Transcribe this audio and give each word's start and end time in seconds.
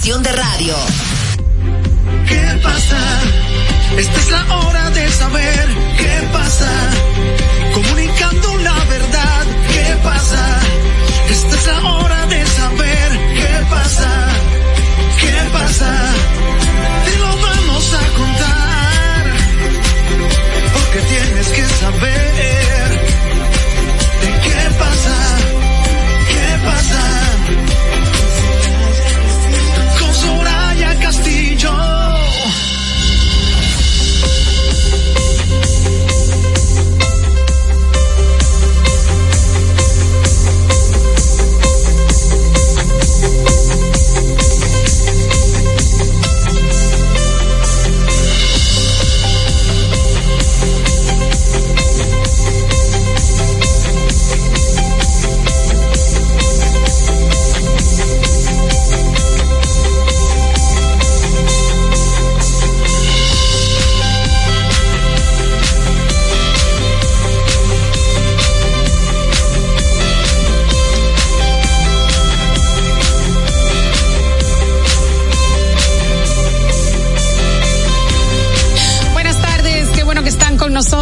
de 0.00 0.32
radio. 0.32 0.74
¿Qué 2.26 2.60
pasa? 2.62 2.98
Esta 3.98 4.18
es 4.18 4.30
la 4.30 4.56
hora 4.56 4.90
de 4.90 5.10
saber 5.10 5.68
qué 5.98 6.28
pasa. 6.32 6.70
Comunicando 7.74 8.56
la 8.58 8.84
verdad, 8.84 9.44
¿qué 9.68 9.96
pasa? 10.02 10.60
Esta 11.28 11.54
es 11.54 11.66
la 11.66 11.92
hora 11.92 12.26
de 12.26 12.46
saber 12.46 13.10
qué 13.34 13.66
pasa. 13.68 14.28
¿Qué 15.20 15.50
pasa? 15.52 15.92
Te 17.04 17.16
lo 17.18 17.36
vamos 17.36 17.94
a 17.94 18.18
contar. 18.18 19.24
Porque 20.72 21.00
tienes 21.08 21.48
que 21.48 21.66
saber. 21.78 22.29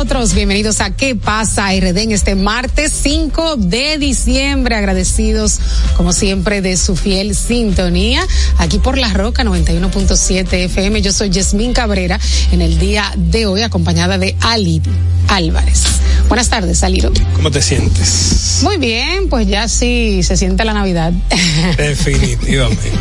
Bienvenidos 0.08 0.80
a 0.80 0.90
¿Qué 0.90 1.14
pasa 1.14 1.68
RD 1.68 1.96
en 1.98 2.12
este 2.12 2.34
martes 2.34 2.92
5 3.02 3.56
de 3.56 3.98
diciembre? 3.98 4.74
Agradecidos, 4.74 5.60
como 5.96 6.12
siempre, 6.12 6.60
de 6.60 6.76
su 6.76 6.96
fiel 6.96 7.36
sintonía. 7.36 8.26
Aquí 8.56 8.78
por 8.78 8.98
La 8.98 9.12
Roca 9.12 9.44
91.7 9.44 10.50
FM. 10.64 11.02
Yo 11.02 11.12
soy 11.12 11.30
Yasmín 11.30 11.72
Cabrera 11.72 12.18
en 12.50 12.62
el 12.62 12.78
día 12.78 13.12
de 13.16 13.46
hoy, 13.46 13.62
acompañada 13.62 14.18
de 14.18 14.34
Ali 14.40 14.82
Álvarez. 15.28 15.97
Buenas 16.28 16.50
tardes, 16.50 16.82
Aliro. 16.82 17.10
¿Cómo 17.34 17.50
te 17.50 17.62
sientes? 17.62 18.60
Muy 18.62 18.76
bien, 18.76 19.28
pues 19.30 19.46
ya 19.46 19.66
sí 19.66 20.22
se 20.22 20.36
siente 20.36 20.62
la 20.64 20.74
Navidad. 20.74 21.12
Definitivamente. 21.78 22.92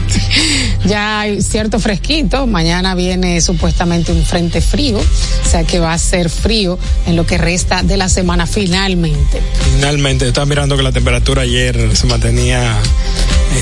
ya 0.86 1.20
hay 1.22 1.42
cierto 1.42 1.80
fresquito. 1.80 2.48
Mañana 2.48 2.96
viene 2.96 3.42
supuestamente 3.42 4.14
un 4.14 4.24
frente 4.24 4.62
frío, 4.62 4.98
o 4.98 5.50
sea 5.50 5.66
que 5.66 5.80
va 5.80 5.92
a 5.92 5.98
ser 5.98 6.30
frío 6.30 6.80
en 7.06 7.18
lo 7.18 7.26
que 7.26 7.38
resta 7.38 7.84
de 7.84 7.98
la 7.98 8.08
semana 8.08 8.48
finalmente. 8.48 9.42
Finalmente, 9.76 10.28
estaba 10.28 10.46
mirando 10.46 10.78
que 10.78 10.84
la 10.84 10.94
temperatura 10.94 11.42
ayer 11.42 11.98
se 11.98 12.08
mantenía 12.08 12.78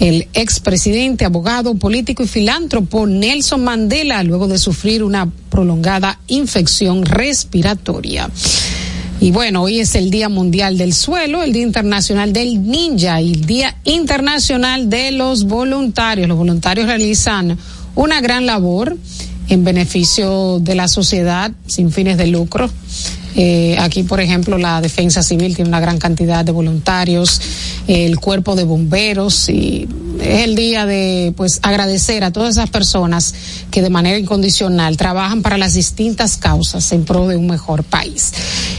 el 0.00 0.28
expresidente, 0.34 1.24
abogado, 1.24 1.76
político 1.76 2.22
y 2.22 2.26
filántropo 2.26 3.06
Nelson 3.06 3.62
Mandela, 3.62 4.22
luego 4.24 4.48
de 4.48 4.58
sufrir 4.58 5.04
una 5.04 5.30
prolongada 5.50 6.18
infección 6.26 7.04
respiratoria. 7.04 8.28
Y 9.20 9.30
bueno, 9.30 9.62
hoy 9.62 9.80
es 9.80 9.94
el 9.94 10.10
Día 10.10 10.28
Mundial 10.28 10.76
del 10.76 10.92
Suelo, 10.92 11.42
el 11.42 11.52
Día 11.52 11.62
Internacional 11.62 12.32
del 12.32 12.62
Ninja 12.62 13.20
y 13.20 13.32
el 13.32 13.46
Día 13.46 13.76
Internacional 13.84 14.90
de 14.90 15.12
los 15.12 15.44
Voluntarios. 15.44 16.28
Los 16.28 16.36
voluntarios 16.36 16.86
realizan 16.86 17.56
una 17.94 18.20
gran 18.20 18.44
labor 18.44 18.96
en 19.48 19.64
beneficio 19.64 20.58
de 20.60 20.74
la 20.74 20.88
sociedad 20.88 21.52
sin 21.66 21.90
fines 21.90 22.18
de 22.18 22.26
lucro. 22.26 22.70
Eh, 23.36 23.76
aquí, 23.78 24.02
por 24.02 24.20
ejemplo, 24.20 24.58
la 24.58 24.80
Defensa 24.80 25.22
Civil 25.22 25.54
tiene 25.56 25.68
una 25.68 25.80
gran 25.80 25.98
cantidad 25.98 26.44
de 26.44 26.52
voluntarios, 26.52 27.40
el 27.88 28.18
Cuerpo 28.20 28.54
de 28.54 28.64
Bomberos 28.64 29.48
y 29.48 29.88
es 30.20 30.44
el 30.44 30.56
día 30.56 30.86
de, 30.86 31.32
pues, 31.36 31.60
agradecer 31.62 32.24
a 32.24 32.32
todas 32.32 32.56
esas 32.56 32.70
personas 32.70 33.34
que 33.70 33.82
de 33.82 33.90
manera 33.90 34.18
incondicional 34.18 34.96
trabajan 34.96 35.42
para 35.42 35.58
las 35.58 35.74
distintas 35.74 36.36
causas 36.36 36.90
en 36.92 37.04
pro 37.04 37.28
de 37.28 37.36
un 37.36 37.46
mejor 37.46 37.84
país. 37.84 38.32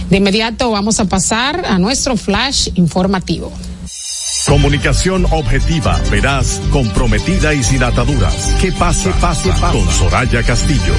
De 0.09 0.18
inmediato 0.18 0.71
vamos 0.71 1.00
a 1.00 1.06
pasar 1.06 1.65
a 1.65 1.77
nuestro 1.80 2.18
flash 2.18 2.69
informativo. 2.75 3.51
Comunicación 4.48 5.25
objetiva, 5.31 6.00
veraz, 6.12 6.62
comprometida 6.71 7.54
y 7.54 7.63
sin 7.63 7.83
ataduras. 7.83 8.54
Que 8.62 8.71
pase, 8.71 9.09
pase, 9.19 9.50
pase. 9.50 9.77
Con 9.77 9.89
Soraya 9.92 10.44
Castillo. 10.44 10.94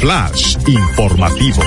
Flash 0.00 0.56
informativo. 0.66 1.62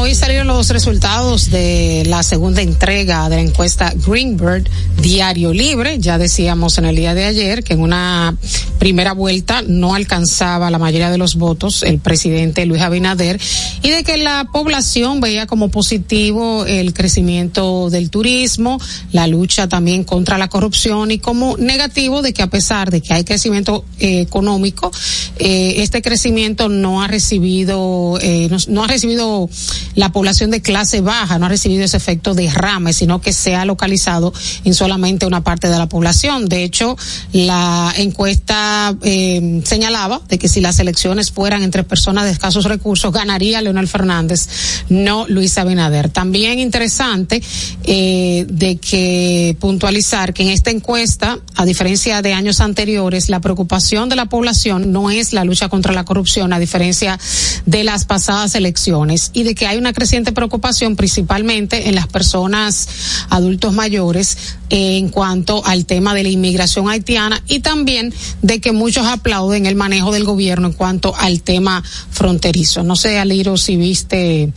Hoy 0.00 0.14
salieron 0.14 0.46
los 0.46 0.70
resultados 0.70 1.50
de 1.50 2.04
la 2.06 2.22
segunda 2.22 2.62
entrega 2.62 3.28
de 3.28 3.36
la 3.36 3.42
encuesta 3.42 3.92
Greenbird 4.06 4.68
Diario 5.02 5.52
Libre. 5.52 5.98
Ya 5.98 6.18
decíamos 6.18 6.78
en 6.78 6.84
el 6.84 6.94
día 6.94 7.14
de 7.14 7.24
ayer 7.24 7.64
que 7.64 7.74
en 7.74 7.80
una 7.80 8.36
primera 8.78 9.12
vuelta 9.12 9.62
no 9.66 9.94
alcanzaba 9.94 10.70
la 10.70 10.78
mayoría 10.78 11.10
de 11.10 11.18
los 11.18 11.34
votos 11.34 11.82
el 11.82 11.98
presidente 11.98 12.64
Luis 12.64 12.80
Abinader 12.80 13.40
y 13.82 13.90
de 13.90 14.04
que 14.04 14.16
la 14.16 14.48
población 14.52 15.20
veía 15.20 15.46
como 15.46 15.68
positivo 15.68 16.64
el 16.64 16.94
crecimiento 16.94 17.90
del 17.90 18.08
turismo, 18.08 18.80
la 19.12 19.26
lucha 19.26 19.68
también 19.68 20.04
contra 20.04 20.38
la 20.38 20.48
corrupción 20.48 21.10
y 21.10 21.18
como 21.18 21.56
negativo 21.56 22.22
de 22.22 22.32
que 22.32 22.42
a 22.42 22.46
pesar 22.46 22.90
de 22.90 23.00
que 23.00 23.14
hay 23.14 23.24
crecimiento 23.24 23.84
eh, 23.98 24.20
económico, 24.20 24.92
eh, 25.38 25.74
este 25.78 26.02
crecimiento 26.02 26.68
no 26.68 27.02
ha 27.02 27.08
recibido, 27.08 28.18
eh, 28.22 28.48
no, 28.68 28.84
ha 28.84 28.86
recibido 28.86 29.50
la 29.98 30.12
población 30.12 30.52
de 30.52 30.62
clase 30.62 31.00
baja, 31.00 31.40
no 31.40 31.46
ha 31.46 31.48
recibido 31.48 31.82
ese 31.82 31.96
efecto 31.96 32.32
de 32.32 32.48
rame, 32.48 32.92
sino 32.92 33.20
que 33.20 33.32
se 33.32 33.56
ha 33.56 33.64
localizado 33.64 34.32
en 34.62 34.72
solamente 34.72 35.26
una 35.26 35.42
parte 35.42 35.68
de 35.68 35.76
la 35.76 35.88
población. 35.88 36.46
De 36.46 36.62
hecho, 36.62 36.96
la 37.32 37.92
encuesta 37.96 38.94
eh, 39.02 39.60
señalaba 39.64 40.20
de 40.28 40.38
que 40.38 40.48
si 40.48 40.60
las 40.60 40.78
elecciones 40.78 41.32
fueran 41.32 41.64
entre 41.64 41.82
personas 41.82 42.26
de 42.26 42.30
escasos 42.30 42.66
recursos, 42.66 43.12
ganaría 43.12 43.60
Leonel 43.60 43.88
Fernández, 43.88 44.48
no 44.88 45.26
Luis 45.26 45.58
Abinader. 45.58 46.10
También 46.10 46.60
interesante 46.60 47.42
eh, 47.82 48.46
de 48.48 48.76
que 48.76 49.56
puntualizar 49.58 50.32
que 50.32 50.44
en 50.44 50.50
esta 50.50 50.70
encuesta, 50.70 51.40
a 51.56 51.64
diferencia 51.64 52.22
de 52.22 52.34
años 52.34 52.60
anteriores, 52.60 53.30
la 53.30 53.40
preocupación 53.40 54.08
de 54.08 54.14
la 54.14 54.26
población 54.26 54.92
no 54.92 55.10
es 55.10 55.32
la 55.32 55.42
lucha 55.42 55.68
contra 55.68 55.92
la 55.92 56.04
corrupción, 56.04 56.52
a 56.52 56.60
diferencia 56.60 57.18
de 57.66 57.82
las 57.82 58.04
pasadas 58.04 58.54
elecciones, 58.54 59.32
y 59.34 59.42
de 59.42 59.56
que 59.56 59.66
hay 59.66 59.76
una 59.76 59.87
creciente 59.92 60.32
preocupación 60.32 60.96
principalmente 60.96 61.88
en 61.88 61.94
las 61.94 62.06
personas 62.06 62.88
adultos 63.30 63.72
mayores 63.72 64.56
en 64.70 65.08
cuanto 65.08 65.64
al 65.64 65.86
tema 65.86 66.14
de 66.14 66.22
la 66.22 66.28
inmigración 66.28 66.88
haitiana 66.88 67.42
y 67.46 67.60
también 67.60 68.12
de 68.42 68.60
que 68.60 68.72
muchos 68.72 69.06
aplauden 69.06 69.66
el 69.66 69.74
manejo 69.74 70.12
del 70.12 70.24
gobierno 70.24 70.68
en 70.68 70.74
cuanto 70.74 71.14
al 71.16 71.42
tema 71.42 71.82
fronterizo. 72.10 72.82
No 72.82 72.96
sé, 72.96 73.18
Aliro, 73.18 73.56
si 73.56 73.76
viste 73.76 74.52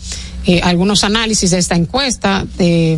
eh, 0.45 0.61
algunos 0.63 1.03
análisis 1.03 1.51
de 1.51 1.57
esta 1.59 1.75
encuesta. 1.75 2.45
Eh, 2.57 2.97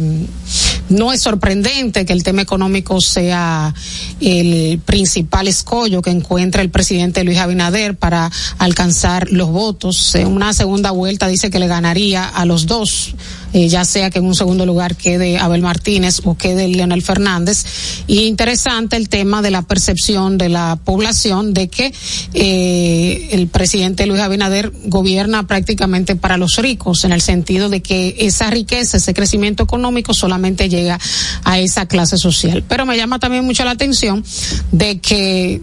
no 0.90 1.12
es 1.12 1.22
sorprendente 1.22 2.06
que 2.06 2.14
el 2.14 2.24
tema 2.24 2.42
económico 2.42 3.02
sea 3.02 3.74
el 4.20 4.80
principal 4.86 5.48
escollo 5.48 6.02
que 6.02 6.10
encuentra 6.10 6.62
el 6.62 6.70
presidente 6.70 7.24
Luis 7.24 7.40
Abinader 7.40 7.96
para 7.96 8.32
alcanzar 8.58 9.32
los 9.32 9.50
votos. 9.50 10.16
En 10.16 10.28
una 10.28 10.54
segunda 10.54 10.92
vuelta 10.92 11.28
dice 11.28 11.50
que 11.50 11.60
le 11.60 11.68
ganaría 11.68 12.28
a 12.28 12.46
los 12.46 12.66
dos. 12.66 13.16
Eh, 13.54 13.68
ya 13.70 13.86
sea 13.86 14.10
que 14.10 14.20
en 14.20 14.26
un 14.26 14.36
segundo 14.36 14.66
lugar 14.66 14.96
quede 14.96 15.38
Abel 15.38 15.62
Martínez 15.62 16.22
o 16.24 16.36
quede 16.36 16.68
Leonel 16.68 17.02
Fernández. 17.02 17.66
Y 18.08 18.24
interesante 18.24 18.96
el 18.96 19.10
tema 19.10 19.42
de 19.42 19.52
la 19.52 19.62
percepción 19.62 20.38
de 20.38 20.50
la 20.50 20.80
población 20.84 21.54
de 21.54 21.68
que 21.68 21.94
eh, 22.34 23.30
el 23.32 23.48
presidente 23.48 24.08
Luis 24.08 24.22
Abinader 24.22 24.72
gobierna 24.86 25.46
prácticamente 25.48 26.16
para 26.16 26.38
los 26.38 26.58
ricos, 26.58 27.06
en 27.06 27.12
el 27.12 27.22
sentido 27.22 27.70
de 27.70 27.82
que 27.82 28.16
esa 28.20 28.50
riqueza, 28.50 28.98
ese 28.98 29.14
crecimiento 29.14 29.64
económico 29.64 30.14
solamente 30.14 30.70
llega 30.70 31.00
a 31.44 31.60
esa 31.60 31.88
clase 31.88 32.18
social. 32.18 32.64
Pero 32.68 32.86
me 32.86 32.98
llama 32.98 33.20
también 33.20 33.46
mucho 33.46 33.64
la 33.64 33.72
atención 33.72 34.24
de 34.72 35.00
que 35.00 35.62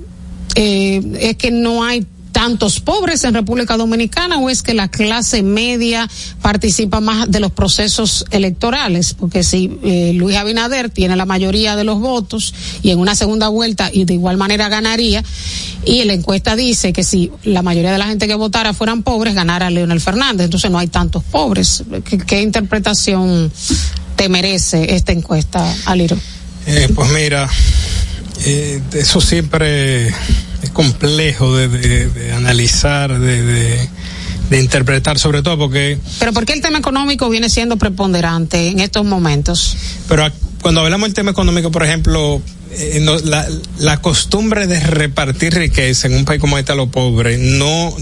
eh, 0.54 1.02
es 1.20 1.36
que 1.36 1.50
no 1.50 1.84
hay 1.84 2.06
tantos 2.40 2.80
pobres 2.80 3.22
en 3.24 3.34
República 3.34 3.76
Dominicana 3.76 4.38
o 4.38 4.48
es 4.48 4.62
que 4.62 4.72
la 4.72 4.88
clase 4.88 5.42
media 5.42 6.08
participa 6.40 6.98
más 6.98 7.30
de 7.30 7.38
los 7.38 7.52
procesos 7.52 8.24
electorales? 8.30 9.12
Porque 9.12 9.44
si 9.44 9.78
eh, 9.82 10.12
Luis 10.14 10.38
Abinader 10.38 10.88
tiene 10.88 11.16
la 11.16 11.26
mayoría 11.26 11.76
de 11.76 11.84
los 11.84 12.00
votos 12.00 12.54
y 12.80 12.92
en 12.92 12.98
una 12.98 13.14
segunda 13.14 13.48
vuelta 13.48 13.90
y 13.92 14.06
de 14.06 14.14
igual 14.14 14.38
manera 14.38 14.70
ganaría, 14.70 15.22
y 15.84 16.02
la 16.04 16.14
encuesta 16.14 16.56
dice 16.56 16.94
que 16.94 17.04
si 17.04 17.30
la 17.44 17.60
mayoría 17.60 17.92
de 17.92 17.98
la 17.98 18.06
gente 18.06 18.26
que 18.26 18.34
votara 18.36 18.72
fueran 18.72 19.02
pobres, 19.02 19.34
ganara 19.34 19.68
Leonel 19.68 20.00
Fernández. 20.00 20.46
Entonces 20.46 20.70
no 20.70 20.78
hay 20.78 20.88
tantos 20.88 21.22
pobres. 21.22 21.84
¿Qué, 22.26 22.40
interpretación 22.40 23.52
te 24.16 24.30
merece 24.30 24.94
esta 24.94 25.12
encuesta, 25.12 25.76
Aliro? 25.84 26.16
Eh, 26.66 26.88
pues 26.94 27.10
mira, 27.10 27.50
eh, 28.46 28.80
eso 28.94 29.20
siempre 29.20 30.14
es 30.62 30.70
complejo 30.70 31.56
de, 31.56 32.32
analizar, 32.34 33.18
de, 33.18 33.88
interpretar, 34.50 35.18
sobre 35.18 35.42
todo 35.42 35.58
porque... 35.58 35.98
Pero 36.18 36.32
¿por 36.32 36.44
qué 36.44 36.52
el 36.52 36.60
tema 36.60 36.78
económico 36.78 37.28
viene 37.28 37.48
siendo 37.48 37.76
preponderante 37.76 38.68
en 38.68 38.80
estos 38.80 39.04
momentos? 39.04 39.76
Pero 40.08 40.24
cuando 40.60 40.80
hablamos 40.80 41.08
del 41.08 41.14
tema 41.14 41.30
económico, 41.30 41.70
por 41.70 41.84
ejemplo, 41.84 42.42
eh, 42.72 43.04
la, 43.24 43.48
la, 43.78 44.00
costumbre 44.00 44.66
de 44.66 44.78
repartir 44.80 45.54
riqueza 45.54 46.06
en 46.06 46.14
un 46.14 46.24
país 46.24 46.40
como 46.40 46.56
este 46.56 46.70
a 46.70 46.76
los 46.76 46.88
pobres 46.88 47.40
no, 47.40 47.96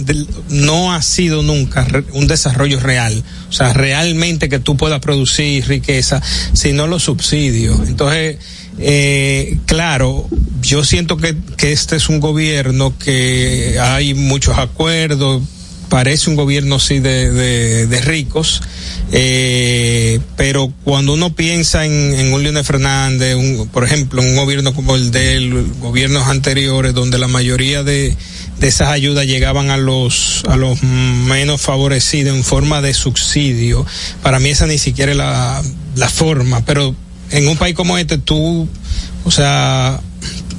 no 0.51 0.93
ha 0.93 1.01
sido 1.01 1.43
nunca 1.43 1.87
un 2.13 2.27
desarrollo 2.27 2.79
real. 2.79 3.23
O 3.49 3.53
sea, 3.53 3.73
realmente 3.73 4.49
que 4.49 4.59
tú 4.59 4.77
puedas 4.77 5.01
producir 5.01 5.67
riqueza, 5.67 6.21
sino 6.53 6.87
los 6.87 7.05
subsidios. 7.05 7.89
Entonces, 7.89 8.37
eh, 8.79 9.59
claro, 9.67 10.27
yo 10.63 10.85
siento 10.85 11.17
que, 11.17 11.37
que 11.57 11.73
este 11.73 11.97
es 11.97 12.09
un 12.09 12.21
gobierno 12.21 12.97
que 12.99 13.79
hay 13.81 14.15
muchos 14.15 14.59
acuerdos, 14.59 15.43
parece 15.89 16.31
un 16.31 16.37
gobierno 16.37 16.79
sí 16.79 17.01
de, 17.01 17.87
de, 17.87 18.01
ricos, 18.01 18.63
eh, 19.11 20.21
pero 20.37 20.73
cuando 20.85 21.15
uno 21.15 21.35
piensa 21.35 21.87
en, 21.87 22.33
un 22.33 22.43
Leonel 22.43 22.65
Fernández, 22.65 23.35
un, 23.37 23.69
por 23.69 23.85
ejemplo, 23.85 24.23
un 24.23 24.37
gobierno 24.37 24.75
como 24.75 24.97
el 24.97 25.11
de 25.11 25.65
gobiernos 25.81 26.29
anteriores, 26.29 26.95
donde 26.95 27.19
la 27.19 27.29
mayoría 27.29 27.83
de, 27.83 28.15
de 28.61 28.69
esas 28.69 28.89
ayudas 28.89 29.27
llegaban 29.27 29.71
a 29.71 29.77
los, 29.77 30.43
a 30.49 30.57
los 30.57 30.83
menos 30.83 31.61
favorecidos 31.61 32.37
en 32.37 32.45
forma 32.45 32.81
de 32.81 32.95
subsidio, 32.95 33.87
para 34.23 34.39
mí 34.39 34.51
esa 34.51 34.67
ni 34.67 34.79
siquiera 34.79 35.13
es 35.13 35.19
la, 35.19 35.63
la 35.97 36.09
forma, 36.09 36.65
pero 36.65 36.95
en 37.31 37.49
un 37.49 37.57
país 37.57 37.75
como 37.75 37.99
este 37.99 38.19
tú, 38.19 38.69
o 39.25 39.31
sea, 39.31 40.01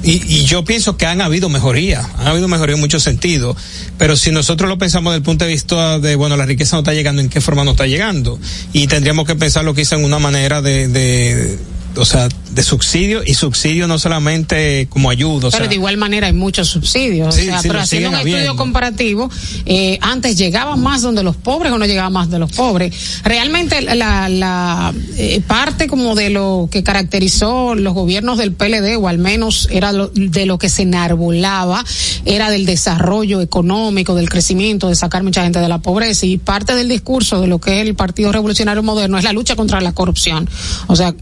y, 0.02 0.12
y, 0.12 0.44
yo 0.44 0.64
pienso 0.64 0.96
que 0.96 1.04
han 1.04 1.20
habido 1.20 1.48
mejoría, 1.48 2.08
han 2.18 2.26
habido 2.26 2.48
mejoría 2.48 2.74
en 2.74 2.80
muchos 2.80 3.02
sentidos, 3.02 3.56
pero 3.98 4.16
si 4.16 4.30
nosotros 4.30 4.68
lo 4.68 4.78
pensamos 4.78 5.12
desde 5.12 5.18
el 5.18 5.24
punto 5.24 5.44
de 5.44 5.50
vista 5.50 5.98
de, 5.98 6.16
bueno, 6.16 6.36
la 6.36 6.46
riqueza 6.46 6.76
no 6.76 6.80
está 6.80 6.94
llegando, 6.94 7.20
¿en 7.20 7.28
qué 7.28 7.40
forma 7.40 7.64
no 7.64 7.72
está 7.72 7.86
llegando? 7.86 8.38
Y 8.72 8.86
tendríamos 8.86 9.26
que 9.26 9.36
pensarlo 9.36 9.74
quizá 9.74 9.96
en 9.96 10.04
una 10.04 10.18
manera 10.18 10.62
de, 10.62 10.88
de 10.88 11.58
o 11.96 12.04
sea, 12.04 12.28
de 12.50 12.62
subsidio 12.62 13.22
y 13.24 13.34
subsidio 13.34 13.86
no 13.86 13.98
solamente 13.98 14.86
como 14.90 15.10
ayuda. 15.10 15.50
pero 15.50 15.68
de 15.68 15.74
igual 15.74 15.96
manera 15.96 16.26
hay 16.26 16.32
muchos 16.32 16.68
subsidios. 16.68 17.28
o 17.28 17.32
sea, 17.32 17.60
pero 17.62 17.80
haciendo 17.80 18.10
un 18.10 18.16
estudio 18.16 18.56
comparativo, 18.56 19.30
eh, 19.66 19.98
antes 20.00 20.36
llegaba 20.36 20.76
más 20.76 21.02
donde 21.02 21.22
los 21.22 21.36
pobres 21.36 21.72
o 21.72 21.78
no 21.78 21.86
llegaba 21.86 22.10
más 22.10 22.30
de 22.30 22.38
los 22.38 22.52
pobres. 22.52 23.22
Realmente 23.24 23.80
la, 23.82 24.28
la 24.28 24.92
eh, 25.16 25.40
parte 25.46 25.86
como 25.86 26.14
de 26.14 26.30
lo 26.30 26.68
que 26.70 26.82
caracterizó 26.82 27.74
los 27.74 27.94
gobiernos 27.94 28.38
del 28.38 28.52
PLD, 28.52 28.96
o 28.96 29.08
al 29.08 29.18
menos 29.18 29.68
era 29.70 29.92
de 29.92 30.46
lo 30.46 30.58
que 30.58 30.68
se 30.68 30.82
enarbolaba, 30.82 31.84
era 32.24 32.50
del 32.50 32.66
desarrollo 32.66 33.40
económico, 33.40 34.14
del 34.14 34.28
crecimiento, 34.28 34.88
de 34.88 34.96
sacar 34.96 35.22
mucha 35.22 35.42
gente 35.42 35.58
de 35.58 35.68
la 35.68 35.78
pobreza. 35.78 36.26
Y 36.26 36.38
parte 36.38 36.74
del 36.74 36.88
discurso 36.88 37.40
de 37.40 37.46
lo 37.46 37.58
que 37.60 37.80
es 37.80 37.86
el 37.86 37.94
Partido 37.94 38.32
Revolucionario 38.32 38.82
Moderno 38.82 39.18
es 39.18 39.24
la 39.24 39.32
lucha 39.32 39.56
contra 39.56 39.80
la 39.80 39.92
corrupción. 39.92 40.48
O 40.86 40.96
sea, 40.96 41.14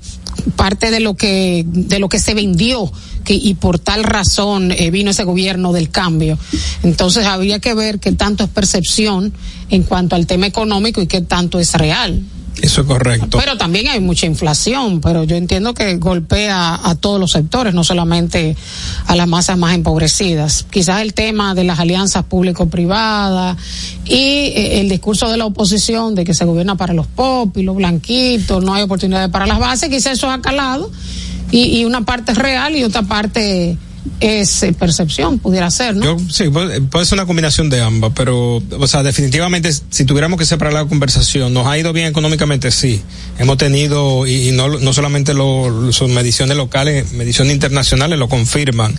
parte 0.56 0.90
de 0.90 1.00
lo 1.00 1.14
que 1.14 1.64
de 1.66 1.98
lo 1.98 2.08
que 2.08 2.18
se 2.18 2.34
vendió 2.34 2.90
que, 3.24 3.34
y 3.34 3.54
por 3.54 3.78
tal 3.78 4.04
razón 4.04 4.72
eh, 4.72 4.90
vino 4.90 5.10
ese 5.10 5.24
gobierno 5.24 5.72
del 5.72 5.90
cambio. 5.90 6.38
Entonces 6.82 7.26
había 7.26 7.58
que 7.58 7.74
ver 7.74 7.98
qué 7.98 8.12
tanto 8.12 8.44
es 8.44 8.50
percepción 8.50 9.32
en 9.70 9.82
cuanto 9.82 10.16
al 10.16 10.26
tema 10.26 10.46
económico 10.46 11.02
y 11.02 11.06
qué 11.06 11.20
tanto 11.20 11.58
es 11.58 11.74
real. 11.74 12.22
Eso 12.62 12.80
es 12.80 12.86
correcto. 12.86 13.38
Pero 13.38 13.56
también 13.56 13.88
hay 13.88 14.00
mucha 14.00 14.26
inflación, 14.26 15.00
pero 15.00 15.24
yo 15.24 15.36
entiendo 15.36 15.74
que 15.74 15.96
golpea 15.96 16.80
a 16.82 16.94
todos 16.96 17.20
los 17.20 17.30
sectores, 17.30 17.74
no 17.74 17.84
solamente 17.84 18.56
a 19.06 19.16
las 19.16 19.28
masas 19.28 19.56
más 19.58 19.74
empobrecidas. 19.74 20.66
Quizás 20.70 21.02
el 21.02 21.14
tema 21.14 21.54
de 21.54 21.64
las 21.64 21.78
alianzas 21.78 22.24
público-privadas 22.24 23.56
y 24.04 24.16
eh, 24.16 24.80
el 24.80 24.88
discurso 24.88 25.30
de 25.30 25.36
la 25.36 25.46
oposición 25.46 26.14
de 26.14 26.24
que 26.24 26.34
se 26.34 26.44
gobierna 26.44 26.76
para 26.76 26.94
los 26.94 27.06
pop 27.06 27.56
y 27.56 27.62
los 27.62 27.76
blanquitos, 27.76 28.64
no 28.64 28.74
hay 28.74 28.82
oportunidades 28.82 29.30
para 29.30 29.46
las 29.46 29.58
bases, 29.58 29.88
quizás 29.88 30.14
eso 30.14 30.30
ha 30.30 30.40
calado 30.40 30.90
y, 31.50 31.78
y 31.78 31.84
una 31.84 32.02
parte 32.02 32.32
es 32.32 32.38
real 32.38 32.76
y 32.76 32.84
otra 32.84 33.02
parte 33.02 33.76
es 34.20 34.62
eh, 34.62 34.72
percepción, 34.72 35.38
pudiera 35.38 35.70
ser, 35.70 35.94
¿no? 35.94 36.04
Yo, 36.04 36.16
sí, 36.30 36.48
puede, 36.48 37.04
ser 37.04 37.16
una 37.16 37.26
combinación 37.26 37.70
de 37.70 37.80
ambas, 37.80 38.12
pero, 38.14 38.56
o 38.56 38.86
sea, 38.86 39.02
definitivamente, 39.02 39.70
si 39.90 40.04
tuviéramos 40.04 40.38
que 40.38 40.44
separar 40.44 40.72
la 40.72 40.84
conversación, 40.86 41.52
¿nos 41.54 41.66
ha 41.66 41.78
ido 41.78 41.92
bien 41.92 42.06
económicamente? 42.06 42.70
Sí. 42.70 43.02
Hemos 43.38 43.56
tenido, 43.58 44.26
y, 44.26 44.50
no, 44.52 44.68
no 44.68 44.92
solamente 44.92 45.34
los 45.34 46.02
mediciones 46.08 46.56
locales, 46.56 47.12
mediciones 47.12 47.54
internacionales 47.54 48.18
lo 48.18 48.28
confirman, 48.28 48.94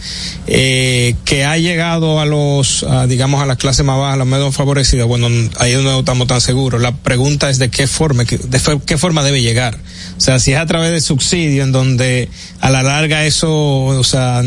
eh, 0.47 1.15
que 1.25 1.43
ha 1.43 1.57
llegado 1.57 2.19
a 2.19 2.25
los, 2.25 2.85
digamos, 3.07 3.41
a 3.41 3.45
las 3.45 3.57
clases 3.57 3.85
más 3.85 3.97
bajas, 3.97 4.13
a 4.13 4.17
las 4.17 4.27
menos 4.27 4.55
favorecidas, 4.55 5.07
bueno, 5.07 5.27
ahí 5.57 5.73
no 5.75 5.99
estamos 5.99 6.27
tan 6.27 6.41
seguros. 6.41 6.81
La 6.81 6.95
pregunta 6.95 7.49
es 7.49 7.59
de 7.59 7.69
qué 7.69 7.87
forma, 7.87 8.23
de 8.23 8.79
qué 8.85 8.97
forma 8.97 9.23
debe 9.23 9.41
llegar. 9.41 9.77
O 10.19 10.21
sea, 10.21 10.37
si 10.37 10.51
es 10.51 10.59
a 10.59 10.65
través 10.65 10.91
de 10.91 10.99
subsidio, 10.99 11.63
en 11.63 11.71
donde 11.71 12.27
a 12.59 12.69
la 12.69 12.83
larga 12.83 13.23
eso, 13.23 13.85
o 13.85 14.03
sea, 14.03 14.43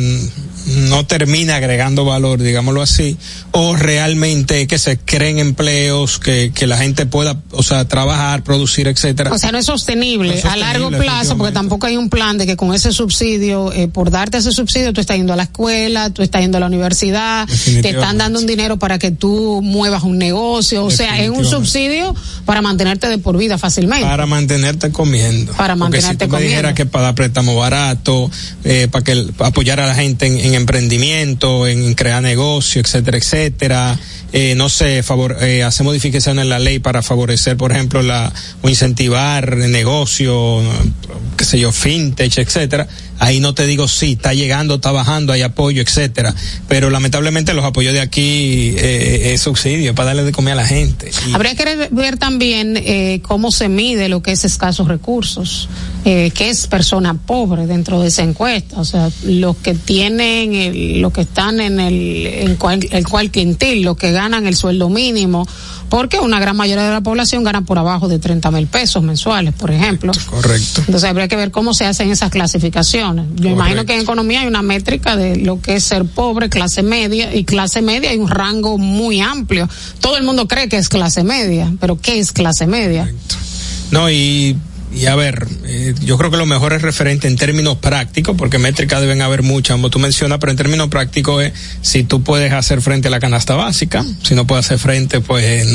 no 0.67 1.07
termina 1.07 1.57
agregando 1.57 2.05
valor, 2.05 2.43
digámoslo 2.43 2.83
así, 2.83 3.17
o 3.53 3.75
realmente 3.75 4.67
que 4.67 4.79
se 4.79 4.99
creen 4.99 5.39
empleos, 5.39 6.19
que, 6.19 6.53
que 6.55 6.67
la 6.67 6.77
gente 6.77 7.07
pueda, 7.07 7.41
o 7.53 7.63
sea, 7.63 7.87
trabajar, 7.89 8.45
producir, 8.45 8.87
etcétera. 8.87 9.33
O 9.33 9.39
sea, 9.39 9.51
no 9.51 9.57
es 9.57 9.65
sostenible, 9.65 10.43
a 10.43 10.57
largo 10.57 10.91
plazo, 10.91 11.39
porque 11.39 11.55
tampoco 11.55 11.87
hay 11.87 11.97
un 11.97 12.11
plan 12.11 12.37
de 12.37 12.45
que 12.45 12.55
con 12.55 12.75
ese 12.75 12.93
subsidio, 12.93 13.73
eh, 13.73 13.89
por 13.89 14.11
darte 14.11 14.37
ese 14.39 14.53
subsidio, 14.53 14.93
tú 14.93 15.01
estás 15.01 15.17
yendo 15.17 15.33
a 15.33 15.37
la 15.37 15.45
escuela, 15.45 16.11
tú 16.11 16.21
estás 16.21 16.43
yendo 16.43 16.59
a 16.59 16.61
la 16.61 16.67
universidad, 16.67 17.49
te 17.65 17.89
están 17.89 18.19
dando 18.19 18.39
un 18.39 18.47
dinero 18.47 18.79
para 18.79 18.99
que 18.99 19.11
tú 19.11 19.63
muevas 19.63 20.03
un 20.03 20.19
negocio, 20.19 20.85
o 20.85 20.91
sea, 20.91 21.19
es 21.19 21.31
un 21.31 21.47
subsidio 21.47 22.15
para 22.45 22.63
mantenerte 22.63 23.09
de 23.09 23.19
por 23.19 23.37
vida 23.37 23.59
fácilmente. 23.59 24.05
Para 24.05 24.27
mantenerte 24.27 24.91
comiendo. 24.91 25.53
Para 25.53 25.77
mantenerte 25.77 26.27
porque 26.27 26.43
si 26.43 26.43
tú 26.43 26.51
dijera 26.51 26.75
que 26.75 26.87
para 26.87 27.05
dar 27.05 27.15
préstamo 27.15 27.57
barato, 27.57 28.31
eh, 28.65 28.89
para 28.91 29.05
que 29.05 29.27
apoyar 29.39 29.81
a 29.81 29.87
la 29.87 29.95
gente 29.95 30.27
en 30.27 30.55
emprendimiento, 30.55 31.67
en 31.67 31.95
crear 31.95 32.23
negocio, 32.23 32.81
etcétera, 32.81 33.19
etcétera. 33.19 33.99
Eh, 34.33 34.55
no 34.55 34.71
sé, 34.71 35.05
eh, 35.41 35.63
hacer 35.63 35.85
modificaciones 35.85 36.45
en 36.45 36.49
la 36.49 36.59
ley 36.59 36.79
para 36.79 37.03
favorecer, 37.03 37.59
por 37.59 37.71
ejemplo, 37.71 38.01
la, 38.01 38.33
o 38.63 38.69
incentivar 38.69 39.57
negocio, 39.57 40.63
qué 41.37 41.45
sé 41.45 41.59
yo, 41.59 41.71
fintech, 41.71 42.39
etcétera. 42.39 42.89
Ahí 43.19 43.39
no 43.41 43.55
te 43.55 43.67
digo 43.67 43.87
sí, 43.87 44.13
está 44.13 44.35
llegando, 44.35 44.77
está 44.77 44.91
bajando, 44.91 45.33
hay 45.33 45.43
apoyo, 45.43 45.83
etcétera. 45.83 46.35
Pero 46.67 46.91
lamentablemente 46.91 47.55
los 47.55 47.65
apoyos 47.65 47.93
de 47.93 48.01
aquí 48.01 48.75
eh, 48.77 49.35
es 49.35 49.43
subsidio 49.43 49.95
para 49.95 50.07
darle 50.07 50.25
de 50.25 50.33
comer 50.33 50.55
a 50.55 50.57
la 50.57 50.67
gente. 50.67 51.11
Habría 51.33 51.55
que 51.55 51.89
ver 51.93 52.17
también 52.17 52.77
eh, 52.77 53.21
cómo 53.23 53.53
se 53.53 53.69
mide 53.69 54.09
lo 54.09 54.23
que 54.23 54.33
es 54.33 54.45
escasos 54.45 54.89
recursos, 54.89 55.69
eh, 56.05 56.33
qué 56.35 56.49
es 56.49 56.67
persona 56.67 57.15
pobre 57.15 57.67
dentro 57.67 58.01
de 58.01 58.09
esa 58.09 58.23
encuesta. 58.23 58.81
O 58.81 58.85
sea, 58.85 59.11
los 59.25 59.57
que 59.59 59.75
tienen, 59.75 60.55
el, 60.55 61.01
los 61.01 61.13
que 61.13 61.21
están 61.21 61.61
en 61.61 61.79
el, 61.79 62.27
en 62.27 62.57
cual, 62.57 62.81
el 62.91 63.07
cual 63.07 63.31
quintil, 63.31 63.83
los 63.83 63.97
que 63.97 64.11
ganan 64.11 64.22
el 64.31 64.57
sueldo 64.57 64.89
mínimo, 64.89 65.47
porque 65.89 66.19
una 66.19 66.41
gran 66.41 66.57
mayoría 66.57 66.85
de 66.85 66.93
la 66.93 67.01
población 67.01 67.45
gana 67.45 67.63
por 67.63 67.79
abajo 67.79 68.09
de 68.09 68.19
30 68.19 68.51
mil 68.51 68.67
pesos 68.67 69.03
mensuales, 69.03 69.53
por 69.55 69.71
ejemplo. 69.71 70.13
Correcto. 70.27 70.81
Entonces 70.81 71.05
habría 71.05 71.29
que 71.29 71.37
ver 71.37 71.51
cómo 71.51 71.75
se 71.75 71.87
hacen 71.87 72.11
esas 72.11 72.31
clasificaciones. 72.31 73.27
Yo 73.35 73.51
imagino 73.51 73.85
que 73.85 73.95
en 73.95 74.01
economía 74.01 74.43
hay 74.43 74.47
una 74.47 74.63
métrica 74.63 75.17
de 75.17 75.37
lo 75.37 75.61
que 75.61 75.77
es 75.77 75.85
ser 75.85 76.05
pobre, 76.05 76.49
clase 76.49 76.83
media, 76.83 77.35
y 77.35 77.45
clase 77.45 77.83
media 77.83 78.11
hay 78.11 78.19
un 78.19 78.29
rango 78.29 78.79
muy 78.79 79.21
amplio. 79.21 79.69
Todo 80.01 80.17
el 80.17 80.23
mundo 80.23 80.47
cree 80.49 80.69
que 80.69 80.77
es 80.77 80.89
clase 80.89 81.25
media, 81.25 81.73
pero 81.81 81.99
¿qué 82.01 82.19
es 82.19 82.33
clase 82.33 82.67
media? 82.67 83.13
No, 83.91 84.11
y 84.11 84.57
y 84.95 85.07
a 85.07 85.15
ver, 85.15 85.47
eh, 85.65 85.95
yo 86.03 86.19
creo 86.19 86.31
que 86.31 86.37
lo 86.37 86.47
mejor 86.47 86.73
es 86.73 86.83
referente 86.83 87.29
en 87.29 87.37
términos 87.37 87.77
prácticos, 87.79 88.37
porque 88.37 88.59
métricas 88.59 89.01
deben 89.01 89.23
haber 89.23 89.43
muchas, 89.43 89.75
como 89.75 89.91
tú 89.91 89.99
mencionas, 89.99 90.39
pero 90.39 90.51
en 90.51 90.57
términos 90.57 90.89
prácticos 90.89 91.45
es 91.45 91.53
si 91.81 92.05
tú 92.05 92.23
puedes 92.23 92.53
hacer 92.53 92.83
frente 92.83 93.09
a 93.09 93.11
la 93.11 93.21
canasta 93.21 93.55
básica, 93.55 94.05
si 94.23 94.35
no 94.35 94.47
puedes 94.47 94.67
hacer 94.67 94.79
frente, 94.79 95.21
pues 95.21 95.67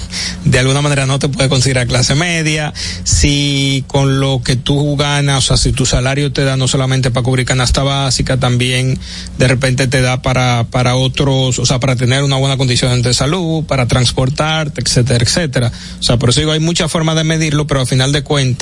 de 0.44 0.58
alguna 0.58 0.82
manera 0.82 1.06
no 1.06 1.18
te 1.18 1.28
puedes 1.28 1.48
considerar 1.48 1.86
clase 1.86 2.14
media, 2.14 2.72
si 3.04 3.84
con 3.86 4.20
lo 4.20 4.42
que 4.42 4.56
tú 4.56 4.96
ganas, 4.96 5.44
o 5.44 5.46
sea, 5.46 5.56
si 5.56 5.72
tu 5.72 5.86
salario 5.86 6.32
te 6.32 6.44
da 6.44 6.56
no 6.56 6.66
solamente 6.66 7.10
para 7.10 7.24
cubrir 7.24 7.46
canasta 7.46 7.82
básica, 7.82 8.36
también 8.38 8.98
de 9.38 9.48
repente 9.48 9.86
te 9.86 10.00
da 10.00 10.22
para, 10.22 10.64
para 10.70 10.96
otros, 10.96 11.58
o 11.58 11.66
sea, 11.66 11.78
para 11.78 11.96
tener 11.96 12.24
una 12.24 12.36
buena 12.36 12.56
condición 12.56 13.00
de 13.02 13.14
salud, 13.14 13.64
para 13.64 13.86
transportarte, 13.86 14.80
etcétera, 14.80 15.24
etcétera. 15.24 15.72
O 16.00 16.02
sea, 16.02 16.16
por 16.16 16.30
eso 16.30 16.40
digo, 16.40 16.52
hay 16.52 16.60
muchas 16.60 16.90
formas 16.90 17.16
de 17.16 17.24
medirlo, 17.24 17.66
pero 17.66 17.80
al 17.80 17.86
final 17.86 18.12
de 18.12 18.22
cuentas, 18.22 18.55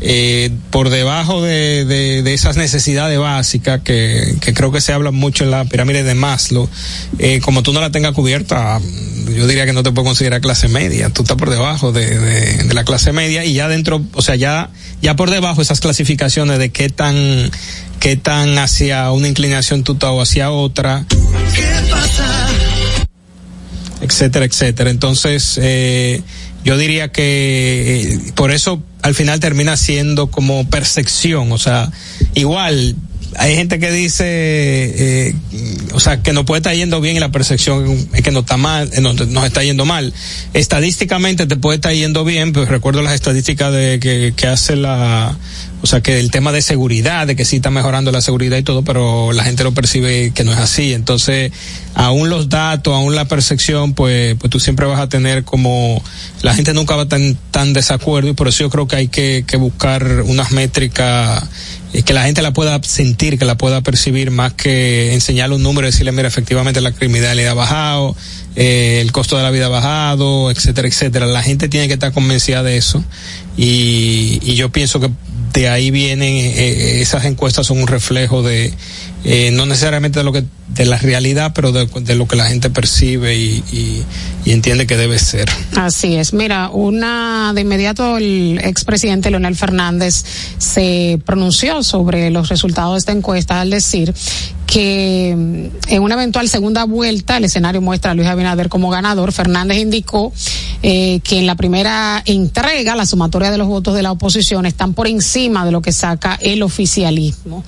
eh, 0.00 0.50
por 0.70 0.90
debajo 0.90 1.42
de, 1.42 1.84
de, 1.84 2.34
esas 2.34 2.56
necesidades 2.56 3.18
básicas 3.18 3.80
que, 3.82 4.36
que, 4.40 4.54
creo 4.54 4.70
que 4.70 4.80
se 4.80 4.92
habla 4.92 5.10
mucho 5.10 5.44
en 5.44 5.50
la 5.50 5.64
pirámide 5.64 6.02
de 6.02 6.14
Maslow, 6.14 6.68
eh, 7.18 7.40
como 7.40 7.62
tú 7.62 7.72
no 7.72 7.80
la 7.80 7.90
tengas 7.90 8.12
cubierta, 8.12 8.80
yo 9.34 9.46
diría 9.46 9.66
que 9.66 9.72
no 9.72 9.82
te 9.82 9.92
puedo 9.92 10.06
considerar 10.06 10.40
clase 10.40 10.68
media, 10.68 11.10
tú 11.10 11.22
estás 11.22 11.36
por 11.36 11.50
debajo 11.50 11.92
de, 11.92 12.18
de, 12.18 12.74
la 12.74 12.84
clase 12.84 13.12
media 13.12 13.44
y 13.44 13.54
ya 13.54 13.68
dentro, 13.68 14.02
o 14.12 14.22
sea, 14.22 14.36
ya, 14.36 14.70
ya 15.02 15.16
por 15.16 15.30
debajo 15.30 15.62
esas 15.62 15.80
clasificaciones 15.80 16.58
de 16.58 16.70
qué 16.70 16.88
tan, 16.88 17.50
qué 18.00 18.16
tan 18.16 18.58
hacia 18.58 19.10
una 19.10 19.28
inclinación 19.28 19.84
tú 19.84 19.92
estás 19.92 20.10
o 20.10 20.20
hacia 20.20 20.50
otra. 20.50 21.04
¿Qué 21.54 21.90
pasa? 21.90 22.48
etcétera, 24.00 24.44
etcétera. 24.44 24.90
Entonces, 24.90 25.58
eh, 25.60 26.22
yo 26.64 26.76
diría 26.76 27.08
que 27.08 28.02
eh, 28.12 28.32
por 28.34 28.50
eso 28.50 28.82
al 29.02 29.14
final 29.14 29.40
termina 29.40 29.76
siendo 29.76 30.28
como 30.30 30.68
percepción, 30.68 31.52
o 31.52 31.58
sea, 31.58 31.90
igual 32.34 32.96
hay 33.36 33.54
gente 33.56 33.78
que 33.78 33.90
dice, 33.92 34.24
eh, 34.26 35.34
o 35.92 36.00
sea, 36.00 36.22
que 36.22 36.32
no 36.32 36.44
puede 36.44 36.60
estar 36.60 36.74
yendo 36.74 37.00
bien 37.00 37.16
y 37.16 37.20
la 37.20 37.30
percepción 37.30 38.08
es 38.12 38.22
que 38.22 38.30
no 38.30 38.40
está 38.40 38.56
mal, 38.56 38.90
eh, 38.92 39.00
nos, 39.00 39.28
nos 39.28 39.44
está 39.44 39.62
yendo 39.62 39.84
mal. 39.84 40.12
Estadísticamente 40.54 41.46
te 41.46 41.56
puede 41.56 41.76
estar 41.76 41.92
yendo 41.92 42.24
bien, 42.24 42.52
pero 42.52 42.66
recuerdo 42.66 43.02
las 43.02 43.14
estadísticas 43.14 43.72
de 43.72 44.32
que 44.34 44.46
hace 44.46 44.76
la, 44.76 45.36
o 45.80 45.86
sea, 45.86 46.00
que 46.00 46.18
el 46.18 46.30
tema 46.30 46.50
de 46.50 46.60
seguridad, 46.60 47.26
de 47.26 47.36
que 47.36 47.44
sí 47.44 47.56
está 47.56 47.70
mejorando 47.70 48.10
la 48.10 48.20
seguridad 48.20 48.56
y 48.56 48.62
todo, 48.62 48.82
pero 48.82 49.32
la 49.32 49.44
gente 49.44 49.62
lo 49.62 49.72
percibe 49.72 50.32
que 50.32 50.42
no 50.42 50.52
es 50.52 50.58
así. 50.58 50.92
Entonces, 50.92 51.52
aún 51.94 52.30
los 52.30 52.48
datos, 52.48 52.94
aún 52.94 53.14
la 53.14 53.26
percepción, 53.26 53.94
pues, 53.94 54.34
pues 54.38 54.50
tú 54.50 54.58
siempre 54.58 54.86
vas 54.86 54.98
a 54.98 55.08
tener 55.08 55.44
como, 55.44 56.02
la 56.42 56.54
gente 56.54 56.74
nunca 56.74 56.96
va 56.96 57.04
estar 57.04 57.20
tan 57.52 57.72
desacuerdo 57.72 58.28
y 58.28 58.32
por 58.32 58.48
eso 58.48 58.64
yo 58.64 58.70
creo 58.70 58.88
que 58.88 58.96
hay 58.96 59.08
que, 59.08 59.44
que 59.46 59.56
buscar 59.56 60.22
unas 60.22 60.50
métricas 60.50 61.44
y 61.92 62.02
que 62.02 62.12
la 62.12 62.24
gente 62.24 62.42
la 62.42 62.52
pueda 62.52 62.80
sentir, 62.82 63.38
que 63.38 63.44
la 63.44 63.56
pueda 63.56 63.80
percibir 63.80 64.30
más 64.30 64.52
que 64.52 65.14
enseñarle 65.14 65.56
un 65.56 65.62
número 65.62 65.86
y 65.86 65.90
decirle, 65.90 66.12
mira, 66.12 66.28
efectivamente 66.28 66.80
la 66.80 66.92
criminalidad 66.92 67.52
ha 67.52 67.54
bajado, 67.54 68.16
eh, 68.60 69.00
el 69.00 69.12
costo 69.12 69.36
de 69.36 69.44
la 69.44 69.52
vida 69.52 69.66
ha 69.66 69.68
bajado, 69.68 70.50
etcétera, 70.50 70.88
etcétera. 70.88 71.26
La 71.26 71.42
gente 71.42 71.68
tiene 71.68 71.86
que 71.86 71.94
estar 71.94 72.12
convencida 72.12 72.64
de 72.64 72.76
eso 72.76 73.04
y, 73.56 74.40
y 74.42 74.56
yo 74.56 74.70
pienso 74.70 74.98
que 74.98 75.10
de 75.52 75.68
ahí 75.68 75.90
vienen, 75.90 76.36
eh, 76.36 76.52
eh, 76.56 77.00
esas 77.00 77.24
encuestas 77.24 77.66
son 77.66 77.80
un 77.80 77.86
reflejo 77.86 78.42
de, 78.42 78.72
eh, 79.24 79.50
no 79.52 79.66
necesariamente 79.66 80.20
de 80.20 80.24
lo 80.24 80.32
que, 80.32 80.44
de 80.68 80.84
la 80.84 80.98
realidad, 80.98 81.52
pero 81.54 81.72
de, 81.72 81.86
de 81.86 82.14
lo 82.14 82.28
que 82.28 82.36
la 82.36 82.46
gente 82.46 82.70
percibe 82.70 83.36
y, 83.36 83.62
y, 83.72 84.04
y, 84.44 84.52
entiende 84.52 84.86
que 84.86 84.96
debe 84.96 85.18
ser. 85.18 85.48
Así 85.76 86.16
es. 86.16 86.32
Mira, 86.32 86.70
una, 86.70 87.52
de 87.54 87.62
inmediato 87.62 88.18
el 88.18 88.60
expresidente 88.62 89.30
Leonel 89.30 89.56
Fernández 89.56 90.24
se 90.58 91.18
pronunció 91.24 91.82
sobre 91.82 92.30
los 92.30 92.48
resultados 92.48 92.94
de 92.94 92.98
esta 92.98 93.12
encuesta 93.12 93.60
al 93.60 93.70
decir 93.70 94.14
que 94.70 95.34
mm, 95.36 95.92
en 95.92 96.02
una 96.02 96.14
eventual 96.14 96.48
segunda 96.48 96.84
vuelta 96.84 97.38
el 97.38 97.44
escenario 97.44 97.80
muestra 97.80 98.10
a 98.10 98.14
Luis 98.14 98.28
Abinader 98.28 98.68
como 98.68 98.90
ganador. 98.90 99.32
Fernández 99.32 99.78
indicó 99.78 100.32
eh, 100.82 101.20
que 101.24 101.38
en 101.38 101.46
la 101.46 101.56
primera 101.56 102.22
entrega 102.26 102.94
la 102.94 103.06
sumatoria 103.06 103.50
de 103.50 103.58
los 103.58 103.66
votos 103.66 103.94
de 103.94 104.02
la 104.02 104.12
oposición 104.12 104.66
están 104.66 104.94
por 104.94 105.08
encima 105.08 105.64
de 105.64 105.72
lo 105.72 105.80
que 105.80 105.90
saca 105.90 106.38
el 106.40 106.62
oficialismo. 106.62 107.64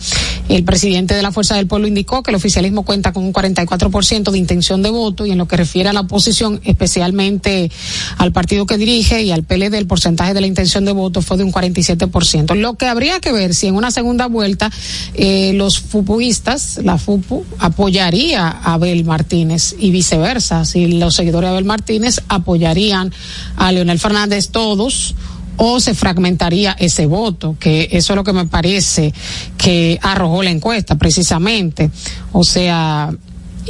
El 0.48 0.64
presidente 0.64 1.14
de 1.14 1.22
la 1.22 1.32
Fuerza 1.32 1.56
del 1.56 1.66
Pueblo 1.66 1.88
indicó 1.88 2.22
que 2.22 2.32
el 2.32 2.36
oficialismo 2.36 2.84
cuenta 2.84 3.12
con 3.12 3.24
un 3.24 3.32
44% 3.32 4.30
de 4.30 4.38
intención 4.38 4.82
de 4.82 4.90
voto 4.90 5.24
y 5.24 5.30
en 5.30 5.38
lo 5.38 5.48
que 5.48 5.56
refiere 5.56 5.88
a 5.88 5.92
la 5.92 6.00
oposición, 6.00 6.60
especialmente 6.64 7.70
al 8.18 8.32
partido 8.32 8.66
que 8.66 8.76
dirige 8.76 9.22
y 9.22 9.30
al 9.30 9.44
PLD, 9.44 9.74
el 9.74 9.86
porcentaje 9.86 10.34
de 10.34 10.40
la 10.40 10.46
intención 10.46 10.84
de 10.84 10.92
voto 10.92 11.22
fue 11.22 11.36
de 11.36 11.44
un 11.44 11.52
47%. 11.52 12.54
Lo 12.56 12.74
que 12.74 12.86
habría 12.86 13.20
que 13.20 13.32
ver 13.32 13.54
si 13.54 13.68
en 13.68 13.74
una 13.74 13.90
segunda 13.90 14.26
vuelta 14.26 14.70
eh, 15.14 15.52
los 15.54 15.78
fupuistas, 15.80 16.78
FUPU 16.98 17.44
apoyaría 17.58 18.48
a 18.48 18.74
Abel 18.74 19.04
Martínez 19.04 19.74
y 19.78 19.90
viceversa, 19.90 20.64
si 20.64 20.98
los 20.98 21.14
seguidores 21.14 21.48
de 21.48 21.52
Abel 21.52 21.64
Martínez 21.64 22.20
apoyarían 22.28 23.12
a 23.56 23.72
Leonel 23.72 23.98
Fernández 23.98 24.48
todos 24.48 25.14
o 25.56 25.78
se 25.78 25.94
fragmentaría 25.94 26.72
ese 26.78 27.06
voto, 27.06 27.56
que 27.60 27.88
eso 27.92 28.12
es 28.12 28.16
lo 28.16 28.24
que 28.24 28.32
me 28.32 28.46
parece 28.46 29.12
que 29.58 29.98
arrojó 30.00 30.42
la 30.42 30.50
encuesta 30.50 30.96
precisamente. 30.96 31.90
O 32.32 32.44
sea, 32.44 33.12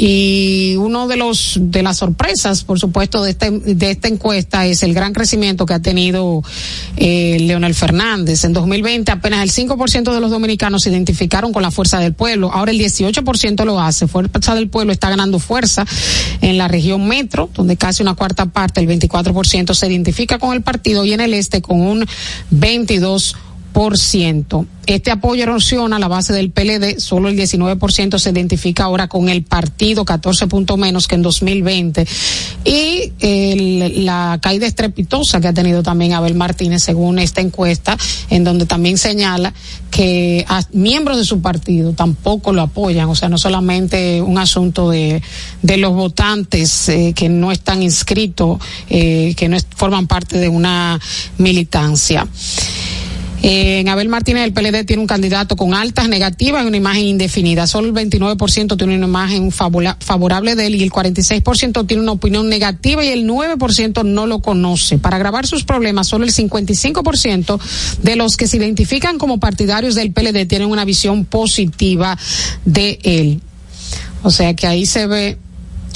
y 0.03 0.77
uno 0.79 1.09
de 1.09 1.19
los 1.19 1.59
de 1.61 1.83
las 1.83 1.99
sorpresas, 1.99 2.65
por 2.65 2.81
supuesto, 2.81 3.23
de 3.23 3.33
este 3.33 3.51
de 3.51 3.91
esta 3.91 4.09
encuesta 4.09 4.65
es 4.65 4.83
el 4.83 4.95
gran 4.95 5.13
crecimiento 5.13 5.67
que 5.67 5.75
ha 5.75 5.83
tenido 5.83 6.43
eh, 6.97 7.37
Leonel 7.41 7.75
Fernández. 7.75 8.45
En 8.45 8.55
2020 8.55 9.13
apenas 9.13 9.43
el 9.43 9.51
5% 9.51 10.15
de 10.15 10.21
los 10.23 10.31
dominicanos 10.31 10.85
se 10.85 10.91
identificaron 10.91 11.53
con 11.53 11.63
la 11.63 11.71
fuerza 11.71 11.99
del 11.99 12.15
pueblo. 12.15 12.51
Ahora 12.51 12.71
el 12.71 12.79
18% 12.81 13.67
lo 13.67 13.79
hace. 13.79 14.09
Fuerza 14.09 14.55
del 14.55 14.71
pueblo 14.71 14.91
está 14.95 15.11
ganando 15.11 15.39
fuerza 15.39 15.85
en 16.41 16.57
la 16.57 16.67
región 16.67 17.07
metro, 17.07 17.51
donde 17.53 17.77
casi 17.77 18.03
una 18.03 18.15
cuarta 18.15 18.47
parte, 18.47 18.81
el 18.81 18.89
24% 18.89 19.75
se 19.75 19.87
identifica 19.87 20.39
con 20.39 20.55
el 20.55 20.63
partido 20.63 21.05
y 21.05 21.13
en 21.13 21.21
el 21.21 21.35
este 21.35 21.61
con 21.61 21.79
un 21.79 22.07
22 22.49 23.35
por 23.35 23.37
ciento. 23.37 23.50
Este 24.87 25.13
apoyo 25.13 25.45
erosiona 25.45 26.01
la 26.01 26.09
base 26.09 26.33
del 26.33 26.51
PLD, 26.51 26.99
solo 26.99 27.29
el 27.29 27.39
19% 27.39 28.19
se 28.19 28.31
identifica 28.31 28.85
ahora 28.85 29.07
con 29.07 29.29
el 29.29 29.45
partido, 29.45 30.05
14 30.05 30.49
puntos 30.49 30.79
menos 30.79 31.07
que 31.07 31.15
en 31.15 31.23
2020. 31.23 32.07
Y 32.65 33.13
el, 33.21 34.05
la 34.05 34.41
caída 34.43 34.67
estrepitosa 34.67 35.41
que 35.41 35.47
ha 35.47 35.53
tenido 35.53 35.85
también 35.85 36.15
Abel 36.15 36.35
Martínez, 36.35 36.83
según 36.83 37.21
esta 37.21 37.41
encuesta, 37.41 37.97
en 38.31 38.43
donde 38.43 38.67
también 38.67 38.99
señala 38.99 39.55
que 39.93 40.45
miembros 40.73 41.19
de 41.19 41.25
su 41.25 41.41
partido 41.41 41.93
tampoco 41.93 42.53
lo 42.53 42.63
apoyan, 42.63 43.09
o 43.09 43.15
sea, 43.15 43.29
no 43.29 43.39
solamente 43.39 44.21
un 44.21 44.39
asunto 44.39 44.91
de, 44.91 45.23
de 45.63 45.77
los 45.77 45.93
votantes 45.93 46.89
eh, 46.89 47.13
que 47.15 47.29
no 47.29 47.53
están 47.53 47.83
inscritos, 47.83 48.59
eh, 48.89 49.35
que 49.37 49.49
no 49.49 49.57
forman 49.77 50.09
parte 50.09 50.39
de 50.39 50.49
una 50.49 50.99
militancia. 51.39 52.27
Eh, 53.43 53.81
en 53.81 53.89
Abel 53.89 54.09
Martínez, 54.09 54.45
el 54.45 54.53
PLD 54.53 54.85
tiene 54.85 55.01
un 55.01 55.07
candidato 55.07 55.57
con 55.57 55.75
altas 55.75 56.09
negativas 56.09 56.65
y 56.65 56.67
una 56.67 56.77
imagen 56.77 57.05
indefinida. 57.05 57.67
Solo 57.67 57.89
el 57.89 57.95
29% 57.95 58.77
tiene 58.77 58.97
una 58.97 59.07
imagen 59.07 59.51
favorable 59.51 60.55
de 60.55 60.67
él 60.67 60.75
y 60.75 60.83
el 60.83 60.91
46% 60.91 61.87
tiene 61.87 62.03
una 62.03 62.13
opinión 62.13 62.49
negativa 62.49 63.05
y 63.05 63.09
el 63.09 63.27
9% 63.27 64.05
no 64.05 64.27
lo 64.27 64.41
conoce. 64.41 64.99
Para 64.99 65.17
agravar 65.17 65.47
sus 65.47 65.65
problemas, 65.65 66.09
solo 66.09 66.25
el 66.25 66.33
55% 66.33 67.61
de 68.03 68.17
los 68.17 68.37
que 68.37 68.47
se 68.47 68.59
identifican 68.59 69.19
como 69.19 69.41
partidarios 69.41 69.95
del 69.95 70.13
PLD 70.13 70.47
tienen 70.47 70.69
una 70.69 70.85
visión 70.85 71.25
positiva 71.25 72.19
de 72.65 72.99
él. 73.03 73.41
O 74.23 74.31
sea 74.31 74.55
que 74.55 74.67
ahí 74.67 74.85
se 74.85 75.07
ve 75.07 75.39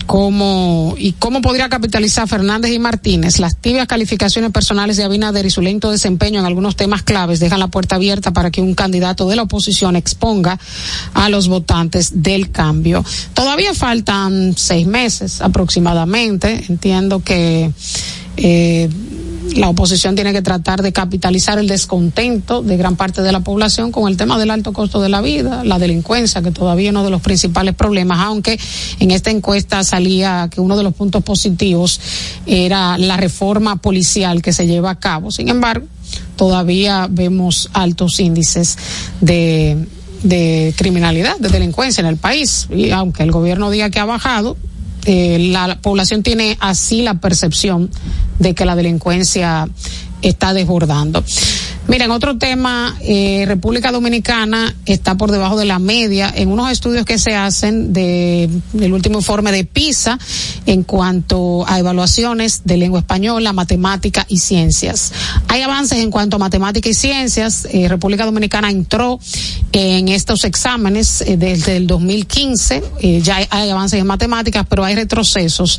cómo 0.07 0.95
y 0.99 1.13
cómo 1.13 1.41
podría 1.41 1.69
capitalizar 1.69 2.29
Fernández 2.29 2.73
y 2.73 2.79
Martínez 2.79 3.39
las 3.39 3.57
tibias 3.57 3.87
calificaciones 3.87 4.51
personales 4.51 4.97
de 4.97 5.05
Abinader 5.05 5.47
y 5.47 5.51
su 5.51 5.61
lento 5.61 5.91
desempeño 5.91 6.41
en 6.41 6.47
algunos 6.47 6.77
temas 6.77 7.03
claves 7.03 7.41
dejan 7.41 7.61
la 7.61 7.69
puerta 7.69 7.97
abierta 7.97 8.33
para 8.33 8.51
que 8.51 8.61
un 8.61 8.75
candidato 8.75 9.29
de 9.29 9.37
la 9.37 9.43
oposición 9.43 9.97
exponga 9.97 10.59
a 11.15 11.29
los 11.29 11.49
votantes 11.49 12.23
del 12.23 12.51
cambio. 12.51 13.05
Todavía 13.35 13.75
faltan 13.75 14.55
seis 14.57 14.87
meses 14.87 15.41
aproximadamente. 15.41 16.65
Entiendo 16.69 17.21
que 17.21 17.71
eh, 18.37 18.89
la 19.53 19.69
oposición 19.69 20.15
tiene 20.15 20.33
que 20.33 20.43
tratar 20.43 20.83
de 20.83 20.93
capitalizar 20.93 21.59
el 21.59 21.69
descontento 21.69 22.63
de 22.63 22.77
gran 22.77 22.97
parte 22.97 23.23
de 23.23 23.31
la 23.31 23.41
población 23.41 23.93
con 23.93 24.09
el 24.09 24.17
tema 24.17 24.39
del 24.39 24.51
alto 24.51 24.73
costo 24.73 25.01
de 25.01 25.09
la 25.09 25.21
vida, 25.21 25.63
la 25.65 25.79
delincuencia, 25.79 26.43
que 26.43 26.51
todavía 26.51 26.89
es 26.89 26.91
uno 26.91 27.05
de 27.05 27.11
los 27.11 27.21
principales 27.21 27.75
problemas, 27.75 28.19
aunque 28.21 28.59
en 28.99 29.11
esta 29.11 29.31
encuesta 29.31 29.85
salía 29.85 30.49
que 30.51 30.61
uno 30.61 30.77
de 30.77 30.83
los 30.83 30.95
puntos 30.95 31.23
positivos 31.23 32.01
era 32.47 32.99
la 32.99 33.17
reforma 33.17 33.77
policial 33.77 34.43
que 34.43 34.53
se 34.53 34.67
lleva 34.67 34.91
a 34.91 34.99
cabo. 34.99 35.31
Sin 35.31 35.49
embargo, 35.49 35.87
todavía 36.37 37.07
vemos 37.11 37.71
altos 37.73 38.19
índices 38.21 38.77
de, 39.21 39.87
de 40.23 40.75
criminalidad, 40.77 41.39
de 41.39 41.49
delincuencia 41.49 42.01
en 42.01 42.09
el 42.09 42.17
país. 42.17 42.67
Y 42.71 42.91
aunque 42.91 43.23
el 43.23 43.31
gobierno 43.31 43.71
diga 43.71 43.91
que 43.91 44.01
ha 44.01 44.05
bajado, 44.05 44.57
eh, 45.05 45.39
la 45.51 45.79
población 45.81 46.23
tiene 46.23 46.57
así 46.61 47.03
la 47.03 47.15
percepción 47.15 47.91
de 48.39 48.55
que 48.55 48.65
la 48.65 48.77
delincuencia 48.77 49.69
está 50.23 50.55
desbordando. 50.55 51.23
Miren, 51.87 52.11
otro 52.13 52.39
tema, 52.39 52.97
eh, 53.03 53.45
República 53.47 53.93
Dominicana 53.93 54.75
está 54.87 55.17
por 55.17 55.31
debajo 55.31 55.59
de 55.59 55.67
la 55.67 55.79
media 55.79 56.33
en 56.35 56.51
unos 56.51 56.73
estudios 56.73 57.05
que 57.05 57.19
se 57.19 57.37
hacen 57.37 57.93
de, 57.93 58.49
del 58.73 58.95
último 58.95 59.19
informe 59.19 59.53
de 59.53 59.67
PISA 59.67 60.19
en 60.65 60.83
cuanto 60.83 61.69
a 61.69 61.79
evaluaciones 61.79 62.63
de 62.65 62.79
lengua 62.79 63.01
española, 63.01 63.53
matemática 63.53 64.25
y 64.29 64.39
ciencias. 64.39 65.13
Hay 65.49 65.61
avances 65.61 65.99
en 65.99 66.11
cuanto 66.11 66.37
a 66.37 66.39
matemática 66.39 66.89
y 66.89 66.95
ciencias. 66.95 67.69
Eh, 67.71 67.87
República 67.87 68.25
Dominicana 68.25 68.71
entró 68.71 69.21
en 69.73 70.09
estos 70.09 70.45
exámenes 70.45 71.21
eh, 71.21 71.37
desde 71.37 71.77
el 71.77 71.87
2015. 71.87 72.83
Eh, 73.01 73.21
ya 73.23 73.37
hay, 73.37 73.47
hay 73.51 73.69
avances 73.69 74.01
en 74.01 74.07
matemáticas, 74.07 74.65
pero 74.71 74.85
hay 74.85 74.95
retrocesos 74.95 75.79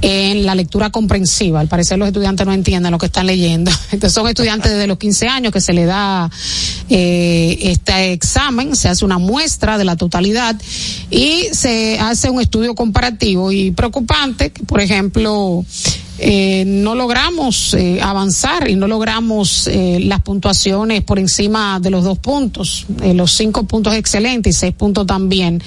en 0.00 0.44
la 0.44 0.56
lectura 0.56 0.90
comprensiva. 0.90 1.60
Al 1.60 1.68
parecer 1.68 1.96
los 1.96 2.08
estudiantes 2.08 2.44
no 2.44 2.52
entienden 2.52 2.90
lo 2.90 2.98
que 2.98 3.06
están 3.06 3.28
leyendo. 3.28 3.70
Entonces 3.92 4.12
son 4.12 4.26
estudiantes 4.26 4.72
desde 4.72 4.88
los 4.88 4.98
15 4.98 5.28
años 5.28 5.43
que 5.50 5.60
se 5.60 5.72
le 5.72 5.84
da 5.84 6.30
eh, 6.88 7.58
este 7.60 8.12
examen, 8.12 8.76
se 8.76 8.88
hace 8.88 9.04
una 9.04 9.18
muestra 9.18 9.78
de 9.78 9.84
la 9.84 9.96
totalidad 9.96 10.56
y 11.10 11.48
se 11.52 11.98
hace 11.98 12.30
un 12.30 12.40
estudio 12.40 12.74
comparativo 12.74 13.52
y 13.52 13.70
preocupante, 13.70 14.50
por 14.66 14.80
ejemplo, 14.80 15.64
eh, 16.18 16.64
no 16.66 16.94
logramos 16.94 17.74
eh, 17.74 18.00
avanzar 18.00 18.68
y 18.70 18.76
no 18.76 18.86
logramos 18.86 19.66
eh, 19.66 19.98
las 20.00 20.20
puntuaciones 20.22 21.02
por 21.02 21.18
encima 21.18 21.80
de 21.80 21.90
los 21.90 22.04
dos 22.04 22.18
puntos, 22.18 22.86
eh, 23.02 23.14
los 23.14 23.32
cinco 23.32 23.64
puntos 23.64 23.94
excelentes 23.94 24.56
y 24.56 24.58
seis 24.58 24.74
puntos 24.74 25.06
también, 25.06 25.62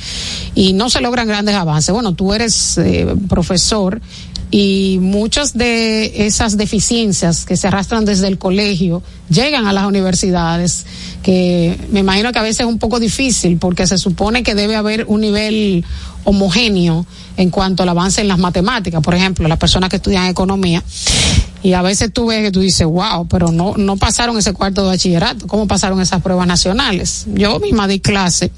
y 0.56 0.74
no 0.74 0.90
se 0.90 1.02
logran 1.02 1.28
grandes 1.28 1.56
avances. 1.56 1.94
Bueno, 1.94 2.14
tú 2.14 2.34
eres 2.34 2.78
eh, 2.78 3.08
profesor 3.28 4.02
y 4.50 4.98
muchas 5.02 5.58
de 5.58 6.26
esas 6.26 6.56
deficiencias 6.56 7.44
que 7.44 7.58
se 7.58 7.68
arrastran 7.68 8.06
desde 8.06 8.28
el 8.28 8.38
colegio 8.38 9.04
llegan 9.30 9.68
a 9.68 9.74
las 9.74 9.86
universidades, 9.86 10.86
que 11.22 11.78
me 11.92 12.00
imagino 12.00 12.32
que 12.32 12.40
a 12.40 12.44
veces 12.44 12.62
es 12.62 12.66
un 12.66 12.80
poco 12.80 13.02
difícil 13.02 13.58
porque 13.58 13.86
se 13.88 13.98
supone 13.98 14.44
que 14.44 14.56
debe 14.56 14.78
haber 14.78 15.04
un 15.10 15.20
nivel 15.20 15.84
homogéneo 16.28 17.06
en 17.38 17.50
cuanto 17.50 17.84
al 17.84 17.90
avance 17.90 18.20
en 18.20 18.28
las 18.28 18.38
matemáticas, 18.38 19.02
por 19.02 19.16
ejemplo, 19.16 19.48
las 19.48 19.58
personas 19.58 19.90
que 19.90 19.96
estudian 19.96 20.26
economía. 20.26 20.84
Y 21.64 21.74
a 21.74 21.82
veces 21.82 22.12
tú 22.14 22.28
ves 22.28 22.42
que 22.42 22.52
tú 22.52 22.60
dices, 22.60 22.86
wow, 22.86 23.28
pero 23.28 23.52
no, 23.52 23.76
no 23.78 23.96
pasaron 23.98 24.38
ese 24.38 24.54
cuarto 24.54 24.82
de 24.82 24.90
bachillerato, 24.90 25.48
¿cómo 25.48 25.68
pasaron 25.68 26.02
esas 26.02 26.22
pruebas 26.22 26.46
nacionales? 26.46 27.26
Yo 27.34 27.60
misma 27.60 27.88
di 27.88 28.00
clase 28.00 28.52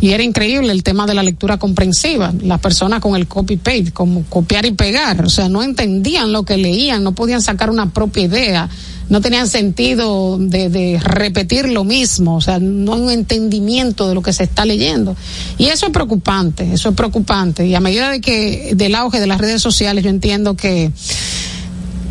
y 0.00 0.10
era 0.10 0.22
increíble 0.22 0.72
el 0.72 0.82
tema 0.82 1.06
de 1.06 1.14
la 1.14 1.22
lectura 1.22 1.58
comprensiva, 1.58 2.32
las 2.40 2.60
personas 2.60 3.00
con 3.00 3.16
el 3.16 3.26
copy-paste, 3.26 3.92
como 3.92 4.22
copiar 4.24 4.64
y 4.64 4.72
pegar, 4.72 5.24
o 5.24 5.28
sea, 5.28 5.48
no 5.48 5.62
entendían 5.62 6.32
lo 6.32 6.44
que 6.44 6.56
leían, 6.56 7.02
no 7.02 7.12
podían 7.12 7.42
sacar 7.42 7.68
una 7.68 7.90
propia 7.90 8.24
idea 8.24 8.68
no 9.08 9.20
tenían 9.20 9.48
sentido 9.48 10.38
de, 10.38 10.68
de, 10.68 11.00
repetir 11.02 11.68
lo 11.68 11.84
mismo, 11.84 12.36
o 12.36 12.40
sea, 12.40 12.58
no 12.58 12.94
hay 12.94 13.00
un 13.00 13.10
entendimiento 13.10 14.08
de 14.08 14.14
lo 14.14 14.22
que 14.22 14.32
se 14.32 14.44
está 14.44 14.64
leyendo. 14.64 15.16
Y 15.56 15.66
eso 15.66 15.86
es 15.86 15.92
preocupante, 15.92 16.72
eso 16.72 16.90
es 16.90 16.94
preocupante. 16.94 17.66
Y 17.66 17.74
a 17.74 17.80
medida 17.80 18.10
de 18.10 18.20
que 18.20 18.72
del 18.74 18.94
auge 18.94 19.20
de 19.20 19.26
las 19.26 19.38
redes 19.38 19.62
sociales, 19.62 20.04
yo 20.04 20.10
entiendo 20.10 20.56
que 20.56 20.92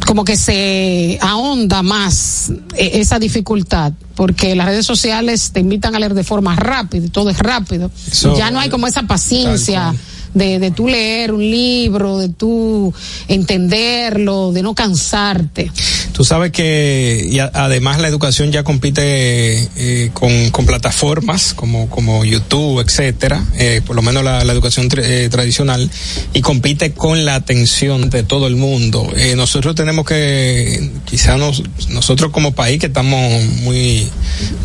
como 0.06 0.24
que 0.24 0.38
se 0.38 1.20
ahonda 1.22 1.84
más 1.84 2.52
esa 2.78 3.20
dificultad 3.20 3.92
porque 4.16 4.56
las 4.56 4.66
redes 4.66 4.86
sociales 4.86 5.52
te 5.52 5.60
invitan 5.60 5.96
a 5.96 6.00
leer 6.00 6.14
de 6.14 6.24
forma 6.24 6.56
rápida 6.56 7.06
y 7.06 7.10
todo 7.10 7.30
es 7.30 7.38
rápido. 7.38 7.92
So, 8.12 8.36
ya 8.36 8.50
no 8.50 8.60
hay 8.60 8.70
como 8.70 8.88
esa 8.88 9.04
paciencia 9.04 9.94
de, 10.34 10.60
de 10.60 10.72
tú 10.72 10.88
leer 10.88 11.34
un 11.34 11.42
libro, 11.42 12.18
de 12.18 12.30
tú 12.30 12.94
entenderlo, 13.28 14.52
de 14.52 14.62
no 14.62 14.76
cansarte. 14.76 15.72
Tú 16.12 16.24
sabes 16.24 16.52
que 16.52 17.28
y 17.30 17.40
además 17.40 18.00
la 18.00 18.08
educación 18.08 18.52
ya 18.52 18.64
compite 18.64 19.70
eh, 19.76 20.10
con, 20.14 20.50
con, 20.50 20.66
plataformas 20.66 21.54
como, 21.54 21.90
como 21.90 22.26
YouTube, 22.26 22.80
etcétera, 22.80 23.44
eh, 23.56 23.82
por 23.86 23.96
lo 23.96 24.02
menos 24.02 24.24
la, 24.24 24.44
la 24.44 24.54
educación 24.54 24.90
eh, 24.98 25.28
tradicional, 25.30 25.90
y 26.34 26.42
compite 26.42 26.94
con 26.94 27.26
la 27.26 27.36
atención 27.36 28.10
de 28.10 28.24
todo 28.24 28.48
el 28.48 28.56
mundo. 28.56 29.08
Eh, 29.16 29.36
nosotros 29.36 29.76
tenemos 29.76 30.06
que, 30.06 30.90
quizás 31.06 31.38
nos, 31.38 31.64
nosotros 31.90 32.32
como 32.32 32.54
país 32.54 32.80
que 32.80 32.88
estamos 32.88 33.44
muy, 33.62 34.08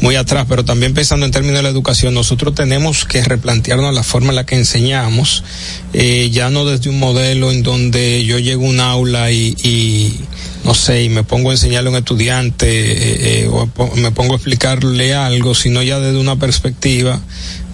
muy 0.01 0.16
atrás, 0.16 0.46
pero 0.48 0.64
también 0.64 0.94
pensando 0.94 1.27
en 1.27 1.33
términos 1.33 1.59
de 1.59 1.62
la 1.62 1.68
educación, 1.68 2.14
nosotros 2.14 2.55
tenemos 2.55 3.05
que 3.05 3.22
replantearnos 3.22 3.94
la 3.94 4.03
forma 4.03 4.31
en 4.31 4.37
la 4.37 4.46
que 4.46 4.57
enseñamos, 4.57 5.44
eh, 5.93 6.31
ya 6.31 6.51
no 6.51 6.65
desde 6.65 6.91
un 6.91 6.99
modelo 6.99 7.53
en 7.53 7.62
donde 7.62 8.25
yo 8.25 8.38
llego 8.38 8.67
a 8.67 8.71
un 8.71 8.81
aula 8.81 9.31
y, 9.31 9.55
y 9.62 10.21
no 10.65 10.75
sé, 10.75 11.03
y 11.05 11.09
me 11.09 11.25
pongo 11.25 11.51
a 11.51 11.53
enseñarle 11.53 11.88
a 11.88 11.93
un 11.93 11.99
estudiante 11.99 12.67
eh, 12.69 13.45
eh, 13.45 13.49
o 13.49 13.69
me 13.97 14.11
pongo 14.12 14.35
a 14.35 14.37
explicarle 14.37 15.15
algo, 15.15 15.55
sino 15.55 15.83
ya 15.83 15.99
desde 15.99 16.19
una 16.19 16.37
perspectiva 16.37 17.21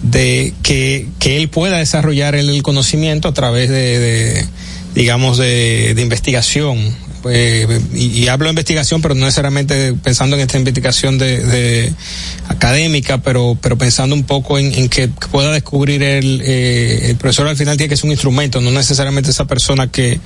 de 0.01 0.53
que, 0.63 1.07
que 1.19 1.37
él 1.37 1.49
pueda 1.49 1.77
desarrollar 1.77 2.35
el, 2.35 2.61
conocimiento 2.63 3.27
a 3.27 3.33
través 3.33 3.69
de, 3.69 3.99
de 3.99 4.45
digamos, 4.95 5.37
de, 5.37 5.93
de 5.93 6.01
investigación, 6.01 6.77
eh, 7.29 7.81
y, 7.93 8.27
hablo 8.27 8.45
de 8.45 8.51
investigación, 8.51 9.01
pero 9.01 9.15
no 9.15 9.25
necesariamente 9.25 9.93
pensando 9.93 10.35
en 10.35 10.41
esta 10.41 10.57
investigación 10.57 11.17
de, 11.17 11.43
de 11.43 11.93
académica, 12.47 13.19
pero, 13.19 13.57
pero 13.61 13.77
pensando 13.77 14.15
un 14.15 14.23
poco 14.23 14.57
en, 14.57 14.73
en 14.73 14.89
que 14.89 15.07
pueda 15.07 15.51
descubrir 15.51 16.03
el, 16.03 16.41
eh, 16.43 17.09
el 17.09 17.15
profesor 17.17 17.47
al 17.47 17.57
final 17.57 17.77
tiene 17.77 17.89
que 17.89 17.97
ser 17.97 18.05
un 18.05 18.11
instrumento, 18.11 18.61
no 18.61 18.71
necesariamente 18.71 19.31
esa 19.31 19.45
persona 19.45 19.87
que, 19.91 20.19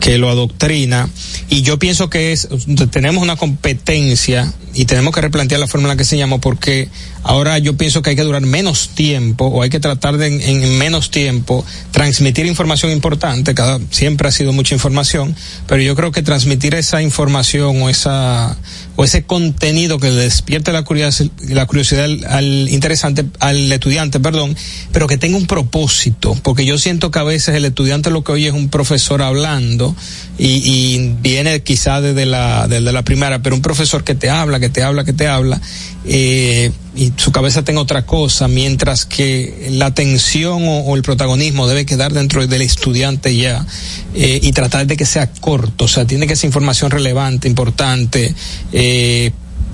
que 0.00 0.18
lo 0.18 0.28
adoctrina. 0.28 1.08
Y 1.48 1.62
yo 1.62 1.78
pienso 1.78 2.10
que 2.10 2.32
es, 2.32 2.48
tenemos 2.90 3.22
una 3.22 3.36
competencia 3.36 4.52
y 4.74 4.84
tenemos 4.84 5.14
que 5.14 5.22
replantear 5.22 5.60
la 5.60 5.66
forma 5.66 5.86
en 5.86 5.90
la 5.90 5.96
que 5.96 6.04
se 6.04 6.18
llama 6.18 6.38
porque 6.38 6.88
ahora 7.22 7.58
yo 7.58 7.76
pienso 7.76 8.02
que 8.02 8.10
hay 8.10 8.16
que 8.16 8.22
durar 8.22 8.42
menos 8.42 8.90
tiempo 8.90 9.46
o 9.46 9.62
hay 9.62 9.70
que 9.70 9.80
tratar 9.80 10.18
de 10.18 10.26
en, 10.26 10.40
en 10.42 10.78
menos 10.78 11.10
tiempo 11.10 11.64
transmitir 11.92 12.46
información 12.46 12.92
importante, 12.92 13.54
cada, 13.54 13.80
siempre 13.90 14.28
ha 14.28 14.32
sido 14.32 14.52
mucha 14.52 14.74
información, 14.74 15.34
pero 15.66 15.80
yo 15.82 15.96
creo 15.96 16.12
que 16.12 16.22
transmitir 16.26 16.74
esa 16.74 17.00
información 17.00 17.80
o 17.80 17.88
esa 17.88 18.54
o 18.96 19.04
ese 19.04 19.24
contenido 19.24 19.98
que 19.98 20.10
le 20.10 20.22
despierte 20.22 20.72
la 20.72 20.82
curiosidad, 20.82 21.30
la 21.48 21.66
curiosidad 21.66 22.04
al, 22.04 22.24
al, 22.24 22.68
interesante 22.70 23.24
al 23.40 23.70
estudiante, 23.70 24.20
perdón, 24.20 24.56
pero 24.92 25.06
que 25.06 25.18
tenga 25.18 25.36
un 25.36 25.46
propósito, 25.46 26.36
porque 26.42 26.64
yo 26.64 26.78
siento 26.78 27.10
que 27.10 27.18
a 27.18 27.22
veces 27.22 27.54
el 27.54 27.64
estudiante 27.64 28.10
lo 28.10 28.24
que 28.24 28.32
oye 28.32 28.48
es 28.48 28.54
un 28.54 28.68
profesor 28.68 29.22
hablando 29.22 29.94
y, 30.38 30.46
y 30.46 31.14
viene 31.20 31.62
quizá 31.62 32.00
desde 32.00 32.26
la 32.26 32.66
desde 32.68 32.92
la 32.92 33.02
primaria, 33.02 33.42
pero 33.42 33.54
un 33.54 33.62
profesor 33.62 34.04
que 34.04 34.14
te 34.14 34.30
habla, 34.30 34.60
que 34.60 34.68
te 34.68 34.82
habla, 34.82 35.04
que 35.04 35.12
te 35.12 35.26
habla 35.26 35.60
eh, 36.04 36.70
y 36.94 37.12
su 37.16 37.30
cabeza 37.30 37.62
tenga 37.62 37.80
otra 37.80 38.06
cosa, 38.06 38.48
mientras 38.48 39.04
que 39.04 39.68
la 39.72 39.86
atención 39.86 40.66
o, 40.66 40.78
o 40.78 40.96
el 40.96 41.02
protagonismo 41.02 41.66
debe 41.66 41.84
quedar 41.84 42.14
dentro 42.14 42.46
del 42.46 42.62
estudiante 42.62 43.36
ya 43.36 43.66
eh, 44.14 44.40
y 44.42 44.52
tratar 44.52 44.86
de 44.86 44.96
que 44.96 45.04
sea 45.04 45.30
corto, 45.30 45.84
o 45.84 45.88
sea, 45.88 46.06
tiene 46.06 46.26
que 46.26 46.36
ser 46.36 46.48
información 46.48 46.90
relevante, 46.90 47.48
importante, 47.48 48.34
eh, 48.72 48.85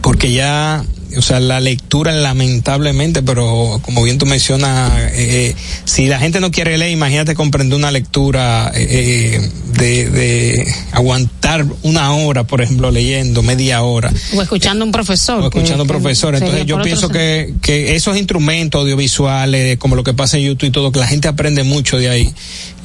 porque 0.03 0.33
ya 0.33 0.85
o 1.17 1.23
sea, 1.23 1.41
la 1.41 1.61
lectura 1.61 2.13
lamentablemente, 2.13 3.23
pero 3.23 3.81
como 3.83 4.03
bien 4.03 4.19
tú 4.19 4.27
mencionas, 4.27 4.93
eh, 5.13 5.55
si 5.85 6.07
la 6.07 6.19
gente 6.19 6.41
no 6.41 6.51
quiere 6.51 6.79
leer, 6.79 6.91
imagínate 6.91 7.35
comprender 7.35 7.77
una 7.77 7.91
lectura 7.91 8.71
eh, 8.75 9.51
de, 9.79 10.11
de, 10.11 10.75
aguantar 10.93 11.67
una 11.83 12.15
hora, 12.15 12.45
por 12.45 12.63
ejemplo, 12.63 12.91
leyendo, 12.91 13.43
media 13.43 13.83
hora. 13.83 14.13
O 14.35 14.43
escuchando 14.43 14.85
a 14.85 14.87
un 14.87 14.93
profesor. 14.93 15.43
O 15.43 15.47
escuchando 15.47 15.81
a 15.81 15.83
un 15.83 15.89
profesor. 15.89 16.35
Entonces 16.35 16.67
yo 16.67 16.81
pienso 16.83 17.09
que, 17.09 17.55
que 17.63 17.95
esos 17.95 18.17
instrumentos 18.17 18.81
audiovisuales, 18.81 19.79
como 19.79 19.97
lo 19.97 20.05
que 20.05 20.15
pasa 20.15 20.39
en 20.39 20.45
YouTube 20.45 20.69
y 20.69 20.73
todo, 20.73 20.93
que 20.93 21.01
la 21.01 21.07
gente 21.07 21.29
aprende 21.29 21.65
mucho 21.65 21.99
de 21.99 22.09
ahí. 22.09 22.33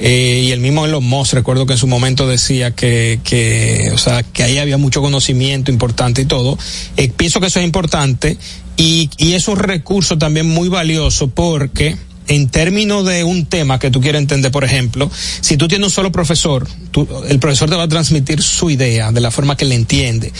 Eh, 0.00 0.44
y 0.46 0.52
el 0.52 0.60
mismo 0.60 0.84
en 0.84 0.92
los 0.92 1.02
Moss, 1.02 1.32
recuerdo 1.32 1.66
que 1.66 1.72
en 1.72 1.78
su 1.78 1.86
momento 1.86 2.26
decía 2.28 2.72
que, 2.72 3.20
que, 3.24 3.90
o 3.92 3.98
sea, 3.98 4.22
que 4.22 4.42
ahí 4.42 4.58
había 4.58 4.78
mucho 4.78 5.00
conocimiento 5.00 5.70
importante 5.70 6.22
y 6.22 6.24
todo. 6.24 6.58
Eh, 6.96 7.10
pienso 7.16 7.40
que 7.40 7.46
eso 7.46 7.58
es 7.58 7.64
importante 7.64 8.17
y, 8.76 9.10
es 9.18 9.48
un 9.48 9.58
recurso 9.58 10.18
también 10.18 10.48
muy 10.48 10.68
valioso 10.68 11.28
porque 11.28 11.96
en 12.28 12.48
términos 12.48 13.06
de 13.06 13.24
un 13.24 13.46
tema 13.46 13.78
que 13.78 13.90
tú 13.90 14.00
quieres 14.00 14.20
entender, 14.20 14.52
por 14.52 14.62
ejemplo, 14.62 15.10
si 15.40 15.56
tú 15.56 15.66
tienes 15.66 15.86
un 15.86 15.90
solo 15.90 16.12
profesor, 16.12 16.68
el 17.28 17.38
profesor 17.38 17.70
te 17.70 17.76
va 17.76 17.84
a 17.84 17.88
transmitir 17.88 18.42
su 18.42 18.70
idea 18.70 19.10
de 19.12 19.20
la 19.20 19.30
forma 19.30 19.56
que 19.56 19.64
le 19.64 19.74
entiende. 19.74 20.32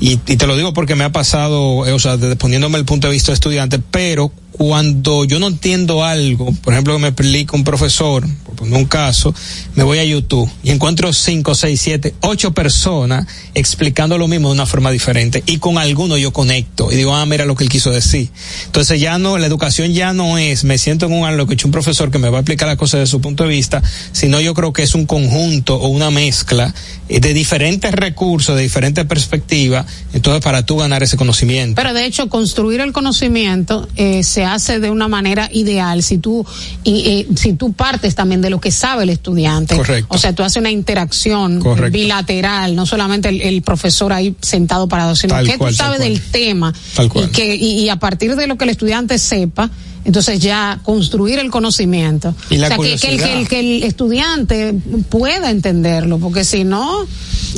Y, 0.00 0.18
y 0.26 0.36
te 0.36 0.46
lo 0.46 0.56
digo 0.56 0.74
porque 0.74 0.96
me 0.96 1.04
ha 1.04 1.12
pasado, 1.12 1.86
eh, 1.86 1.92
o 1.92 1.98
sea, 1.98 2.16
de, 2.16 2.34
poniéndome 2.36 2.78
el 2.78 2.84
punto 2.84 3.06
de 3.06 3.12
vista 3.12 3.30
de 3.30 3.34
estudiante, 3.34 3.78
pero 3.78 4.32
cuando 4.56 5.24
yo 5.24 5.38
no 5.38 5.48
entiendo 5.48 6.02
algo, 6.02 6.50
por 6.62 6.72
ejemplo, 6.72 6.94
que 6.94 7.00
me 7.00 7.08
explica 7.08 7.54
un 7.56 7.64
profesor, 7.64 8.26
por 8.56 8.66
un 8.66 8.86
caso, 8.86 9.34
me 9.74 9.84
voy 9.84 9.98
a 9.98 10.04
YouTube 10.04 10.50
y 10.62 10.70
encuentro 10.70 11.12
cinco, 11.12 11.54
seis, 11.54 11.78
siete, 11.78 12.14
ocho 12.22 12.52
personas 12.52 13.26
explicando 13.54 14.16
lo 14.16 14.28
mismo 14.28 14.48
de 14.48 14.54
una 14.54 14.64
forma 14.64 14.90
diferente 14.90 15.42
y 15.44 15.58
con 15.58 15.76
alguno 15.76 16.16
yo 16.16 16.32
conecto 16.32 16.90
y 16.90 16.96
digo, 16.96 17.14
ah, 17.14 17.26
mira 17.26 17.44
lo 17.44 17.54
que 17.54 17.64
él 17.64 17.70
quiso 17.70 17.90
decir. 17.90 18.30
Entonces 18.64 18.98
ya 18.98 19.18
no, 19.18 19.36
la 19.36 19.46
educación 19.46 19.92
ya 19.92 20.14
no 20.14 20.38
es, 20.38 20.64
me 20.64 20.78
siento 20.78 21.04
en 21.04 21.12
un 21.12 21.26
lo 21.36 21.46
que 21.46 21.54
hecho 21.54 21.68
un 21.68 21.72
profesor 21.72 22.10
que 22.10 22.18
me 22.18 22.30
va 22.30 22.38
a 22.38 22.40
explicar 22.40 22.68
las 22.68 22.78
cosas 22.78 23.00
desde 23.00 23.10
su 23.10 23.20
punto 23.20 23.42
de 23.42 23.50
vista, 23.50 23.82
sino 24.12 24.40
yo 24.40 24.54
creo 24.54 24.72
que 24.72 24.82
es 24.82 24.94
un 24.94 25.04
conjunto 25.04 25.76
o 25.76 25.88
una 25.88 26.10
mezcla 26.10 26.72
eh, 27.08 27.20
de 27.20 27.34
diferentes 27.34 27.92
recursos, 27.92 28.56
de 28.56 28.62
diferentes 28.62 29.04
perspectivas, 29.04 29.86
entonces 30.14 30.42
para 30.42 30.64
tú 30.64 30.78
ganar 30.78 31.02
ese 31.02 31.18
conocimiento. 31.18 31.74
Pero 31.80 31.92
de 31.92 32.06
hecho, 32.06 32.28
construir 32.28 32.80
el 32.80 32.92
conocimiento 32.92 33.86
eh, 33.96 34.22
se 34.22 34.45
hace 34.46 34.80
de 34.80 34.90
una 34.90 35.08
manera 35.08 35.48
ideal 35.52 36.02
si 36.02 36.18
tú, 36.18 36.44
y, 36.84 37.08
eh, 37.08 37.26
si 37.36 37.52
tú 37.54 37.72
partes 37.72 38.14
también 38.14 38.40
de 38.40 38.50
lo 38.50 38.60
que 38.60 38.70
sabe 38.70 39.04
el 39.04 39.10
estudiante. 39.10 39.76
Correcto. 39.76 40.14
O 40.14 40.18
sea, 40.18 40.34
tú 40.34 40.42
haces 40.42 40.58
una 40.58 40.70
interacción 40.70 41.62
bilateral, 41.90 42.74
no 42.74 42.86
solamente 42.86 43.28
el, 43.28 43.62
profesor 43.62 44.12
ahí 44.12 44.34
sentado 44.40 44.88
parado, 44.88 45.16
sino 45.16 45.34
que 45.42 45.58
tú 45.58 45.72
sabes 45.72 45.98
del 45.98 46.20
tema 46.20 46.72
y 47.14 47.26
que 47.28 47.56
y, 47.56 47.88
a 47.88 47.96
partir 47.96 48.36
de 48.36 48.46
lo 48.46 48.56
que 48.56 48.64
el 48.64 48.70
estudiante 48.70 49.18
sepa, 49.18 49.70
entonces 50.04 50.38
ya 50.38 50.78
construir 50.84 51.38
el 51.38 51.50
conocimiento. 51.50 52.28
o 52.28 52.54
sea, 52.54 52.76
que, 52.78 52.92
el, 52.92 53.48
que, 53.48 53.58
el, 53.58 53.82
estudiante 53.82 54.74
pueda 55.08 55.50
entenderlo, 55.50 56.18
porque 56.18 56.44
si 56.44 56.64
no... 56.64 57.06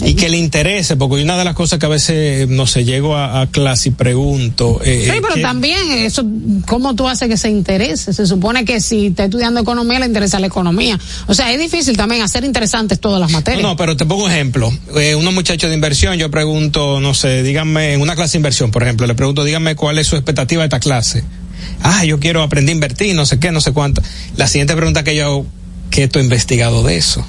Y 0.04 0.14
que 0.14 0.28
le 0.28 0.36
interese, 0.36 0.96
porque 0.96 1.22
una 1.22 1.36
de 1.36 1.44
las 1.44 1.54
cosas 1.54 1.78
que 1.78 1.86
a 1.86 1.88
veces, 1.88 2.48
no 2.48 2.66
sé, 2.66 2.84
llego 2.84 3.16
a, 3.16 3.46
clase 3.50 3.90
y 3.90 3.92
pregunto... 3.92 4.80
Eh, 4.84 5.08
sí, 5.10 5.20
pero 5.20 5.40
también 5.40 5.90
eso, 5.90 6.24
¿cómo 6.66 6.94
tú 6.94 7.08
haces 7.08 7.28
que 7.28 7.36
se 7.36 7.48
interese? 7.48 8.12
Se 8.12 8.26
supone 8.26 8.64
que 8.64 8.80
si 8.80 9.06
está 9.06 9.24
estudiando 9.24 9.60
economía, 9.60 9.98
le 10.00 10.06
interesa 10.06 10.38
la 10.38 10.46
economía. 10.46 10.98
O 11.26 11.34
sea, 11.34 11.52
es 11.52 11.58
difícil 11.58 11.96
también 11.96 12.22
hacer 12.22 12.44
interesantes 12.44 13.00
todas 13.00 13.20
las 13.20 13.30
materias. 13.30 13.62
No, 13.62 13.76
pero 13.76 13.96
te 13.96 14.06
pongo 14.06 14.24
un 14.24 14.30
ejemplo. 14.30 14.72
Eh, 14.96 15.14
unos 15.14 15.32
muchachos 15.34 15.70
de 15.70 15.74
inversión, 15.74 16.16
yo 16.16 16.30
pregunto, 16.30 17.00
no 17.00 17.14
sé, 17.14 17.42
díganme, 17.42 17.94
en 17.94 18.00
una 18.00 18.14
clase 18.14 18.32
de 18.32 18.38
inversión, 18.38 18.70
por 18.70 18.82
ejemplo, 18.82 19.06
le 19.06 19.14
pregunto, 19.14 19.44
díganme 19.44 19.74
cuál 19.76 19.98
es 19.98 20.06
su 20.06 20.16
expectativa 20.16 20.62
de 20.62 20.66
esta 20.66 20.80
clase 20.80 21.24
ah, 21.82 22.04
yo 22.04 22.18
quiero 22.18 22.42
aprender 22.42 22.72
a 22.72 22.74
invertir, 22.74 23.14
no 23.14 23.26
sé 23.26 23.38
qué, 23.38 23.52
no 23.52 23.60
sé 23.60 23.72
cuánto. 23.72 24.02
La 24.36 24.46
siguiente 24.46 24.74
pregunta 24.74 25.04
que 25.04 25.16
yo, 25.16 25.44
¿qué 25.90 26.08
tú 26.08 26.18
has 26.18 26.24
investigado 26.24 26.82
de 26.82 26.96
eso? 26.96 27.24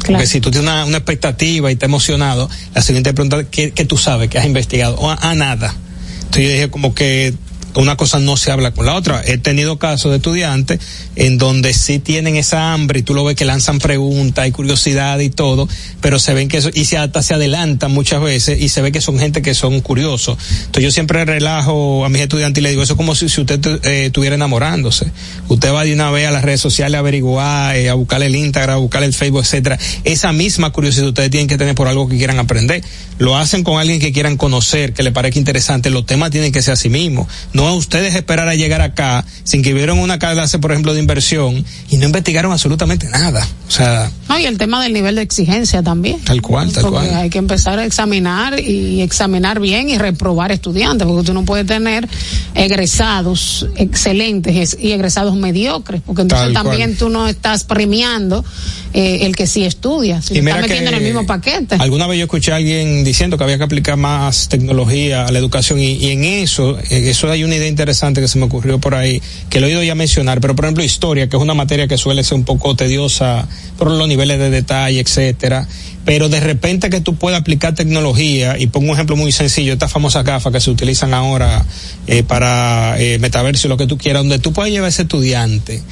Claro. 0.00 0.18
Porque 0.18 0.26
si 0.26 0.40
tú 0.40 0.50
tienes 0.50 0.68
una, 0.68 0.96
expectativa 0.96 1.70
y 1.70 1.74
estás 1.74 1.88
emocionado, 1.88 2.50
la 2.74 2.82
siguiente 2.82 3.12
pregunta, 3.12 3.44
¿qué, 3.50 3.72
qué 3.72 3.84
tú 3.84 3.96
sabes? 3.96 4.28
¿Qué 4.28 4.38
has 4.38 4.46
investigado? 4.46 4.96
O, 4.96 5.10
ah, 5.10 5.34
nada. 5.34 5.74
Entonces 6.16 6.44
yo 6.44 6.50
dije 6.50 6.70
como 6.70 6.94
que 6.94 7.34
una 7.74 7.96
cosa 7.96 8.18
no 8.18 8.36
se 8.36 8.50
habla 8.50 8.72
con 8.72 8.86
la 8.86 8.94
otra. 8.94 9.22
He 9.24 9.38
tenido 9.38 9.78
casos 9.78 10.10
de 10.10 10.16
estudiantes 10.16 10.80
en 11.16 11.38
donde 11.38 11.72
sí 11.74 11.98
tienen 11.98 12.36
esa 12.36 12.72
hambre 12.72 13.00
y 13.00 13.02
tú 13.02 13.14
lo 13.14 13.24
ves 13.24 13.36
que 13.36 13.44
lanzan 13.44 13.78
preguntas 13.78 14.46
y 14.46 14.50
curiosidad 14.50 15.18
y 15.20 15.30
todo, 15.30 15.68
pero 16.00 16.18
se 16.18 16.34
ven 16.34 16.48
que 16.48 16.58
eso, 16.58 16.70
y 16.72 16.84
se 16.84 16.98
hasta 16.98 17.22
se 17.22 17.34
adelantan 17.34 17.92
muchas 17.92 18.20
veces 18.22 18.60
y 18.60 18.68
se 18.68 18.82
ve 18.82 18.92
que 18.92 19.00
son 19.00 19.18
gente 19.18 19.42
que 19.42 19.54
son 19.54 19.80
curiosos. 19.80 20.38
Entonces 20.60 20.84
yo 20.84 20.90
siempre 20.90 21.24
relajo 21.24 22.04
a 22.04 22.08
mis 22.08 22.22
estudiantes 22.22 22.60
y 22.60 22.62
les 22.62 22.72
digo, 22.72 22.82
eso 22.82 22.94
es 22.94 22.96
como 22.96 23.14
si, 23.14 23.28
si 23.28 23.40
usted 23.40 23.60
eh, 23.84 24.06
estuviera 24.06 24.34
enamorándose. 24.34 25.06
Usted 25.48 25.72
va 25.72 25.84
de 25.84 25.92
una 25.92 26.10
vez 26.10 26.26
a 26.26 26.30
las 26.30 26.42
redes 26.42 26.60
sociales 26.60 26.96
a 26.96 27.00
averiguar, 27.00 27.76
eh, 27.76 27.90
a 27.90 27.94
buscar 27.94 28.22
el 28.22 28.34
Instagram, 28.34 28.76
a 28.76 28.78
buscar 28.78 29.02
el 29.02 29.14
Facebook, 29.14 29.42
etcétera. 29.42 29.78
Esa 30.04 30.32
misma 30.32 30.70
curiosidad 30.70 31.08
ustedes 31.08 31.30
tienen 31.30 31.48
que 31.48 31.58
tener 31.58 31.74
por 31.74 31.88
algo 31.88 32.08
que 32.08 32.16
quieran 32.16 32.38
aprender. 32.38 32.82
Lo 33.18 33.36
hacen 33.36 33.62
con 33.62 33.78
alguien 33.78 34.00
que 34.00 34.12
quieran 34.12 34.36
conocer, 34.36 34.92
que 34.94 35.02
le 35.02 35.12
parezca 35.12 35.38
interesante. 35.38 35.90
Los 35.90 36.06
temas 36.06 36.30
tienen 36.30 36.52
que 36.52 36.62
ser 36.62 36.72
a 36.72 36.76
sí 36.76 36.88
mismos 36.88 37.26
a 37.66 37.74
ustedes 37.74 38.14
esperar 38.14 38.48
a 38.48 38.54
llegar 38.54 38.80
acá 38.80 39.24
sin 39.44 39.62
que 39.62 39.74
vieron 39.74 39.98
una 39.98 40.18
clase, 40.18 40.58
por 40.58 40.70
ejemplo, 40.72 40.94
de 40.94 41.00
inversión 41.00 41.64
y 41.90 41.96
no 41.96 42.06
investigaron 42.06 42.52
absolutamente 42.52 43.08
nada. 43.08 43.46
O 43.68 43.70
sea. 43.70 44.10
No, 44.28 44.38
y 44.38 44.46
el 44.46 44.58
tema 44.58 44.82
del 44.82 44.92
nivel 44.92 45.16
de 45.16 45.22
exigencia 45.22 45.82
también. 45.82 46.20
Tal 46.20 46.40
cual, 46.42 46.72
tal 46.72 46.82
porque 46.84 47.08
cual. 47.08 47.14
Hay 47.14 47.30
que 47.30 47.38
empezar 47.38 47.78
a 47.78 47.84
examinar 47.84 48.60
y 48.60 49.00
examinar 49.02 49.60
bien 49.60 49.88
y 49.88 49.98
reprobar 49.98 50.52
estudiantes, 50.52 51.06
porque 51.06 51.26
tú 51.26 51.34
no 51.34 51.44
puedes 51.44 51.66
tener 51.66 52.08
egresados 52.54 53.66
excelentes 53.76 54.76
y 54.80 54.92
egresados 54.92 55.36
mediocres, 55.36 56.02
porque 56.04 56.22
entonces 56.22 56.52
también 56.52 56.96
tú 56.96 57.08
no 57.08 57.28
estás 57.28 57.64
premiando 57.64 58.44
eh, 58.92 59.20
el 59.22 59.36
que 59.36 59.46
sí 59.46 59.64
estudia, 59.64 60.20
si 60.20 60.38
está 60.38 60.60
metiendo 60.60 60.90
en 60.90 60.96
el 60.96 61.02
mismo 61.02 61.26
paquete. 61.26 61.76
Alguna 61.78 62.06
vez 62.06 62.18
yo 62.18 62.24
escuché 62.24 62.52
a 62.52 62.56
alguien 62.56 63.04
diciendo 63.04 63.38
que 63.38 63.44
había 63.44 63.58
que 63.58 63.64
aplicar 63.64 63.96
más 63.96 64.48
tecnología 64.48 65.26
a 65.26 65.32
la 65.32 65.38
educación 65.38 65.78
y, 65.78 66.10
en 66.10 66.24
eso, 66.24 66.78
eso 66.90 67.30
hay 67.30 67.44
una 67.50 67.56
idea 67.56 67.68
interesante 67.68 68.20
que 68.20 68.28
se 68.28 68.38
me 68.38 68.44
ocurrió 68.44 68.78
por 68.78 68.94
ahí, 68.94 69.20
que 69.48 69.58
lo 69.60 69.66
he 69.66 69.70
oído 69.70 69.82
ya 69.82 69.96
mencionar, 69.96 70.40
pero 70.40 70.54
por 70.54 70.66
ejemplo 70.66 70.84
historia, 70.84 71.28
que 71.28 71.36
es 71.36 71.42
una 71.42 71.54
materia 71.54 71.88
que 71.88 71.98
suele 71.98 72.22
ser 72.22 72.36
un 72.36 72.44
poco 72.44 72.76
tediosa 72.76 73.48
por 73.76 73.90
los 73.90 74.06
niveles 74.06 74.38
de 74.38 74.50
detalle, 74.50 75.00
etcétera, 75.00 75.66
pero 76.04 76.28
de 76.28 76.38
repente 76.38 76.90
que 76.90 77.00
tú 77.00 77.16
puedas 77.16 77.40
aplicar 77.40 77.74
tecnología, 77.74 78.56
y 78.56 78.68
pongo 78.68 78.90
un 78.90 78.94
ejemplo 78.94 79.16
muy 79.16 79.32
sencillo, 79.32 79.72
estas 79.72 79.90
famosas 79.90 80.24
gafas 80.24 80.52
que 80.52 80.60
se 80.60 80.70
utilizan 80.70 81.12
ahora 81.12 81.66
eh, 82.06 82.22
para 82.22 82.94
eh, 83.00 83.18
metaverso, 83.18 83.66
lo 83.66 83.76
que 83.76 83.88
tú 83.88 83.98
quieras, 83.98 84.22
donde 84.22 84.38
tú 84.38 84.52
puedes 84.52 84.72
llevar 84.72 84.86
a 84.86 84.90
ese 84.90 85.02
estudiante 85.02 85.82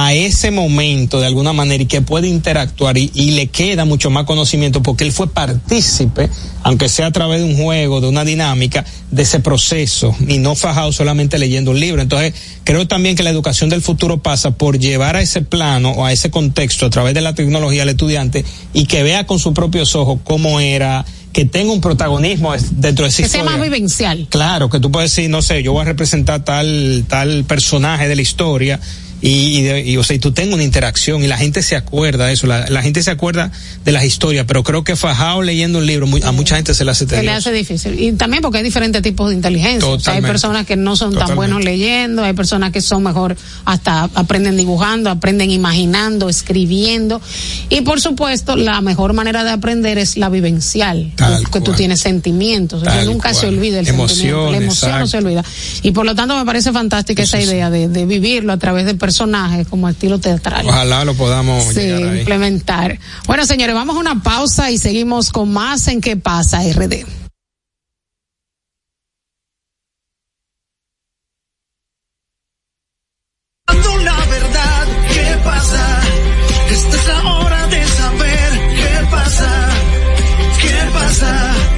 a 0.00 0.14
ese 0.14 0.52
momento 0.52 1.18
de 1.18 1.26
alguna 1.26 1.52
manera 1.52 1.82
y 1.82 1.86
que 1.86 2.02
puede 2.02 2.28
interactuar 2.28 2.96
y, 2.96 3.10
le 3.32 3.48
queda 3.48 3.84
mucho 3.84 4.10
más 4.10 4.26
conocimiento 4.26 4.80
porque 4.80 5.02
él 5.02 5.10
fue 5.10 5.28
partícipe, 5.28 6.30
aunque 6.62 6.88
sea 6.88 7.06
a 7.06 7.10
través 7.10 7.40
de 7.40 7.46
un 7.46 7.56
juego, 7.56 8.00
de 8.00 8.06
una 8.06 8.24
dinámica, 8.24 8.84
de 9.10 9.22
ese 9.22 9.40
proceso 9.40 10.14
y 10.28 10.38
no 10.38 10.54
fajado 10.54 10.92
solamente 10.92 11.36
leyendo 11.36 11.72
un 11.72 11.80
libro. 11.80 12.00
Entonces, 12.00 12.32
creo 12.62 12.86
también 12.86 13.16
que 13.16 13.24
la 13.24 13.30
educación 13.30 13.70
del 13.70 13.82
futuro 13.82 14.22
pasa 14.22 14.52
por 14.52 14.78
llevar 14.78 15.16
a 15.16 15.20
ese 15.20 15.42
plano 15.42 15.90
o 15.90 16.04
a 16.04 16.12
ese 16.12 16.30
contexto 16.30 16.86
a 16.86 16.90
través 16.90 17.12
de 17.12 17.20
la 17.20 17.34
tecnología 17.34 17.82
al 17.82 17.88
estudiante 17.88 18.44
y 18.72 18.86
que 18.86 19.02
vea 19.02 19.26
con 19.26 19.40
sus 19.40 19.52
propios 19.52 19.96
ojos 19.96 20.20
cómo 20.22 20.60
era, 20.60 21.04
que 21.32 21.44
tenga 21.44 21.72
un 21.72 21.80
protagonismo 21.80 22.52
dentro 22.70 23.04
de 23.04 23.10
esa 23.10 23.24
que 23.24 23.28
sea 23.28 23.42
más 23.42 23.60
vivencial. 23.60 24.28
Claro, 24.30 24.70
que 24.70 24.78
tú 24.78 24.92
puedes 24.92 25.10
decir, 25.10 25.28
no 25.28 25.42
sé, 25.42 25.64
yo 25.64 25.72
voy 25.72 25.82
a 25.82 25.86
representar 25.86 26.44
tal, 26.44 27.04
tal 27.08 27.44
personaje 27.44 28.06
de 28.06 28.14
la 28.14 28.22
historia 28.22 28.78
y, 29.20 29.68
y, 29.68 29.96
o 29.96 30.04
sea, 30.04 30.14
y 30.14 30.18
tú 30.18 30.32
tengas 30.32 30.54
una 30.54 30.62
interacción 30.62 31.24
y 31.24 31.26
la 31.26 31.36
gente 31.36 31.62
se 31.62 31.74
acuerda 31.74 32.26
de 32.26 32.34
eso, 32.34 32.46
la, 32.46 32.68
la, 32.68 32.82
gente 32.82 33.02
se 33.02 33.10
acuerda 33.10 33.50
de 33.84 33.92
las 33.92 34.04
historias, 34.04 34.44
pero 34.46 34.62
creo 34.62 34.84
que 34.84 34.94
fajado 34.94 35.42
leyendo 35.42 35.78
un 35.78 35.86
libro 35.86 36.06
a 36.24 36.32
mucha 36.32 36.56
gente 36.56 36.72
se 36.72 36.84
le 36.84 36.92
hace 36.92 37.06
Se 37.08 37.22
le 37.22 37.30
hace 37.30 37.52
difícil. 37.52 38.00
Y 38.00 38.12
también 38.12 38.42
porque 38.42 38.58
hay 38.58 38.64
diferentes 38.64 39.02
tipos 39.02 39.30
de 39.30 39.36
inteligencia. 39.36 40.12
hay 40.12 40.22
personas 40.22 40.66
que 40.66 40.76
no 40.76 40.94
son 40.94 41.14
tan 41.16 41.34
buenos 41.34 41.64
leyendo, 41.64 42.22
hay 42.22 42.32
personas 42.32 42.70
que 42.70 42.80
son 42.80 43.02
mejor, 43.02 43.36
hasta 43.64 44.04
aprenden 44.14 44.56
dibujando, 44.56 45.10
aprenden 45.10 45.50
imaginando, 45.50 46.28
escribiendo. 46.28 47.20
Y 47.70 47.80
por 47.80 48.00
supuesto, 48.00 48.56
la 48.56 48.80
mejor 48.80 49.14
manera 49.14 49.42
de 49.42 49.50
aprender 49.50 49.98
es 49.98 50.16
la 50.16 50.28
vivencial, 50.28 51.12
que 51.52 51.60
tú 51.60 51.72
tienes 51.72 52.00
sentimientos. 52.00 52.84
nunca 53.04 53.34
se 53.34 53.46
olvida 53.46 53.80
el 53.80 53.86
sentimiento. 53.86 54.50
La 54.50 54.58
emoción 54.58 54.98
no 54.98 55.06
se 55.08 55.18
olvida. 55.18 55.44
Y 55.82 55.90
por 55.90 56.06
lo 56.06 56.14
tanto 56.14 56.36
me 56.36 56.44
parece 56.44 56.72
fantástica 56.72 57.24
esa 57.24 57.40
idea 57.40 57.68
de, 57.68 57.88
de 57.88 58.06
vivirlo 58.06 58.52
a 58.52 58.58
través 58.58 58.86
de 58.86 58.94
personajes 59.08 59.66
como 59.68 59.88
estilo 59.88 60.18
teatral. 60.20 60.66
Ojalá 60.68 61.02
lo 61.04 61.14
podamos 61.14 61.74
implementar. 61.74 62.98
Bueno, 63.26 63.46
señores, 63.46 63.74
vamos 63.74 63.96
a 63.96 64.00
una 64.00 64.22
pausa 64.22 64.70
y 64.70 64.76
seguimos 64.76 65.30
con 65.30 65.50
más 65.50 65.88
en 65.88 66.02
qué 66.02 66.16
pasa 66.18 66.60
RD. 66.62 67.06
La 74.04 74.24
verdad, 74.26 74.86
¿qué 75.12 75.38
pasa? 75.42 76.00
Esta 76.70 76.96
es 76.96 77.06
la 77.08 77.34
hora 77.34 77.66
de 77.66 77.86
saber 77.86 78.50
qué 78.76 79.06
pasa. 79.10 79.68
¿Qué 80.60 80.76
pasa? 80.92 81.77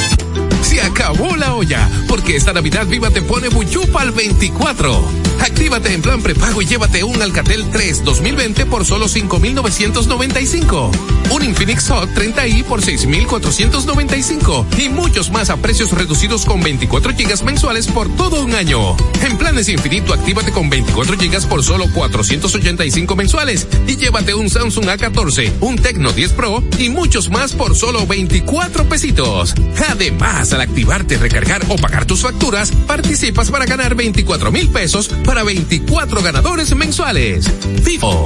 Acabó 0.83 1.35
la 1.35 1.55
olla, 1.55 1.89
porque 2.07 2.35
esta 2.35 2.53
Navidad 2.53 2.87
Viva 2.87 3.09
te 3.09 3.21
pone 3.21 3.49
Buchupa 3.49 4.01
al 4.01 4.11
24. 4.11 5.31
Actívate 5.41 5.93
en 5.93 6.01
plan 6.01 6.21
prepago 6.21 6.61
y 6.61 6.65
llévate 6.65 7.03
un 7.03 7.19
Alcatel 7.21 7.69
3 7.71 8.03
2020 8.03 8.65
por 8.67 8.85
solo 8.85 9.07
5,995. 9.07 10.91
Un 11.31 11.43
Infinix 11.43 11.89
Hot 11.89 12.09
30i 12.13 12.63
por 12.63 12.81
6,495. 12.81 14.67
Y 14.77 14.89
muchos 14.89 15.31
más 15.31 15.49
a 15.49 15.57
precios 15.57 15.91
reducidos 15.91 16.45
con 16.45 16.61
24 16.61 17.13
gigas 17.15 17.43
mensuales 17.43 17.87
por 17.87 18.07
todo 18.15 18.43
un 18.43 18.53
año. 18.53 18.95
En 19.23 19.37
planes 19.37 19.69
infinito, 19.69 20.13
actívate 20.13 20.51
con 20.51 20.69
24 20.69 21.17
gigas 21.17 21.45
por 21.45 21.63
solo 21.63 21.85
485 21.93 23.15
mensuales. 23.15 23.67
Y 23.87 23.97
llévate 23.97 24.35
un 24.35 24.49
Samsung 24.49 24.85
A14, 24.85 25.53
un 25.61 25.77
Tecno 25.77 26.11
10 26.11 26.33
Pro 26.33 26.63
y 26.77 26.89
muchos 26.89 27.29
más 27.29 27.53
por 27.53 27.75
solo 27.75 28.05
24 28.05 28.87
pesitos. 28.87 29.55
Además, 29.89 30.53
al 30.53 30.61
activarte, 30.71 31.17
recargar 31.17 31.61
o 31.67 31.75
pagar 31.75 32.05
tus 32.05 32.21
facturas, 32.21 32.71
participas 32.87 33.51
para 33.51 33.65
ganar 33.65 33.93
24 33.93 34.51
mil 34.51 34.69
pesos 34.69 35.09
para 35.25 35.43
24 35.43 36.21
ganadores 36.21 36.73
mensuales. 36.75 37.45
Vivo. 37.83 38.25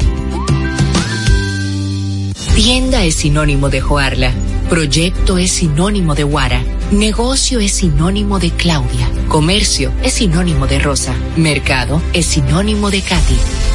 Tienda 2.55 3.03
es 3.03 3.15
sinónimo 3.15 3.69
de 3.69 3.81
Joarla. 3.81 4.31
Proyecto 4.69 5.37
es 5.37 5.51
sinónimo 5.51 6.15
de 6.15 6.23
Guara. 6.23 6.63
Negocio 6.91 7.59
es 7.59 7.73
sinónimo 7.73 8.39
de 8.39 8.51
Claudia. 8.51 9.09
Comercio 9.27 9.91
es 10.03 10.13
sinónimo 10.13 10.67
de 10.67 10.79
Rosa. 10.79 11.15
Mercado 11.35 12.01
es 12.13 12.27
sinónimo 12.27 12.91
de 12.91 13.01
Katy. 13.01 13.74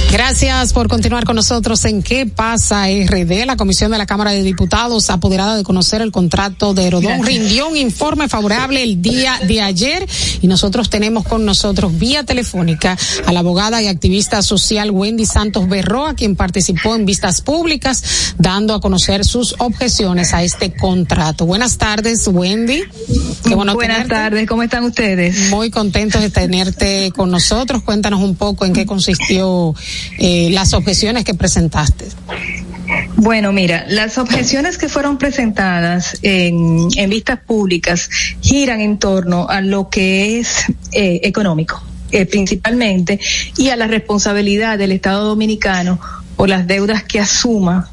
Gracias 0.11 0.73
por 0.73 0.89
continuar 0.89 1.23
con 1.23 1.37
nosotros 1.37 1.85
en 1.85 2.03
¿Qué 2.03 2.25
pasa 2.25 2.87
RD? 2.87 3.45
La 3.45 3.55
Comisión 3.55 3.91
de 3.91 3.97
la 3.97 4.05
Cámara 4.05 4.31
de 4.31 4.43
Diputados, 4.43 5.09
apoderada 5.09 5.55
de 5.55 5.63
conocer 5.63 6.01
el 6.01 6.11
contrato 6.11 6.73
de 6.73 6.83
Herodón, 6.83 7.25
rindió 7.25 7.69
un 7.69 7.77
informe 7.77 8.27
favorable 8.27 8.83
el 8.83 9.01
día 9.01 9.39
de 9.47 9.61
ayer 9.61 10.05
y 10.41 10.47
nosotros 10.47 10.89
tenemos 10.89 11.23
con 11.23 11.45
nosotros 11.45 11.97
vía 11.97 12.25
telefónica 12.25 12.97
a 13.25 13.31
la 13.31 13.39
abogada 13.39 13.81
y 13.81 13.87
activista 13.87 14.41
social 14.41 14.91
Wendy 14.91 15.25
Santos 15.25 15.69
Berroa, 15.69 16.13
quien 16.13 16.35
participó 16.35 16.93
en 16.93 17.05
vistas 17.05 17.39
públicas 17.39 18.33
dando 18.37 18.73
a 18.73 18.81
conocer 18.81 19.23
sus 19.23 19.55
objeciones 19.59 20.33
a 20.33 20.43
este 20.43 20.73
contrato. 20.73 21.45
Buenas 21.45 21.77
tardes, 21.77 22.27
Wendy. 22.27 22.83
Qué 23.47 23.55
bueno 23.55 23.75
Buenas 23.75 23.95
tenerte. 23.95 24.13
tardes, 24.13 24.47
¿cómo 24.47 24.63
están 24.63 24.83
ustedes? 24.83 25.49
Muy 25.49 25.71
contentos 25.71 26.21
de 26.21 26.29
tenerte 26.29 27.13
con 27.15 27.31
nosotros. 27.31 27.81
Cuéntanos 27.83 28.21
un 28.21 28.35
poco 28.35 28.65
en 28.65 28.73
qué 28.73 28.85
consistió 28.85 29.73
eh, 30.17 30.49
las 30.51 30.73
objeciones 30.73 31.23
que 31.23 31.33
presentaste. 31.33 32.05
Bueno, 33.15 33.53
mira, 33.53 33.85
las 33.87 34.17
objeciones 34.17 34.77
que 34.77 34.89
fueron 34.89 35.17
presentadas 35.17 36.17
en, 36.23 36.87
en 36.95 37.09
vistas 37.09 37.39
públicas 37.39 38.09
giran 38.41 38.81
en 38.81 38.97
torno 38.97 39.47
a 39.47 39.61
lo 39.61 39.89
que 39.89 40.39
es 40.39 40.65
eh, 40.91 41.21
económico, 41.23 41.81
eh, 42.11 42.25
principalmente, 42.25 43.19
y 43.57 43.69
a 43.69 43.75
la 43.75 43.87
responsabilidad 43.87 44.77
del 44.77 44.91
Estado 44.91 45.25
Dominicano 45.25 45.99
por 46.35 46.49
las 46.49 46.65
deudas 46.67 47.03
que 47.03 47.19
asuma 47.19 47.89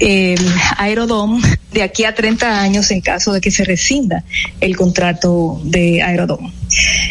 eh, 0.00 0.36
Aerodom 0.76 1.42
de 1.72 1.82
aquí 1.82 2.04
a 2.04 2.14
30 2.14 2.60
años 2.60 2.90
en 2.92 3.00
caso 3.00 3.32
de 3.32 3.40
que 3.40 3.50
se 3.50 3.64
rescinda 3.64 4.24
el 4.60 4.76
contrato 4.76 5.60
de 5.64 6.02
Aerodom. 6.02 6.52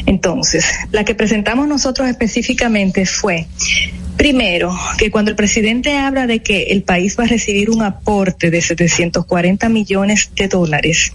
Entonces, 0.05 0.65
la 0.91 1.03
que 1.03 1.15
presentamos 1.15 1.67
nosotros 1.67 2.07
específicamente 2.07 3.05
fue 3.05 3.47
Primero, 4.17 4.75
que 4.97 5.11
cuando 5.11 5.29
el 5.29 5.37
presidente 5.37 5.95
habla 5.95 6.25
de 6.25 6.39
que 6.39 6.63
el 6.63 6.81
país 6.81 7.17
va 7.19 7.25
a 7.25 7.27
recibir 7.27 7.69
un 7.69 7.83
aporte 7.83 8.49
de 8.49 8.61
740 8.61 9.69
millones 9.69 10.31
de 10.35 10.47
dólares, 10.47 11.11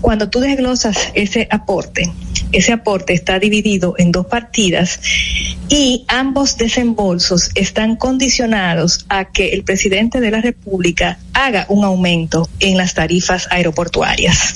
cuando 0.00 0.28
tú 0.28 0.40
desglosas 0.40 1.12
ese 1.14 1.46
aporte, 1.48 2.10
ese 2.50 2.72
aporte 2.72 3.12
está 3.12 3.38
dividido 3.38 3.94
en 3.98 4.10
dos 4.10 4.26
partidas 4.26 5.00
y 5.68 6.04
ambos 6.08 6.56
desembolsos 6.56 7.50
están 7.54 7.94
condicionados 7.94 9.06
a 9.08 9.30
que 9.30 9.50
el 9.50 9.62
presidente 9.62 10.20
de 10.20 10.32
la 10.32 10.40
República 10.40 11.18
haga 11.32 11.66
un 11.68 11.84
aumento 11.84 12.48
en 12.58 12.76
las 12.76 12.94
tarifas 12.94 13.46
aeroportuarias. 13.50 14.54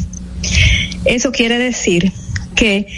Eso 1.05 1.31
quiere 1.31 1.59
decir 1.59 2.13
que 2.57 2.89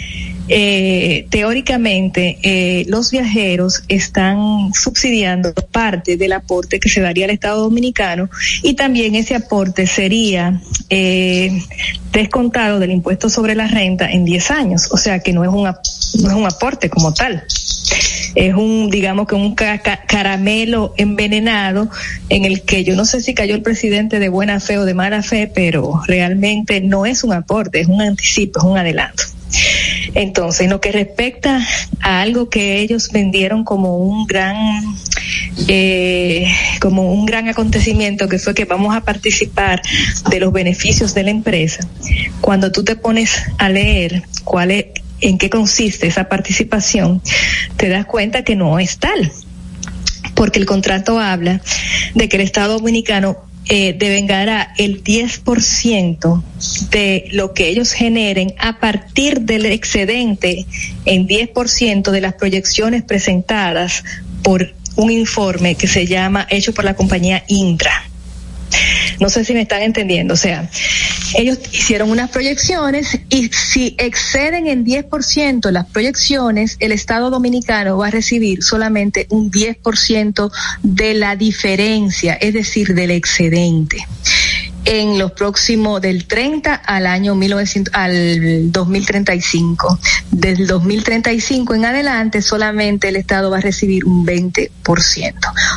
eh, 0.53 1.27
teóricamente 1.29 2.37
eh, 2.43 2.83
los 2.89 3.09
viajeros 3.09 3.83
están 3.87 4.73
subsidiando 4.73 5.53
parte 5.53 6.17
del 6.17 6.33
aporte 6.33 6.77
que 6.77 6.89
se 6.89 6.99
daría 6.99 7.23
al 7.23 7.31
Estado 7.31 7.61
Dominicano 7.61 8.29
y 8.61 8.73
también 8.73 9.15
ese 9.15 9.33
aporte 9.33 9.87
sería 9.87 10.61
eh, 10.89 11.63
descontado 12.11 12.79
del 12.79 12.91
impuesto 12.91 13.29
sobre 13.29 13.55
la 13.55 13.67
renta 13.67 14.11
en 14.11 14.25
10 14.25 14.51
años, 14.51 14.89
o 14.91 14.97
sea 14.97 15.19
que 15.19 15.31
no 15.31 15.45
es 15.45 15.49
un, 15.49 15.63
no 15.63 16.29
es 16.29 16.35
un 16.35 16.45
aporte 16.45 16.89
como 16.89 17.13
tal. 17.13 17.45
Es 18.35 18.53
un, 18.55 18.89
digamos 18.89 19.27
que 19.27 19.35
un 19.35 19.55
ca- 19.55 19.79
ca- 19.79 20.03
caramelo 20.07 20.93
envenenado 20.97 21.89
en 22.29 22.45
el 22.45 22.61
que 22.61 22.83
yo 22.83 22.95
no 22.95 23.05
sé 23.05 23.21
si 23.21 23.33
cayó 23.33 23.55
el 23.55 23.61
presidente 23.61 24.19
de 24.19 24.29
buena 24.29 24.59
fe 24.59 24.77
o 24.77 24.85
de 24.85 24.93
mala 24.93 25.21
fe, 25.21 25.51
pero 25.53 26.01
realmente 26.07 26.79
no 26.81 27.05
es 27.05 27.23
un 27.23 27.33
aporte, 27.33 27.81
es 27.81 27.87
un 27.87 28.01
anticipo, 28.01 28.59
es 28.59 28.65
un 28.65 28.77
adelanto. 28.77 29.23
Entonces, 30.13 30.61
en 30.61 30.69
lo 30.69 30.79
que 30.79 30.91
respecta 30.93 31.65
a 32.01 32.21
algo 32.21 32.49
que 32.49 32.79
ellos 32.79 33.09
vendieron 33.11 33.63
como 33.65 33.97
un 33.97 34.25
gran, 34.25 34.55
eh, 35.67 36.47
como 36.79 37.11
un 37.13 37.25
gran 37.25 37.49
acontecimiento, 37.49 38.27
que 38.27 38.39
fue 38.39 38.53
que 38.53 38.65
vamos 38.65 38.95
a 38.95 39.01
participar 39.01 39.81
de 40.29 40.39
los 40.39 40.53
beneficios 40.53 41.13
de 41.13 41.23
la 41.23 41.31
empresa, 41.31 41.85
cuando 42.39 42.71
tú 42.71 42.83
te 42.83 42.95
pones 42.95 43.41
a 43.57 43.69
leer 43.69 44.23
cuál 44.43 44.71
es, 44.71 44.85
en 45.21 45.37
qué 45.37 45.49
consiste 45.49 46.07
esa 46.07 46.27
participación, 46.27 47.21
te 47.77 47.89
das 47.89 48.05
cuenta 48.05 48.43
que 48.43 48.55
no 48.55 48.79
es 48.79 48.97
tal 48.97 49.31
porque 50.41 50.59
el 50.59 50.65
contrato 50.65 51.19
habla 51.19 51.61
de 52.15 52.27
que 52.27 52.37
el 52.37 52.41
Estado 52.41 52.79
Dominicano 52.79 53.37
eh, 53.69 53.93
devengará 53.97 54.73
el 54.77 55.03
10% 55.03 56.43
de 56.89 57.25
lo 57.31 57.53
que 57.53 57.67
ellos 57.67 57.91
generen 57.91 58.53
a 58.57 58.79
partir 58.79 59.41
del 59.41 59.67
excedente 59.67 60.65
en 61.05 61.27
10% 61.27 62.09
de 62.09 62.21
las 62.21 62.33
proyecciones 62.33 63.03
presentadas 63.03 64.03
por 64.41 64.73
un 64.95 65.11
informe 65.11 65.75
que 65.75 65.87
se 65.87 66.07
llama, 66.07 66.47
hecho 66.49 66.73
por 66.73 66.85
la 66.85 66.95
compañía 66.95 67.43
Intra. 67.47 68.03
No 69.19 69.29
sé 69.29 69.45
si 69.45 69.53
me 69.53 69.61
están 69.61 69.83
entendiendo. 69.83 70.33
O 70.33 70.37
sea, 70.37 70.69
ellos 71.35 71.59
hicieron 71.71 72.09
unas 72.09 72.29
proyecciones 72.29 73.19
y 73.29 73.49
si 73.49 73.95
exceden 73.97 74.67
en 74.67 74.85
10% 74.85 75.71
las 75.71 75.85
proyecciones, 75.87 76.77
el 76.79 76.91
Estado 76.91 77.29
dominicano 77.29 77.97
va 77.97 78.07
a 78.07 78.11
recibir 78.11 78.63
solamente 78.63 79.27
un 79.29 79.51
10% 79.51 80.51
de 80.83 81.13
la 81.13 81.35
diferencia, 81.35 82.33
es 82.33 82.53
decir, 82.53 82.93
del 82.93 83.11
excedente 83.11 84.05
en 84.85 85.19
los 85.19 85.31
próximos 85.33 86.01
del 86.01 86.25
30 86.25 86.73
al 86.73 87.05
año 87.05 87.35
1900 87.35 87.93
al 87.93 88.71
2035. 88.71 89.99
Del 90.31 90.67
2035 90.67 91.75
en 91.75 91.85
adelante 91.85 92.41
solamente 92.41 93.09
el 93.09 93.15
Estado 93.15 93.51
va 93.51 93.57
a 93.57 93.61
recibir 93.61 94.05
un 94.05 94.25
20%. 94.25 94.69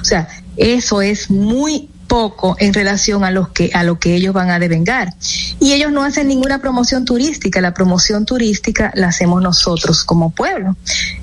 O 0.00 0.04
sea, 0.04 0.28
eso 0.56 1.02
es 1.02 1.30
muy 1.30 1.88
poco 2.14 2.54
en 2.60 2.72
relación 2.72 3.24
a 3.24 3.32
los 3.32 3.48
que 3.48 3.72
a 3.74 3.82
lo 3.82 3.98
que 3.98 4.14
ellos 4.14 4.32
van 4.32 4.48
a 4.48 4.60
devengar. 4.60 5.14
Y 5.58 5.72
ellos 5.72 5.90
no 5.90 6.04
hacen 6.04 6.28
ninguna 6.28 6.60
promoción 6.60 7.04
turística. 7.04 7.60
La 7.60 7.74
promoción 7.74 8.24
turística 8.24 8.92
la 8.94 9.08
hacemos 9.08 9.42
nosotros 9.42 10.04
como 10.04 10.30
pueblo. 10.30 10.76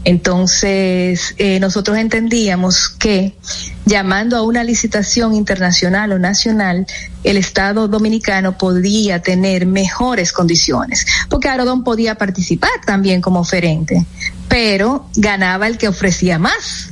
Entonces 0.03 1.33
eh, 1.37 1.61
nosotros 1.61 1.97
entendíamos 1.97 2.89
que 2.89 3.37
llamando 3.85 4.35
a 4.35 4.41
una 4.41 4.65
licitación 4.65 5.33
internacional 5.33 6.11
o 6.11 6.19
nacional 6.19 6.85
el 7.23 7.37
Estado 7.37 7.87
dominicano 7.87 8.57
podía 8.57 9.21
tener 9.21 9.65
mejores 9.65 10.33
condiciones 10.33 11.05
porque 11.29 11.47
Arodón 11.47 11.83
podía 11.83 12.15
participar 12.15 12.69
también 12.85 13.21
como 13.21 13.39
oferente 13.39 14.05
pero 14.47 15.07
ganaba 15.15 15.67
el 15.67 15.77
que 15.77 15.87
ofrecía 15.87 16.37
más 16.37 16.90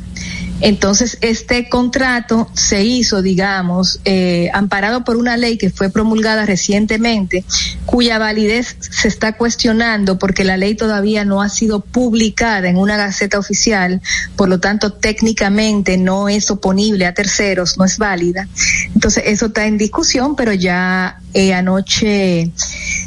entonces, 0.62 1.18
este 1.22 1.70
contrato 1.70 2.50
se 2.54 2.84
hizo, 2.84 3.22
digamos, 3.22 4.02
eh, 4.06 4.50
amparado 4.54 5.04
por 5.04 5.16
una 5.16 5.38
ley 5.38 5.58
que 5.58 5.70
fue 5.70 5.90
promulgada 5.90 6.46
recientemente, 6.46 7.46
cuya 7.86 8.18
validez 8.18 8.76
se 8.80 9.08
está 9.08 9.34
cuestionando 9.34 10.20
porque 10.20 10.44
la 10.44 10.58
ley 10.58 10.76
todavía 10.76 11.24
no 11.24 11.42
ha 11.42 11.50
sido 11.50 11.80
publicada 11.80 12.68
en 12.70 12.78
una 12.78 12.98
gaceta 12.98 13.40
oficial, 13.40 14.02
por 14.36 14.50
lo 14.50 14.60
tanto, 14.60 14.92
técnicamente 14.94 15.98
no 15.98 16.30
es 16.30 16.52
oponible 16.52 17.06
a 17.06 17.14
terceros, 17.14 17.78
no 17.78 17.86
es 17.86 17.98
válida. 17.98 18.48
Entonces, 18.94 19.24
eso 19.28 19.48
está 19.48 19.66
en 19.66 19.78
discusión, 19.78 20.36
pero 20.36 20.54
ya 20.54 21.20
eh, 21.34 21.54
anoche 21.54 22.52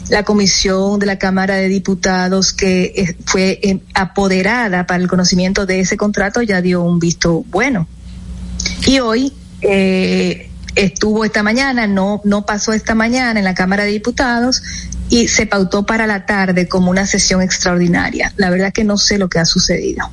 la 0.09 0.23
comisión 0.23 0.99
de 1.01 1.07
la 1.07 1.19
Cámara 1.19 1.57
de 1.57 1.69
Diputados 1.69 2.53
que 2.53 2.93
eh, 2.95 3.17
fue 3.25 3.59
eh, 3.63 3.81
apoderada 3.95 4.87
para 4.87 5.03
el 5.03 5.09
conocimiento 5.09 5.67
de 5.67 5.81
ese 5.81 5.97
contrato 5.97 6.41
ya 6.43 6.63
dio 6.63 6.83
un 6.83 6.99
visto 6.99 7.42
bueno. 7.51 7.87
Y 8.87 9.01
hoy 9.01 9.33
eh, 9.61 10.51
estuvo 10.75 11.25
esta 11.25 11.43
mañana, 11.43 11.87
no, 11.87 12.21
no 12.25 12.47
pasó 12.47 12.73
esta 12.73 12.95
mañana 12.95 13.39
en 13.39 13.45
la 13.45 13.55
Cámara 13.55 13.85
de 13.85 13.91
Diputados 13.91 14.63
y 15.09 15.29
se 15.29 15.47
pautó 15.47 15.85
para 15.85 16.07
la 16.07 16.27
tarde 16.27 16.69
como 16.69 16.91
una 16.91 17.07
sesión 17.07 17.43
extraordinaria. 17.43 18.33
La 18.37 18.51
verdad 18.51 18.73
que 18.73 18.85
no 18.85 18.97
sé 18.97 19.19
lo 19.19 19.29
que 19.29 19.39
ha 19.39 19.45
sucedido. 19.45 20.09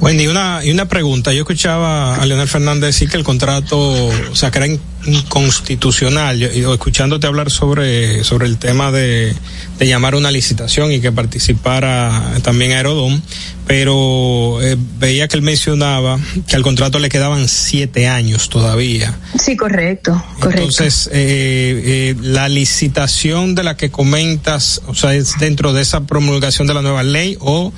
Wendy, 0.00 0.26
una, 0.28 0.60
y 0.64 0.70
una 0.70 0.86
pregunta. 0.88 1.32
Yo 1.32 1.40
escuchaba 1.40 2.14
a 2.14 2.24
Leonel 2.24 2.48
Fernández 2.48 2.94
decir 2.94 3.10
que 3.10 3.18
el 3.18 3.24
contrato, 3.24 3.78
o 3.78 4.34
sea, 4.34 4.50
que 4.50 4.58
era 4.58 4.66
inconstitucional. 5.04 6.38
Yo, 6.38 6.72
escuchándote 6.72 7.26
hablar 7.26 7.50
sobre, 7.50 8.24
sobre 8.24 8.46
el 8.46 8.56
tema 8.56 8.90
de, 8.90 9.34
de 9.78 9.86
llamar 9.86 10.14
una 10.14 10.30
licitación 10.30 10.90
y 10.92 11.00
que 11.00 11.12
participara 11.12 12.38
también 12.42 12.72
Aerodón, 12.72 13.22
pero 13.66 14.58
eh, 14.62 14.76
veía 14.98 15.28
que 15.28 15.36
él 15.36 15.42
mencionaba 15.42 16.18
que 16.48 16.56
al 16.56 16.62
contrato 16.62 16.98
le 16.98 17.10
quedaban 17.10 17.46
siete 17.46 18.08
años 18.08 18.48
todavía. 18.48 19.18
Sí, 19.38 19.54
correcto, 19.54 20.12
correcto. 20.38 20.62
Entonces, 20.62 21.10
eh, 21.12 21.82
eh, 21.84 22.16
la 22.22 22.48
licitación 22.48 23.54
de 23.54 23.64
la 23.64 23.76
que 23.76 23.90
comentas, 23.90 24.80
o 24.86 24.94
sea, 24.94 25.14
es 25.14 25.38
dentro 25.38 25.74
de 25.74 25.82
esa 25.82 26.06
promulgación 26.06 26.66
de 26.66 26.74
la 26.74 26.82
nueva 26.82 27.02
ley 27.02 27.36
o 27.40 27.72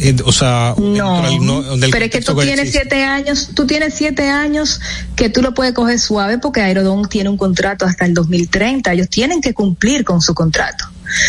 eh, 0.00 0.16
o 0.24 0.32
sea, 0.32 0.74
no, 0.78 1.22
pero 1.90 2.04
es 2.04 2.10
que 2.10 2.20
tú 2.20 2.36
tienes 2.36 2.70
siete 2.70 3.04
años, 3.04 3.50
tú 3.54 3.66
tienes 3.66 3.94
siete 3.94 4.28
años 4.28 4.80
que 5.16 5.28
tú 5.28 5.42
lo 5.42 5.54
puedes 5.54 5.74
coger 5.74 5.98
suave 5.98 6.38
porque 6.38 6.60
Aerodón 6.60 7.08
tiene 7.08 7.28
un 7.30 7.36
contrato 7.36 7.84
hasta 7.84 8.06
el 8.06 8.14
2030, 8.14 8.92
ellos 8.92 9.08
tienen 9.08 9.40
que 9.40 9.54
cumplir 9.54 10.04
con 10.04 10.20
su 10.20 10.34
contrato. 10.34 10.84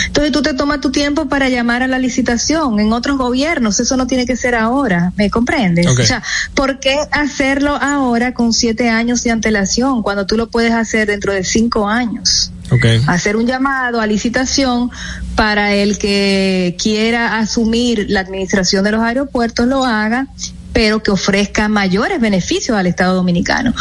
Entonces 0.07 0.31
tú 0.31 0.41
te 0.41 0.53
tomas 0.53 0.81
tu 0.81 0.91
tiempo 0.91 1.27
para 1.29 1.49
llamar 1.49 1.83
a 1.83 1.87
la 1.87 1.99
licitación. 1.99 2.79
En 2.79 2.91
otros 2.91 3.17
gobiernos 3.17 3.79
eso 3.79 3.97
no 3.97 4.07
tiene 4.07 4.25
que 4.25 4.35
ser 4.35 4.55
ahora, 4.55 5.13
¿me 5.15 5.29
comprendes? 5.29 5.87
O 5.87 6.05
sea, 6.05 6.21
¿por 6.53 6.79
qué 6.79 6.97
hacerlo 7.11 7.75
ahora 7.75 8.33
con 8.33 8.53
siete 8.53 8.89
años 8.89 9.23
de 9.23 9.31
antelación 9.31 10.03
cuando 10.03 10.25
tú 10.25 10.37
lo 10.37 10.49
puedes 10.49 10.73
hacer 10.73 11.07
dentro 11.07 11.33
de 11.33 11.43
cinco 11.43 11.87
años? 11.87 12.51
Hacer 13.07 13.35
un 13.35 13.47
llamado 13.47 13.99
a 13.99 14.07
licitación 14.07 14.91
para 15.35 15.73
el 15.73 15.97
que 15.97 16.75
quiera 16.81 17.37
asumir 17.37 18.05
la 18.09 18.19
administración 18.19 18.83
de 18.83 18.91
los 18.91 19.01
aeropuertos 19.01 19.67
lo 19.67 19.85
haga 19.85 20.27
pero 20.71 21.01
que 21.01 21.11
ofrezca 21.11 21.67
mayores 21.67 22.21
beneficios 22.21 22.77
al 22.77 22.87
Estado 22.87 23.15
dominicano. 23.15 23.73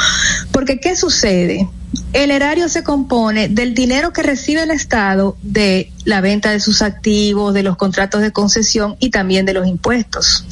Porque 0.50 0.80
¿qué 0.80 0.96
sucede? 0.96 1.68
El 2.12 2.30
erario 2.30 2.68
se 2.68 2.82
compone 2.82 3.48
del 3.48 3.74
dinero 3.74 4.12
que 4.12 4.22
recibe 4.22 4.62
el 4.62 4.70
Estado 4.70 5.36
de 5.42 5.92
la 6.04 6.20
venta 6.22 6.50
de 6.50 6.58
sus 6.58 6.80
activos, 6.80 7.52
de 7.52 7.62
los 7.62 7.76
contratos 7.76 8.22
de 8.22 8.32
concesión 8.32 8.96
y 8.98 9.10
también 9.10 9.44
de 9.44 9.52
los 9.52 9.66
impuestos. 9.66 10.46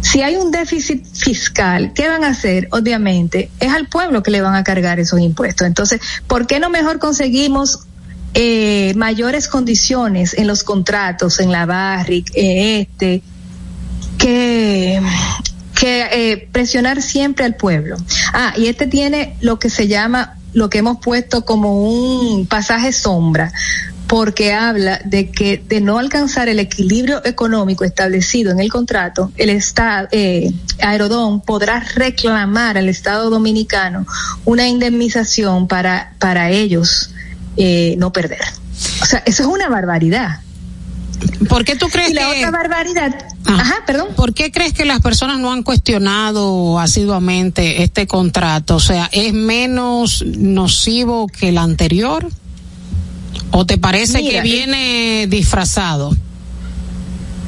Si 0.00 0.22
hay 0.22 0.36
un 0.36 0.50
déficit 0.50 1.04
fiscal, 1.04 1.92
¿qué 1.94 2.08
van 2.08 2.24
a 2.24 2.28
hacer? 2.28 2.68
Obviamente, 2.70 3.50
es 3.60 3.72
al 3.72 3.88
pueblo 3.88 4.22
que 4.22 4.30
le 4.30 4.40
van 4.40 4.54
a 4.54 4.64
cargar 4.64 5.00
esos 5.00 5.20
impuestos. 5.20 5.66
Entonces, 5.66 6.00
¿por 6.26 6.46
qué 6.46 6.60
no 6.60 6.70
mejor 6.70 6.98
conseguimos 6.98 7.80
eh, 8.34 8.94
mayores 8.96 9.48
condiciones 9.48 10.32
en 10.32 10.46
los 10.46 10.64
contratos, 10.64 11.38
en 11.40 11.52
la 11.52 11.66
BARRIC, 11.66 12.30
eh, 12.34 12.80
este, 12.80 13.22
que 14.16 15.02
que 15.82 16.06
eh, 16.12 16.48
presionar 16.52 17.02
siempre 17.02 17.44
al 17.44 17.56
pueblo. 17.56 17.96
Ah, 18.32 18.54
y 18.56 18.68
este 18.68 18.86
tiene 18.86 19.34
lo 19.40 19.58
que 19.58 19.68
se 19.68 19.88
llama, 19.88 20.38
lo 20.52 20.70
que 20.70 20.78
hemos 20.78 20.98
puesto 20.98 21.44
como 21.44 21.82
un 21.82 22.46
pasaje 22.46 22.92
sombra 22.92 23.52
porque 24.12 24.52
habla 24.52 25.00
de 25.06 25.30
que 25.30 25.64
de 25.66 25.80
no 25.80 25.98
alcanzar 25.98 26.50
el 26.50 26.58
equilibrio 26.58 27.24
económico 27.24 27.82
establecido 27.82 28.52
en 28.52 28.60
el 28.60 28.70
contrato, 28.70 29.32
el 29.38 29.48
Estado, 29.48 30.06
eh, 30.12 30.52
Aerodón 30.82 31.40
podrá 31.40 31.80
reclamar 31.80 32.76
al 32.76 32.90
Estado 32.90 33.30
dominicano 33.30 34.06
una 34.44 34.68
indemnización 34.68 35.66
para, 35.66 36.12
para 36.18 36.50
ellos 36.50 37.14
eh, 37.56 37.94
no 37.96 38.12
perder. 38.12 38.42
O 39.00 39.06
sea, 39.06 39.22
eso 39.24 39.44
es 39.44 39.48
una 39.48 39.70
barbaridad. 39.70 40.40
¿Por 41.48 41.64
qué 41.64 41.76
tú 41.76 41.88
crees 41.88 42.10
y 42.10 42.14
la 42.14 42.28
otra 42.28 42.50
barbaridad. 42.50 43.14
Ah. 43.46 43.58
Ajá, 43.60 43.74
perdón. 43.86 44.08
¿Por 44.16 44.34
qué 44.34 44.50
crees 44.50 44.72
que 44.72 44.84
las 44.84 45.00
personas 45.00 45.38
no 45.38 45.52
han 45.52 45.62
cuestionado 45.62 46.78
asiduamente 46.78 47.82
este 47.82 48.06
contrato? 48.06 48.76
O 48.76 48.80
sea, 48.80 49.08
¿es 49.12 49.32
menos 49.32 50.24
nocivo 50.24 51.26
que 51.26 51.50
el 51.50 51.58
anterior? 51.58 52.28
¿O 53.50 53.66
te 53.66 53.78
parece 53.78 54.22
que 54.22 54.40
viene 54.40 55.26
disfrazado? 55.28 56.16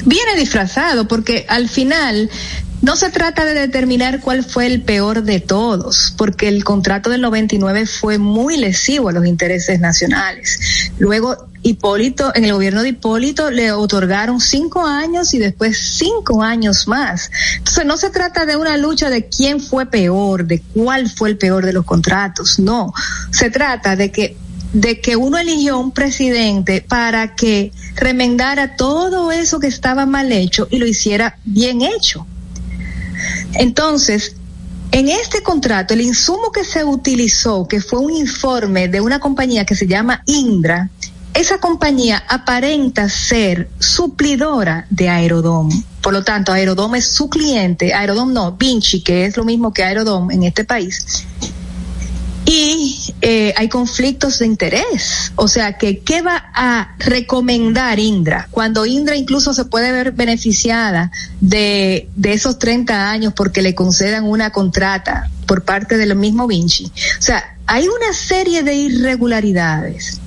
Viene 0.05 0.37
disfrazado 0.37 1.09
porque 1.09 1.47
al 1.49 1.69
final 1.69 2.31
no 2.85 2.97
se 2.97 3.09
trata 3.09 3.47
de 3.47 3.55
determinar 3.55 4.21
cuál 4.21 4.45
fue 4.45 4.67
el 4.67 4.83
peor 4.83 5.23
de 5.23 5.41
todos, 5.41 6.13
porque 6.19 6.49
el 6.49 6.65
contrato 6.65 7.09
del 7.09 7.23
99 7.23 7.87
fue 7.87 8.19
muy 8.19 8.59
lesivo 8.59 9.09
a 9.09 9.13
los 9.13 9.25
intereses 9.25 9.81
nacionales. 9.81 10.59
Luego, 10.99 11.49
Hipólito, 11.63 12.31
en 12.35 12.45
el 12.45 12.53
gobierno 12.53 12.83
de 12.83 12.91
Hipólito 12.91 13.51
le 13.51 13.73
otorgaron 13.73 14.39
cinco 14.39 14.87
años 14.87 15.33
y 15.33 15.39
después 15.39 15.79
cinco 15.97 16.43
años 16.43 16.87
más. 16.87 17.31
Entonces, 17.57 17.87
no 17.87 17.97
se 17.97 18.11
trata 18.11 18.45
de 18.45 18.57
una 18.57 18.77
lucha 18.77 19.09
de 19.09 19.31
quién 19.31 19.61
fue 19.61 19.87
peor, 19.87 20.45
de 20.45 20.61
cuál 20.75 21.09
fue 21.09 21.31
el 21.31 21.39
peor 21.39 21.65
de 21.65 21.73
los 21.73 21.87
contratos, 21.87 22.59
no. 22.59 22.93
Se 23.31 23.49
trata 23.49 23.97
de 23.97 24.13
que 24.13 24.37
de 24.75 25.01
que 25.01 25.17
uno 25.17 25.39
eligió 25.39 25.79
un 25.79 25.93
presidente 25.93 26.85
para 26.87 27.35
que 27.35 27.73
remendara 27.95 28.77
todo 28.77 29.33
eso 29.33 29.61
que 29.61 29.69
estaba 29.69 30.05
mal 30.05 30.33
hecho 30.33 30.69
y 30.71 30.79
lo 30.79 30.87
hiciera 30.87 31.39
bien 31.45 31.81
hecho. 31.81 32.27
Entonces, 33.55 34.37
en 34.91 35.09
este 35.09 35.43
contrato, 35.43 35.95
el 35.95 36.01
insumo 36.01 36.51
que 36.53 36.65
se 36.65 36.85
utilizó, 36.85 37.67
que 37.67 37.81
fue 37.81 38.01
un 38.01 38.13
informe 38.13 38.89
de 38.89 39.01
una 39.01 39.21
compañía 39.21 39.65
que 39.65 39.77
se 39.77 39.87
llama 39.87 40.23
Indra, 40.27 40.91
esa 41.35 41.59
compañía 41.59 42.23
aparenta 42.29 43.09
ser 43.09 43.69
suplidora 43.79 44.87
de 44.91 45.09
Aerodom. 45.09 45.69
Por 46.01 46.13
lo 46.13 46.23
tanto, 46.23 46.53
Aerodom 46.53 46.95
es 46.97 47.07
su 47.07 47.29
cliente, 47.29 47.95
Aerodom 47.95 48.33
no, 48.33 48.53
Vinci, 48.53 49.03
que 49.03 49.25
es 49.25 49.37
lo 49.37 49.45
mismo 49.45 49.73
que 49.73 49.83
Aerodom 49.83 50.31
en 50.31 50.45
este 50.45 50.65
país, 50.65 51.25
y 52.47 53.15
eh, 53.23 53.55
hay 53.57 53.69
conflictos 53.69 54.39
de 54.39 54.47
interés. 54.47 55.33
O 55.37 55.49
sea, 55.49 55.79
que 55.79 56.01
¿qué 56.01 56.23
va 56.23 56.51
a 56.55 56.95
recomendar 56.99 57.99
Indra? 57.99 58.49
Cuando 58.51 58.87
Indra 58.87 59.17
incluso 59.17 59.55
se 59.55 59.65
puede 59.65 59.93
ver 59.93 60.13
beneficiada 60.13 61.11
de, 61.41 62.09
de 62.17 62.33
esos 62.33 62.59
30 62.59 63.11
años 63.11 63.33
porque 63.35 63.63
le 63.63 63.75
concedan 63.75 64.25
una 64.25 64.51
contrata 64.51 65.31
por 65.47 65.65
parte 65.65 65.97
del 65.97 66.15
mismo 66.17 66.47
Vinci. 66.47 66.87
O 66.87 67.23
sea, 67.23 67.57
hay 67.67 67.89
una 67.89 68.13
serie 68.13 68.63
de 68.63 68.75
irregularidades. 68.75 70.21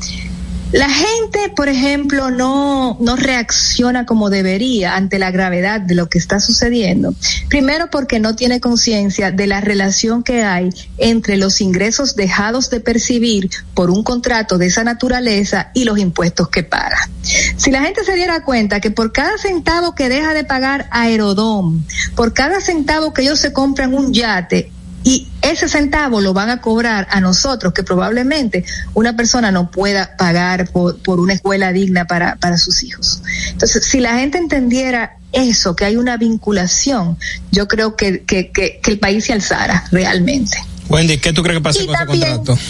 La 0.74 0.90
gente, 0.90 1.54
por 1.56 1.70
ejemplo, 1.70 2.30
no, 2.30 2.98
no 3.00 3.16
reacciona 3.16 4.06
como 4.06 4.30
debería 4.30 4.96
ante 4.96 5.18
la 5.18 5.32
gravedad 5.32 5.80
de 5.80 5.96
lo 5.96 6.10
que 6.10 6.18
está 6.18 6.42
sucediendo. 6.42 7.16
Primero 7.48 7.90
porque 7.90 8.20
no 8.20 8.36
tiene 8.36 8.60
conciencia 8.60 9.32
de 9.32 9.48
la 9.48 9.62
relación 9.62 10.24
que 10.24 10.44
hay 10.44 10.70
entre 10.98 11.38
los 11.38 11.62
ingresos 11.62 12.18
dejados 12.18 12.70
de 12.70 12.82
percibir 12.82 13.50
por 13.74 13.90
un 13.90 14.04
contrato 14.04 14.58
de 14.58 14.66
esa 14.66 14.84
naturaleza 14.84 15.72
y 15.74 15.86
los 15.86 16.00
impuestos 16.00 16.50
que 16.50 16.64
paga. 16.64 17.10
Si 17.56 17.72
la 17.72 17.82
gente 17.82 18.04
se 18.04 18.16
diera 18.16 18.44
cuenta 18.44 18.82
que 18.82 18.92
por 18.92 19.14
cada 19.14 19.38
centavo 19.38 19.96
que 19.96 20.10
deja 20.10 20.34
de 20.34 20.44
pagar 20.44 20.90
Aerodom, 20.92 21.84
por 22.16 22.34
cada 22.34 22.60
centavo 22.60 23.14
que 23.14 23.22
ellos 23.22 23.40
se 23.40 23.54
compran 23.54 23.94
un 23.94 24.14
yate, 24.14 24.72
y 25.08 25.26
ese 25.42 25.70
centavo 25.70 26.20
lo 26.20 26.34
van 26.34 26.50
a 26.50 26.60
cobrar 26.60 27.08
a 27.12 27.22
nosotros, 27.22 27.72
que 27.72 27.82
probablemente 27.82 28.66
una 28.94 29.16
persona 29.16 29.52
no 29.52 29.72
pueda 29.72 30.18
pagar 30.18 30.70
por, 30.70 30.98
por 31.02 31.22
una 31.22 31.32
escuela 31.34 31.72
digna 31.72 32.04
para, 32.08 32.36
para 32.36 32.58
sus 32.58 32.84
hijos. 32.84 33.22
Entonces, 33.52 33.86
si 33.86 34.02
la 34.02 34.18
gente 34.20 34.38
entendiera 34.38 35.16
eso, 35.32 35.78
que 35.78 35.86
hay 35.86 35.96
una 35.96 36.18
vinculación, 36.18 37.18
yo 37.54 37.70
creo 37.70 37.96
que, 37.96 38.24
que, 38.26 38.52
que, 38.52 38.82
que 38.84 38.92
el 38.92 39.00
país 39.00 39.24
se 39.24 39.32
alzara 39.32 39.86
realmente. 39.94 40.58
Wendy, 40.90 41.20
¿qué 41.20 41.32
tú 41.32 41.42
crees 41.42 41.60
que 41.60 41.64
pase 41.64 41.84
Y 41.84 41.86
con 41.88 41.96
también- 41.96 42.24
ese 42.24 42.36
contrato? 42.36 42.62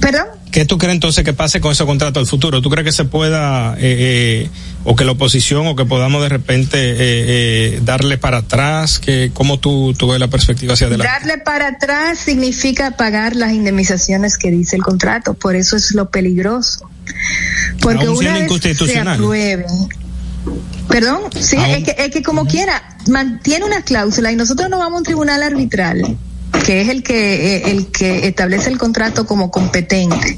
¿Perdón? 0.00 0.26
¿Qué 0.56 0.64
tú 0.64 0.78
crees 0.78 0.94
entonces 0.94 1.22
que 1.22 1.34
pase 1.34 1.60
con 1.60 1.72
ese 1.72 1.84
contrato 1.84 2.18
al 2.18 2.26
futuro? 2.26 2.62
¿Tú 2.62 2.70
crees 2.70 2.86
que 2.86 2.92
se 2.92 3.04
pueda, 3.04 3.74
eh, 3.74 4.48
eh, 4.48 4.50
o 4.84 4.96
que 4.96 5.04
la 5.04 5.12
oposición, 5.12 5.66
o 5.66 5.76
que 5.76 5.84
podamos 5.84 6.22
de 6.22 6.30
repente 6.30 6.78
eh, 6.78 6.96
eh, 6.98 7.80
darle 7.84 8.16
para 8.16 8.38
atrás? 8.38 8.98
Que, 8.98 9.30
¿Cómo 9.34 9.60
tú, 9.60 9.92
tú 9.92 10.08
ves 10.08 10.18
la 10.18 10.28
perspectiva 10.28 10.72
hacia 10.72 10.86
adelante? 10.86 11.12
Darle 11.12 11.36
para 11.44 11.68
atrás 11.68 12.20
significa 12.20 12.92
pagar 12.92 13.36
las 13.36 13.52
indemnizaciones 13.52 14.38
que 14.38 14.50
dice 14.50 14.76
el 14.76 14.82
contrato, 14.82 15.34
por 15.34 15.56
eso 15.56 15.76
es 15.76 15.94
lo 15.94 16.08
peligroso. 16.08 16.88
Porque 17.82 18.08
una 18.08 18.32
vez 18.38 18.50
se 18.78 18.98
apruebe, 18.98 19.66
perdón, 20.88 21.24
sí, 21.38 21.58
es 21.58 21.84
que, 21.84 21.96
es 21.98 22.10
que 22.10 22.22
como 22.22 22.46
quiera, 22.46 22.96
mantiene 23.08 23.66
una 23.66 23.82
cláusula 23.82 24.32
y 24.32 24.36
nosotros 24.36 24.70
no 24.70 24.78
vamos 24.78 24.94
a 24.94 24.98
un 25.00 25.04
tribunal 25.04 25.42
arbitral, 25.42 26.16
que 26.66 26.80
es 26.80 26.88
el 26.88 27.04
que, 27.04 27.58
eh, 27.58 27.70
el 27.70 27.86
que 27.92 28.26
establece 28.26 28.68
el 28.70 28.76
contrato 28.76 29.24
como 29.24 29.52
competente. 29.52 30.36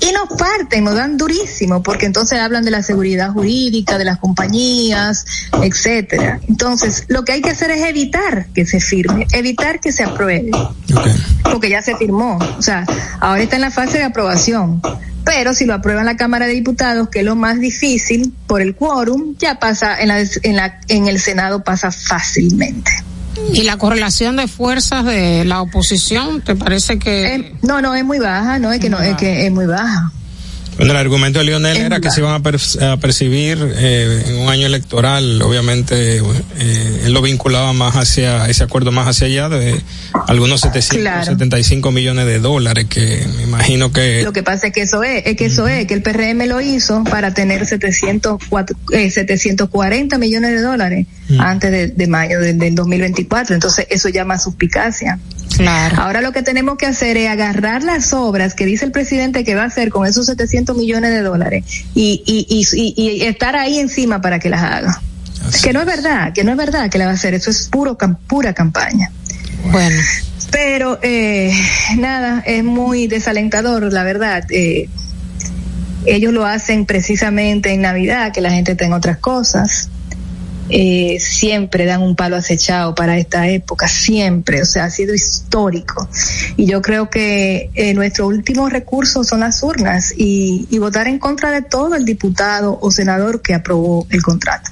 Y 0.00 0.10
nos 0.10 0.36
parten, 0.36 0.82
nos 0.82 0.96
dan 0.96 1.16
durísimo, 1.16 1.80
porque 1.80 2.06
entonces 2.06 2.40
hablan 2.40 2.64
de 2.64 2.72
la 2.72 2.82
seguridad 2.82 3.30
jurídica, 3.30 3.96
de 3.96 4.04
las 4.04 4.18
compañías, 4.18 5.24
etcétera. 5.62 6.40
Entonces, 6.48 7.04
lo 7.06 7.24
que 7.24 7.34
hay 7.34 7.40
que 7.40 7.50
hacer 7.50 7.70
es 7.70 7.84
evitar 7.84 8.48
que 8.52 8.66
se 8.66 8.80
firme, 8.80 9.28
evitar 9.32 9.78
que 9.78 9.92
se 9.92 10.02
apruebe 10.02 10.50
porque 11.44 11.70
ya 11.70 11.82
se 11.82 11.94
firmó. 11.94 12.40
O 12.58 12.62
sea, 12.62 12.84
ahora 13.20 13.40
está 13.40 13.54
en 13.54 13.62
la 13.62 13.70
fase 13.70 13.98
de 13.98 14.04
aprobación. 14.04 14.82
Pero 15.24 15.54
si 15.54 15.66
lo 15.66 15.74
aprueba 15.74 16.00
en 16.00 16.06
la 16.06 16.16
Cámara 16.16 16.48
de 16.48 16.54
Diputados, 16.54 17.10
que 17.10 17.20
es 17.20 17.24
lo 17.24 17.36
más 17.36 17.60
difícil 17.60 18.34
por 18.48 18.60
el 18.60 18.74
quórum, 18.74 19.36
ya 19.38 19.60
pasa 19.60 20.00
en, 20.00 20.08
la, 20.08 20.18
en, 20.18 20.56
la, 20.56 20.80
en 20.88 21.06
el 21.06 21.20
Senado 21.20 21.62
pasa 21.62 21.92
fácilmente. 21.92 22.90
¿Y 23.52 23.62
la 23.62 23.76
correlación 23.76 24.36
de 24.36 24.46
fuerzas 24.48 25.04
de 25.04 25.44
la 25.44 25.60
oposición 25.62 26.40
te 26.40 26.54
parece 26.54 26.98
que... 26.98 27.54
no, 27.62 27.80
no, 27.80 27.94
es 27.94 28.04
muy 28.04 28.18
baja, 28.18 28.58
no, 28.58 28.72
es 28.72 28.80
que 28.80 28.90
no, 28.90 29.00
es 29.00 29.16
que 29.16 29.46
es 29.46 29.52
muy 29.52 29.66
baja. 29.66 30.12
Bueno, 30.80 30.92
el 30.92 30.98
argumento 30.98 31.38
de 31.40 31.44
Lionel 31.44 31.76
era 31.76 32.00
que 32.00 32.10
se 32.10 32.20
iban 32.20 32.32
a, 32.32 32.40
per- 32.42 32.58
a 32.82 32.96
percibir 32.96 33.58
eh, 33.76 34.24
en 34.28 34.36
un 34.38 34.48
año 34.48 34.66
electoral, 34.66 35.42
obviamente 35.42 36.16
eh, 36.16 37.02
él 37.04 37.12
lo 37.12 37.20
vinculaba 37.20 37.72
más 37.74 37.96
hacia 37.96 38.48
ese 38.48 38.64
acuerdo 38.64 38.90
más 38.90 39.06
hacia 39.06 39.26
allá 39.26 39.48
de 39.50 39.78
algunos 40.26 40.62
775 40.62 41.90
millones 41.92 42.24
de 42.24 42.38
dólares 42.38 42.86
que 42.88 43.26
me 43.36 43.42
imagino 43.42 43.92
que 43.92 44.22
Lo 44.22 44.32
que 44.32 44.42
pasa 44.42 44.68
es 44.68 44.72
que 44.72 44.82
eso 44.82 45.02
es, 45.02 45.22
es 45.26 45.36
que 45.36 45.46
eso 45.46 45.68
es, 45.68 45.86
que 45.86 45.92
el 45.94 46.02
PRM 46.02 46.46
lo 46.48 46.60
hizo 46.62 47.04
para 47.04 47.34
tener 47.34 47.66
704, 47.66 48.76
eh, 48.92 49.10
740 49.10 50.16
millones 50.18 50.50
de 50.52 50.60
dólares 50.62 51.06
Mm. 51.30 51.40
antes 51.42 51.70
de, 51.70 51.86
de 51.86 52.06
mayo 52.08 52.40
del, 52.40 52.58
del 52.58 52.74
2024. 52.74 53.54
Entonces 53.54 53.86
eso 53.88 54.08
llama 54.08 54.36
suspicacia. 54.36 55.20
Claro. 55.56 56.02
Ahora 56.02 56.22
lo 56.22 56.32
que 56.32 56.42
tenemos 56.42 56.76
que 56.76 56.86
hacer 56.86 57.16
es 57.16 57.28
agarrar 57.28 57.84
las 57.84 58.12
obras 58.12 58.54
que 58.54 58.66
dice 58.66 58.84
el 58.84 58.90
presidente 58.90 59.44
que 59.44 59.54
va 59.54 59.62
a 59.62 59.66
hacer 59.66 59.90
con 59.90 60.08
esos 60.08 60.26
700 60.26 60.69
millones 60.76 61.10
de 61.10 61.22
dólares 61.22 61.64
y, 61.94 62.22
y, 62.26 62.46
y, 62.48 62.92
y- 62.96 63.10
y 63.12 63.22
estar 63.22 63.56
ahí 63.56 63.78
encima 63.78 64.20
para 64.20 64.38
que 64.38 64.48
las 64.50 64.62
haga. 64.62 65.02
Que 65.62 65.72
no 65.72 65.80
es 65.80 65.86
verdad, 65.86 66.32
que 66.32 66.44
no 66.44 66.50
es 66.52 66.56
verdad 66.56 66.90
que 66.90 66.98
la 66.98 67.06
va 67.06 67.12
a 67.12 67.14
hacer, 67.14 67.34
eso 67.34 67.50
es 67.50 67.68
puro 67.68 67.96
cam- 67.96 68.16
pura 68.26 68.52
campaña. 68.52 69.10
Bueno. 69.72 69.96
Pero 70.50 70.98
eh, 71.02 71.52
nada, 71.96 72.42
es 72.44 72.64
muy 72.64 73.06
desalentador, 73.06 73.92
la 73.92 74.02
verdad. 74.02 74.44
Eh, 74.50 74.88
ellos 76.06 76.32
lo 76.32 76.44
hacen 76.46 76.86
precisamente 76.86 77.72
en 77.72 77.82
Navidad, 77.82 78.32
que 78.32 78.40
la 78.40 78.50
gente 78.50 78.74
tenga 78.74 78.96
otras 78.96 79.18
cosas. 79.18 79.88
Eh, 80.70 81.18
siempre 81.20 81.84
dan 81.84 82.02
un 82.02 82.16
palo 82.16 82.36
acechado 82.36 82.94
para 82.94 83.18
esta 83.18 83.48
época, 83.48 83.88
siempre, 83.88 84.62
o 84.62 84.66
sea, 84.66 84.84
ha 84.84 84.90
sido 84.90 85.14
histórico. 85.14 86.08
Y 86.56 86.66
yo 86.66 86.80
creo 86.82 87.10
que 87.10 87.70
eh, 87.74 87.94
nuestro 87.94 88.26
último 88.26 88.68
recurso 88.68 89.24
son 89.24 89.40
las 89.40 89.62
urnas 89.62 90.14
y, 90.16 90.66
y 90.70 90.78
votar 90.78 91.08
en 91.08 91.18
contra 91.18 91.50
de 91.50 91.62
todo 91.62 91.94
el 91.94 92.04
diputado 92.04 92.78
o 92.80 92.90
senador 92.90 93.42
que 93.42 93.54
aprobó 93.54 94.06
el 94.10 94.22
contrato. 94.22 94.70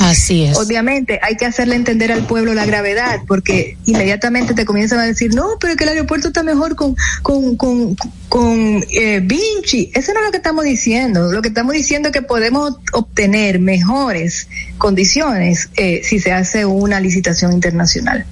Así 0.00 0.44
es. 0.44 0.56
Obviamente 0.58 1.18
hay 1.22 1.36
que 1.36 1.46
hacerle 1.46 1.74
entender 1.74 2.12
al 2.12 2.26
pueblo 2.26 2.54
la 2.54 2.66
gravedad, 2.66 3.20
porque 3.26 3.76
inmediatamente 3.84 4.54
te 4.54 4.64
comienzan 4.64 5.00
a 5.00 5.04
decir, 5.04 5.34
no, 5.34 5.56
pero 5.60 5.76
que 5.76 5.84
el 5.84 5.90
aeropuerto 5.90 6.28
está 6.28 6.42
mejor 6.42 6.76
con, 6.76 6.96
con, 7.22 7.56
con, 7.56 7.96
con 8.28 8.84
eh, 8.90 9.20
Vinci. 9.22 9.90
Eso 9.94 10.12
no 10.12 10.20
es 10.20 10.26
lo 10.26 10.30
que 10.30 10.36
estamos 10.36 10.64
diciendo. 10.64 11.32
Lo 11.32 11.42
que 11.42 11.48
estamos 11.48 11.72
diciendo 11.72 12.08
es 12.08 12.12
que 12.12 12.22
podemos 12.22 12.76
obtener 12.92 13.58
mejores 13.60 14.48
condiciones 14.78 15.70
eh, 15.76 16.02
si 16.04 16.18
se 16.18 16.32
hace 16.32 16.64
una 16.64 17.00
licitación 17.00 17.52
internacional. 17.52 18.26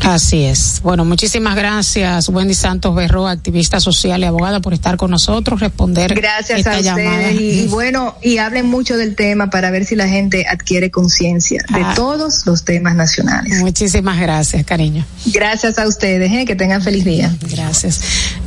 Así 0.00 0.42
es. 0.44 0.80
Bueno, 0.82 1.04
muchísimas 1.04 1.54
gracias, 1.54 2.28
Wendy 2.28 2.54
Santos 2.54 2.92
Berro, 2.94 3.28
activista 3.28 3.78
social 3.78 4.20
y 4.22 4.24
abogada, 4.24 4.58
por 4.60 4.74
estar 4.74 4.96
con 4.96 5.12
nosotros, 5.12 5.60
responder 5.60 6.12
Gracias 6.14 6.58
esta 6.58 6.74
a 6.74 6.80
ustedes 6.80 7.04
llamada. 7.06 7.30
y, 7.32 7.60
y 7.60 7.66
bueno, 7.68 8.16
y 8.20 8.38
hablen 8.38 8.66
mucho 8.66 8.96
del 8.96 9.14
tema 9.14 9.48
para 9.50 9.70
ver 9.70 9.84
si 9.84 9.94
la 9.94 10.08
gente 10.08 10.44
adquiere 10.48 10.90
conciencia 10.90 11.64
de 11.72 11.82
Ah. 11.84 11.92
todos 11.94 12.46
los 12.46 12.64
temas 12.64 12.96
nacionales. 12.96 13.60
Muchísimas 13.60 14.18
gracias, 14.20 14.64
cariño. 14.64 15.04
Gracias 15.26 15.78
a 15.78 15.86
ustedes, 15.86 16.32
eh, 16.32 16.44
que 16.46 16.56
tengan 16.56 16.82
feliz 16.82 17.04
día. 17.04 17.32
Gracias. 17.50 18.00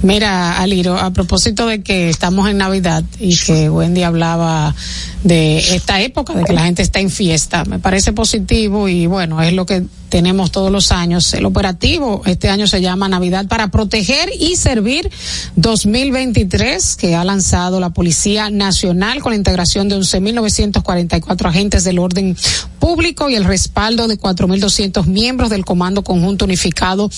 Mira, 0.04 0.60
Aliro, 0.60 0.98
a 0.98 1.12
propósito 1.12 1.68
de 1.68 1.82
que 1.82 2.10
estamos 2.10 2.50
en 2.50 2.58
Navidad 2.58 3.04
y 3.18 3.38
que 3.38 3.70
Wendy 3.70 4.04
hablaba 4.04 4.76
de 5.24 5.60
esta 5.76 6.02
época, 6.02 6.34
de 6.34 6.43
que 6.43 6.54
la 6.54 6.66
gente 6.66 6.82
está 6.82 7.00
en 7.00 7.10
fiesta, 7.10 7.64
me 7.64 7.80
parece 7.80 8.12
positivo 8.12 8.89
y 8.89 9.08
bueno, 9.08 9.41
es 9.41 9.54
lo 9.54 9.66
que 9.66 9.84
tenemos 10.16 10.49
todos 10.49 10.72
los 10.72 10.93
años. 10.93 11.34
El 11.34 11.45
operativo 11.45 12.22
este 12.26 12.47
año 12.47 12.68
se 12.68 12.80
llama 12.80 13.09
Navidad 13.09 13.47
para 13.49 13.68
proteger 13.68 14.30
y 14.39 14.55
servir 14.55 15.11
2023, 15.57 16.95
que 16.95 17.16
ha 17.16 17.26
lanzado 17.26 17.82
la 17.82 17.89
Policía 17.89 18.49
Nacional 18.49 19.22
con 19.22 19.34
la 19.34 19.36
integración 19.36 19.89
de 19.89 19.97
11.944 19.97 21.49
agentes 21.49 21.84
del 21.84 21.99
orden 21.99 22.34
público 22.80 23.30
y 23.30 23.36
el 23.36 23.43
respaldo 23.43 24.07
de 24.07 24.18
4.200 24.18 25.05
miembros 25.05 25.49
del 25.49 25.66
Comando 25.66 26.01
Conjunto 26.03 26.45
Unificado 26.45 27.09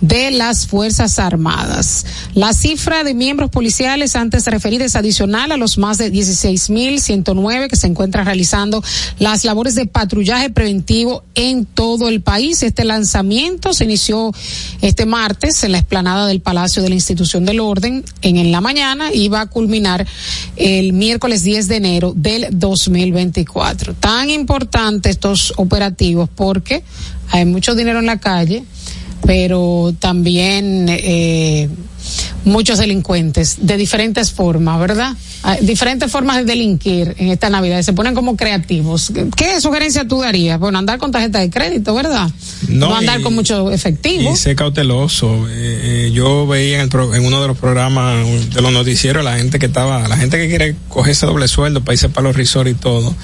de 0.00 0.30
las 0.30 0.68
Fuerzas 0.68 1.18
Armadas. 1.18 2.06
La 2.34 2.52
cifra 2.52 3.02
de 3.02 3.14
miembros 3.14 3.50
policiales 3.50 4.14
antes 4.14 4.46
referida 4.46 4.84
es 4.84 4.94
adicional 4.94 5.50
a 5.50 5.56
los 5.56 5.76
más 5.76 5.98
de 5.98 6.12
16.109 6.12 7.68
que 7.68 7.76
se 7.76 7.88
encuentran 7.88 8.26
realizando 8.26 8.84
las 9.18 9.44
labores 9.44 9.74
de 9.74 9.86
patrullaje 9.86 10.50
preventivo 10.50 11.24
en 11.34 11.64
todo 11.64 12.08
el 12.08 12.20
país. 12.20 12.43
Este 12.44 12.84
lanzamiento 12.84 13.72
se 13.72 13.84
inició 13.84 14.30
este 14.82 15.06
martes 15.06 15.64
en 15.64 15.72
la 15.72 15.78
explanada 15.78 16.26
del 16.26 16.40
Palacio 16.40 16.82
de 16.82 16.90
la 16.90 16.94
Institución 16.94 17.46
del 17.46 17.60
Orden 17.60 18.04
en, 18.20 18.52
la 18.52 18.60
mañana 18.60 19.12
y 19.12 19.28
va 19.28 19.42
a 19.42 19.46
culminar 19.46 20.06
el 20.56 20.92
miércoles 20.92 21.42
10 21.42 21.68
de 21.68 21.76
enero 21.76 22.12
del 22.14 22.48
2024. 22.50 23.94
Tan 23.94 24.28
importantes 24.28 25.12
estos 25.12 25.54
operativos 25.56 26.28
porque 26.34 26.82
hay 27.30 27.46
mucho 27.46 27.74
dinero 27.74 28.00
en 28.00 28.06
la 28.06 28.18
calle, 28.18 28.64
pero 29.24 29.94
también 29.98 30.86
eh, 30.90 31.70
muchos 32.44 32.78
delincuentes 32.78 33.58
de 33.60 33.76
diferentes 33.76 34.32
formas, 34.32 34.78
¿verdad? 34.80 35.14
diferentes 35.60 36.10
formas 36.10 36.38
de 36.38 36.44
delinquir 36.44 37.14
en 37.18 37.28
esta 37.28 37.50
Navidad. 37.50 37.82
Se 37.82 37.92
ponen 37.92 38.14
como 38.14 38.36
creativos. 38.36 39.12
¿Qué 39.36 39.60
sugerencia 39.60 40.06
tú 40.08 40.20
darías? 40.20 40.58
Bueno, 40.58 40.78
andar 40.78 40.98
con 40.98 41.12
tarjeta 41.12 41.38
de 41.38 41.50
crédito, 41.50 41.94
¿verdad? 41.94 42.30
No, 42.68 42.94
andar 42.94 43.20
con 43.20 43.34
mucho 43.34 43.70
efectivo. 43.70 44.32
Y 44.32 44.36
ser 44.36 44.56
cauteloso. 44.56 45.46
Eh, 45.48 46.06
eh, 46.06 46.10
yo 46.14 46.46
veía 46.46 46.80
en, 46.80 46.90
en, 46.90 47.24
uno 47.24 47.42
de 47.42 47.48
los 47.48 47.58
programas 47.58 48.26
de 48.54 48.62
los 48.62 48.72
noticieros 48.72 49.22
la 49.22 49.36
gente 49.36 49.58
que 49.58 49.66
estaba, 49.66 50.08
la 50.08 50.16
gente 50.16 50.38
que 50.38 50.48
quiere 50.48 50.76
coger 50.88 51.12
ese 51.12 51.26
doble 51.26 51.46
sueldo 51.46 51.82
para 51.82 51.94
irse 51.94 52.08
para 52.08 52.28
los 52.28 52.36
resorts 52.36 52.70
y 52.70 52.74
todo. 52.74 53.14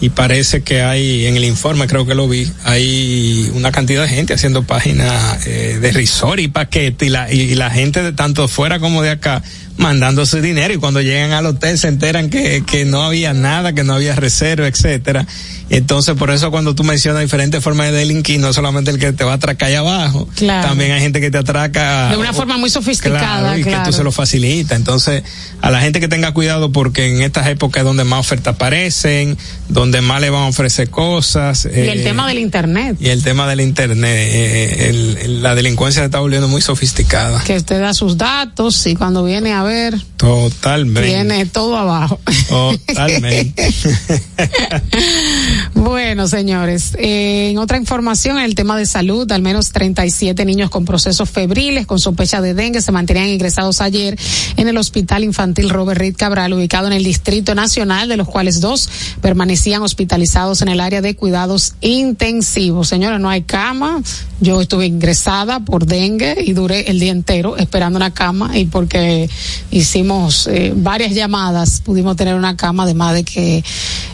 Y 0.00 0.10
parece 0.10 0.62
que 0.62 0.82
hay, 0.82 1.26
en 1.26 1.36
el 1.36 1.44
informe 1.44 1.86
creo 1.86 2.06
que 2.06 2.14
lo 2.14 2.28
vi, 2.28 2.50
hay 2.64 3.50
una 3.54 3.72
cantidad 3.72 4.02
de 4.02 4.08
gente 4.08 4.34
haciendo 4.34 4.64
páginas 4.64 5.46
eh, 5.46 5.78
de 5.80 5.92
resort 5.92 6.40
y 6.40 6.48
paquete 6.48 7.06
y 7.06 7.08
la, 7.08 7.32
y 7.32 7.54
la 7.54 7.70
gente 7.70 8.02
de 8.02 8.12
tanto 8.12 8.29
fuera 8.48 8.78
como 8.78 9.02
de 9.02 9.10
acá 9.10 9.42
mandando 9.76 10.26
su 10.26 10.40
dinero 10.40 10.74
y 10.74 10.76
cuando 10.76 11.00
llegan 11.00 11.32
al 11.32 11.46
hotel 11.46 11.78
se 11.78 11.88
enteran 11.88 12.28
que, 12.30 12.62
que 12.66 12.84
no 12.84 13.02
había 13.02 13.32
nada, 13.32 13.72
que 13.72 13.84
no 13.84 13.94
había 13.94 14.14
reserva, 14.14 14.66
etcétera. 14.66 15.26
Entonces, 15.70 16.16
por 16.16 16.30
eso 16.32 16.50
cuando 16.50 16.74
tú 16.74 16.82
mencionas 16.82 17.22
diferentes 17.22 17.62
formas 17.62 17.92
de 17.92 17.98
delinquir, 17.98 18.40
no 18.40 18.52
solamente 18.52 18.90
el 18.90 18.98
que 18.98 19.12
te 19.12 19.22
va 19.22 19.32
a 19.32 19.34
atracar 19.36 19.68
allá 19.68 19.78
abajo, 19.78 20.28
también 20.36 20.90
hay 20.90 21.00
gente 21.00 21.20
que 21.20 21.30
te 21.30 21.38
atraca. 21.38 22.10
De 22.10 22.16
una 22.16 22.32
forma 22.32 22.58
muy 22.58 22.70
sofisticada. 22.70 23.56
y 23.56 23.62
que 23.62 23.76
tú 23.84 23.92
se 23.92 24.02
lo 24.02 24.10
facilita. 24.10 24.74
Entonces, 24.74 25.22
a 25.62 25.70
la 25.70 25.80
gente 25.80 26.00
que 26.00 26.08
tenga 26.08 26.32
cuidado 26.32 26.72
porque 26.72 27.06
en 27.06 27.22
estas 27.22 27.46
épocas 27.46 27.82
es 27.82 27.84
donde 27.84 28.02
más 28.02 28.18
ofertas 28.20 28.54
aparecen, 28.56 29.38
donde 29.68 30.00
más 30.00 30.20
le 30.20 30.30
van 30.30 30.42
a 30.42 30.46
ofrecer 30.48 30.90
cosas. 30.90 31.66
Y 31.66 31.78
el 31.78 32.00
eh, 32.00 32.02
tema 32.02 32.26
del 32.26 32.40
Internet. 32.40 32.96
Y 32.98 33.10
el 33.10 33.22
tema 33.22 33.46
del 33.46 33.60
Internet. 33.60 34.28
Eh, 34.32 35.26
la 35.40 35.54
delincuencia 35.54 36.02
se 36.02 36.06
está 36.06 36.18
volviendo 36.18 36.48
muy 36.48 36.62
sofisticada. 36.62 37.44
Que 37.44 37.56
usted 37.56 37.80
da 37.80 37.94
sus 37.94 38.16
datos 38.18 38.84
y 38.88 38.96
cuando 38.96 39.22
viene 39.22 39.52
a 39.52 39.62
ver. 39.62 39.94
Totalmente. 40.16 41.08
Viene 41.08 41.46
todo 41.46 41.76
abajo. 41.76 42.18
Totalmente. 42.48 43.72
Bueno, 45.74 46.28
señores, 46.28 46.96
en 46.98 47.58
otra 47.58 47.76
información, 47.76 48.38
en 48.38 48.44
el 48.44 48.54
tema 48.54 48.76
de 48.76 48.86
salud, 48.86 49.30
al 49.32 49.42
menos 49.42 49.72
37 49.72 50.44
niños 50.44 50.70
con 50.70 50.84
procesos 50.84 51.28
febriles 51.28 51.86
con 51.86 51.98
sospecha 51.98 52.40
de 52.40 52.54
dengue 52.54 52.80
se 52.80 52.92
mantenían 52.92 53.28
ingresados 53.28 53.80
ayer 53.80 54.18
en 54.56 54.68
el 54.68 54.76
Hospital 54.76 55.24
Infantil 55.24 55.70
Robert 55.70 55.98
Reed 55.98 56.16
Cabral, 56.16 56.52
ubicado 56.52 56.86
en 56.86 56.92
el 56.92 57.04
Distrito 57.04 57.54
Nacional, 57.54 58.08
de 58.08 58.16
los 58.16 58.28
cuales 58.28 58.60
dos 58.60 58.88
permanecían 59.20 59.82
hospitalizados 59.82 60.62
en 60.62 60.68
el 60.68 60.80
área 60.80 61.00
de 61.00 61.16
cuidados 61.16 61.74
intensivos. 61.80 62.88
Señores, 62.88 63.20
no 63.20 63.28
hay 63.28 63.42
cama. 63.42 64.02
Yo 64.40 64.60
estuve 64.60 64.86
ingresada 64.86 65.60
por 65.60 65.86
dengue 65.86 66.36
y 66.44 66.52
duré 66.52 66.90
el 66.90 66.98
día 66.98 67.12
entero 67.12 67.56
esperando 67.56 67.98
una 67.98 68.12
cama 68.12 68.56
y 68.56 68.64
porque 68.64 69.28
hicimos 69.70 70.46
eh, 70.46 70.72
varias 70.74 71.14
llamadas 71.14 71.82
pudimos 71.84 72.16
tener 72.16 72.34
una 72.34 72.56
cama, 72.56 72.84
además 72.84 73.14
de 73.14 73.24
que 73.24 73.64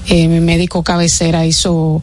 eh, 0.09 0.28
mi 0.28 0.40
médico 0.40 0.82
cabecera 0.82 1.36
hizo 1.45 2.03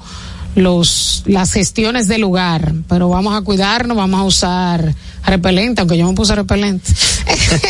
los 0.55 1.23
las 1.25 1.51
gestiones 1.51 2.07
del 2.07 2.21
lugar, 2.21 2.73
pero 2.87 3.09
vamos 3.09 3.35
a 3.35 3.41
cuidarnos, 3.41 3.97
vamos 3.97 4.19
a 4.19 4.23
usar 4.23 4.95
repelente, 5.25 5.81
aunque 5.81 5.97
yo 5.97 6.07
me 6.07 6.13
puse 6.13 6.35
repelente. 6.35 6.91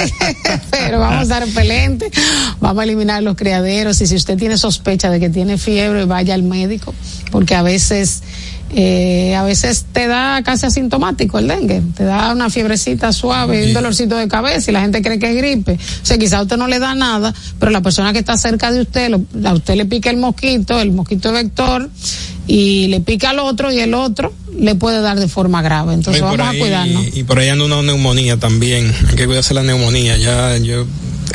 pero 0.72 1.00
vamos 1.00 1.20
a 1.20 1.24
usar 1.24 1.46
repelente, 1.46 2.12
vamos 2.60 2.82
a 2.82 2.84
eliminar 2.84 3.24
los 3.24 3.36
criaderos. 3.36 4.02
Y 4.02 4.08
si 4.08 4.16
usted 4.16 4.38
tiene 4.38 4.58
sospecha 4.58 5.10
de 5.10 5.20
que 5.20 5.30
tiene 5.30 5.58
fiebre, 5.58 6.06
vaya 6.06 6.34
al 6.34 6.44
médico, 6.44 6.94
porque 7.32 7.56
a 7.56 7.62
veces 7.62 8.24
eh, 8.76 9.36
a 9.36 9.44
veces 9.44 9.86
te 9.92 10.08
da 10.08 10.42
casi 10.44 10.66
asintomático 10.66 11.38
el 11.38 11.48
dengue, 11.48 11.82
te 11.96 12.04
da 12.06 12.32
una 12.32 12.50
fiebrecita 12.50 13.14
suave, 13.14 13.68
un 13.68 13.74
dolorcito 13.74 14.16
de 14.16 14.28
cabeza 14.28 14.72
y 14.72 14.74
la 14.74 14.82
gente 14.82 15.02
cree 15.02 15.20
que 15.20 15.30
es 15.30 15.38
gripe. 15.38 15.74
O 15.74 16.06
sea, 16.06 16.18
quizá 16.18 16.40
a 16.40 16.42
usted 16.42 16.58
no 16.58 16.68
le 16.68 16.80
da 16.80 16.96
nada, 16.96 17.34
pero 17.60 17.72
la 17.72 17.82
persona 17.82 18.14
que 18.14 18.20
está 18.20 18.38
cerca 18.38 18.72
de 18.72 18.82
usted, 18.82 19.14
a 19.46 19.54
usted 19.54 19.76
le 19.76 19.86
pica 19.86 20.10
el 20.10 20.18
mosquito, 20.18 20.80
el 20.80 20.92
mosquito 20.92 21.32
vector, 21.32 21.90
y 22.48 22.88
le 22.88 23.00
pica 23.00 23.30
al 23.30 23.40
otro 23.40 23.72
y 23.72 23.80
el 23.80 23.94
otro 23.94 24.34
le 24.58 24.76
puede 24.76 25.02
dar 25.02 25.20
de 25.20 25.28
forma 25.28 25.62
grave. 25.62 25.94
Entonces 25.94 26.22
vamos 26.22 26.40
a 26.40 26.58
cuidarnos. 26.58 27.16
Y 27.16 27.24
por 27.24 27.40
ahí 27.40 27.50
anda 27.50 27.66
una 27.66 27.82
neumonía 27.84 28.38
también, 28.38 28.94
hay 29.08 29.16
que 29.16 29.26
cuidarse 29.28 29.54
la 29.54 29.64
neumonía. 29.64 30.18
Ya 30.18 30.58
yo 30.58 30.86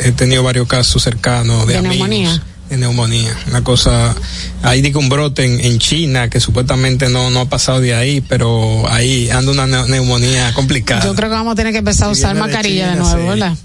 he 0.03 0.11
tenido 0.11 0.43
varios 0.43 0.67
casos 0.67 1.03
cercanos 1.03 1.67
de, 1.67 1.81
neumonía 1.81 2.41
de 2.69 2.77
neumonía. 2.77 3.35
Una 3.47 3.63
cosa, 3.63 4.15
hay 4.61 4.81
digo 4.81 4.99
un 4.99 5.09
brote 5.09 5.43
en, 5.45 5.79
China 5.79 6.29
que 6.29 6.39
supuestamente 6.39 7.09
no, 7.09 7.29
no 7.29 7.41
ha 7.41 7.49
pasado 7.49 7.81
de 7.81 7.95
ahí, 7.95 8.21
pero 8.21 8.87
ahí 8.89 9.29
anda 9.29 9.51
una 9.51 9.65
neumonía 9.87 10.53
complicada. 10.53 11.03
Yo 11.03 11.15
creo 11.15 11.29
que 11.29 11.35
vamos 11.35 11.53
a 11.53 11.55
tener 11.55 11.71
que 11.71 11.79
empezar 11.79 12.09
a 12.09 12.11
usar 12.11 12.35
mascarilla 12.35 12.91
de, 12.91 12.95
nuevo, 12.97 13.29
¿verdad? 13.29 13.55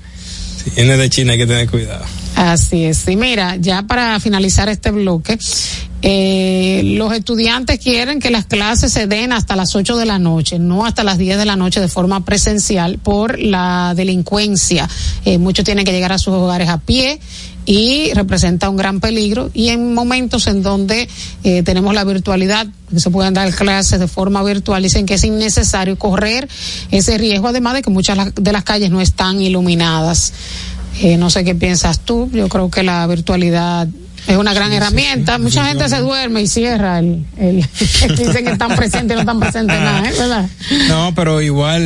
Si 0.63 0.71
viene 0.71 0.97
de 0.97 1.11
China 1.11 1.33
hay 1.33 1.39
que 1.39 1.47
tener 1.47 1.69
cuidado. 1.69 2.05
Así 2.37 2.85
es. 2.85 3.07
Y 3.09 3.17
mira, 3.17 3.57
ya 3.57 3.83
para 3.83 4.19
finalizar 4.21 4.69
este 4.69 4.91
bloque, 4.91 5.39
eh, 6.07 6.83
los 6.99 7.15
estudiantes 7.15 7.79
quieren 7.79 8.21
que 8.21 8.31
las 8.31 8.45
clases 8.45 8.93
se 8.93 9.07
den 9.07 9.33
hasta 9.33 9.57
las 9.57 9.75
8 9.75 9.97
de 9.97 10.05
la 10.05 10.19
noche, 10.19 10.59
no 10.59 10.85
hasta 10.85 11.03
las 11.03 11.17
10 11.17 11.39
de 11.39 11.47
la 11.47 11.57
noche 11.57 11.81
de 11.81 11.89
forma 11.89 12.27
presencial 12.27 12.99
por 12.99 13.39
la 13.39 13.95
delincuencia. 13.97 14.87
Eh, 15.25 15.39
muchos 15.39 15.65
tienen 15.65 15.87
que 15.87 15.93
llegar 15.93 16.13
a 16.13 16.19
sus 16.19 16.35
hogares 16.35 16.69
a 16.69 16.77
pie 16.77 17.21
y 17.65 18.13
representa 18.13 18.69
un 18.69 18.77
gran 18.77 19.01
peligro. 19.01 19.51
Y 19.55 19.71
en 19.71 19.95
momentos 19.95 20.47
en 20.47 20.63
donde 20.63 21.09
eh, 21.43 21.63
tenemos 21.63 21.95
la 21.95 22.05
virtualidad 22.05 22.67
se 22.95 23.11
pueden 23.11 23.33
dar 23.33 23.51
clases 23.55 23.99
de 23.99 24.07
forma 24.07 24.43
virtual 24.45 24.83
dicen 24.83 25.07
que 25.07 25.15
es 25.15 25.25
innecesario 25.25 25.99
correr 25.99 26.49
ese 26.91 27.17
riesgo 27.17 27.49
además 27.49 27.75
de 27.75 27.83
que 27.83 27.91
muchas 27.91 28.35
de 28.35 28.53
las 28.53 28.63
calles 28.63 28.91
no 28.91 29.01
están 29.01 29.41
iluminadas. 29.41 30.35
Eh, 31.01 31.17
no 31.17 31.31
sé 31.31 31.45
qué 31.45 31.55
piensas 31.55 32.01
tú. 32.01 32.29
Yo 32.31 32.51
creo 32.51 32.71
que 32.71 32.83
la 32.83 33.07
virtualidad 33.07 33.89
es 34.27 34.37
una 34.37 34.55
gran 34.55 34.73
herramienta. 34.73 35.39
Mucha 35.39 35.67
gente 35.67 35.89
se 35.89 35.99
duerme 35.99 36.43
y 36.43 36.47
cierra 36.47 36.99
el, 36.99 37.25
el 37.39 37.67
dicen 38.17 38.45
que 38.45 38.53
están 38.53 38.75
presentes 38.75 39.13
y 39.13 39.15
no 39.15 39.21
están 39.21 39.41
presentes 39.41 39.79
nada, 39.79 40.09
¿eh? 40.09 40.13
¿verdad? 40.19 40.49
No, 40.89 41.13
pero 41.15 41.43
igual, 41.43 41.83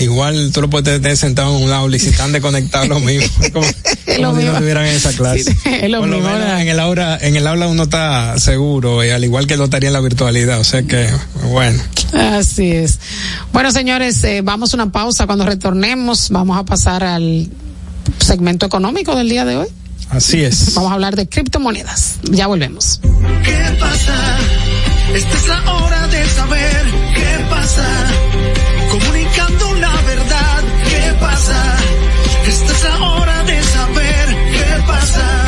igual 0.00 0.50
tú 0.52 0.60
lo 0.60 0.70
puedes 0.70 1.00
tener 1.00 1.16
sentado 1.16 1.56
en 1.56 1.64
un 1.64 1.70
lado 1.70 1.88
y 1.94 1.98
si 1.98 2.08
están 2.08 2.32
desconectados 2.32 2.88
lo 2.88 3.00
mismo. 3.00 3.28
Como, 3.52 3.66
lo 4.18 4.32
mismo. 4.32 4.40
si 4.40 4.46
no 4.46 4.52
estuvieran 4.52 4.86
en 4.86 4.94
esa 4.94 5.12
clase. 5.12 5.56
es 5.64 5.90
lo 5.90 6.02
mismo, 6.02 6.28
en 6.28 6.68
el 6.68 6.80
aula, 6.80 7.18
en 7.20 7.36
el 7.36 7.46
aula 7.46 7.68
uno 7.68 7.84
está 7.84 8.38
seguro, 8.38 9.04
y 9.04 9.10
al 9.10 9.24
igual 9.24 9.46
que 9.46 9.56
lo 9.56 9.64
estaría 9.64 9.88
en 9.88 9.94
la 9.94 10.00
virtualidad, 10.00 10.58
o 10.60 10.64
sea 10.64 10.82
que, 10.82 11.08
bueno. 11.50 11.82
Así 12.12 12.72
es. 12.72 12.98
Bueno, 13.52 13.70
señores, 13.72 14.22
eh, 14.24 14.40
vamos 14.42 14.72
a 14.72 14.76
una 14.76 14.90
pausa. 14.90 15.26
Cuando 15.26 15.44
retornemos, 15.46 16.30
vamos 16.30 16.58
a 16.58 16.64
pasar 16.64 17.04
al 17.04 17.48
segmento 18.18 18.66
económico 18.66 19.14
del 19.14 19.28
día 19.28 19.44
de 19.44 19.56
hoy. 19.56 19.68
Así 20.10 20.44
es. 20.44 20.74
Vamos 20.74 20.90
a 20.90 20.94
hablar 20.94 21.16
de 21.16 21.28
criptomonedas. 21.28 22.18
Ya 22.22 22.46
volvemos. 22.46 23.00
¿Qué 23.02 23.76
pasa? 23.80 24.38
Esta 25.14 25.36
es 25.36 25.48
la 25.48 25.74
hora 25.74 26.06
de 26.08 26.26
saber 26.28 26.84
qué 27.14 27.44
pasa. 27.50 27.86
Comunicando 28.90 29.74
la 29.74 30.00
verdad. 30.02 30.64
¿Qué 30.88 31.14
pasa? 31.20 31.76
Esta 32.46 32.72
es 32.72 32.84
la 32.84 33.02
hora 33.02 33.44
de 33.44 33.62
saber 33.62 34.28
qué 34.52 34.82
pasa. 34.86 35.44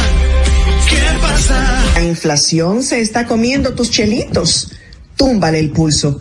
¿Qué 0.88 1.18
pasa? 1.20 1.82
La 1.94 2.04
inflación 2.04 2.82
se 2.82 3.00
está 3.00 3.26
comiendo 3.26 3.74
tus 3.74 3.90
chelitos. 3.90 4.72
Túmbale 5.16 5.58
el 5.58 5.70
pulso. 5.70 6.20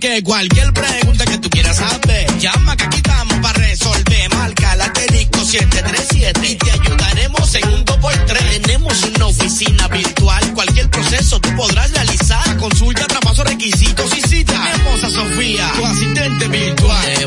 Que 0.00 0.22
cualquier 0.22 0.72
pregunta 0.72 1.24
que 1.24 1.38
tú 1.38 1.50
quieras 1.50 1.78
saber, 1.78 2.38
llama 2.38 2.76
que 2.76 2.84
aquí 2.84 2.98
estamos 2.98 3.34
para 3.38 3.58
resolver. 3.58 4.32
Marca 4.32 4.76
la 4.76 4.92
técnico 4.92 5.44
737 5.44 6.46
y 6.46 6.54
te 6.54 6.70
ayudaremos 6.70 7.54
en 7.56 7.68
un 7.68 7.84
2x3. 7.84 8.60
Tenemos 8.62 9.02
una 9.02 9.26
oficina 9.26 9.88
virtual, 9.88 10.54
cualquier 10.54 10.88
proceso 10.88 11.40
tú 11.40 11.48
podrás 11.56 11.90
realizar. 11.90 12.56
Consulta, 12.58 13.08
traspaso, 13.08 13.42
requisitos 13.42 14.16
y 14.16 14.20
cita. 14.20 14.70
Tenemos 14.72 15.02
a 15.02 15.10
Sofía, 15.10 15.72
tu 15.74 15.84
asistente 15.84 16.46
virtual. 16.46 17.26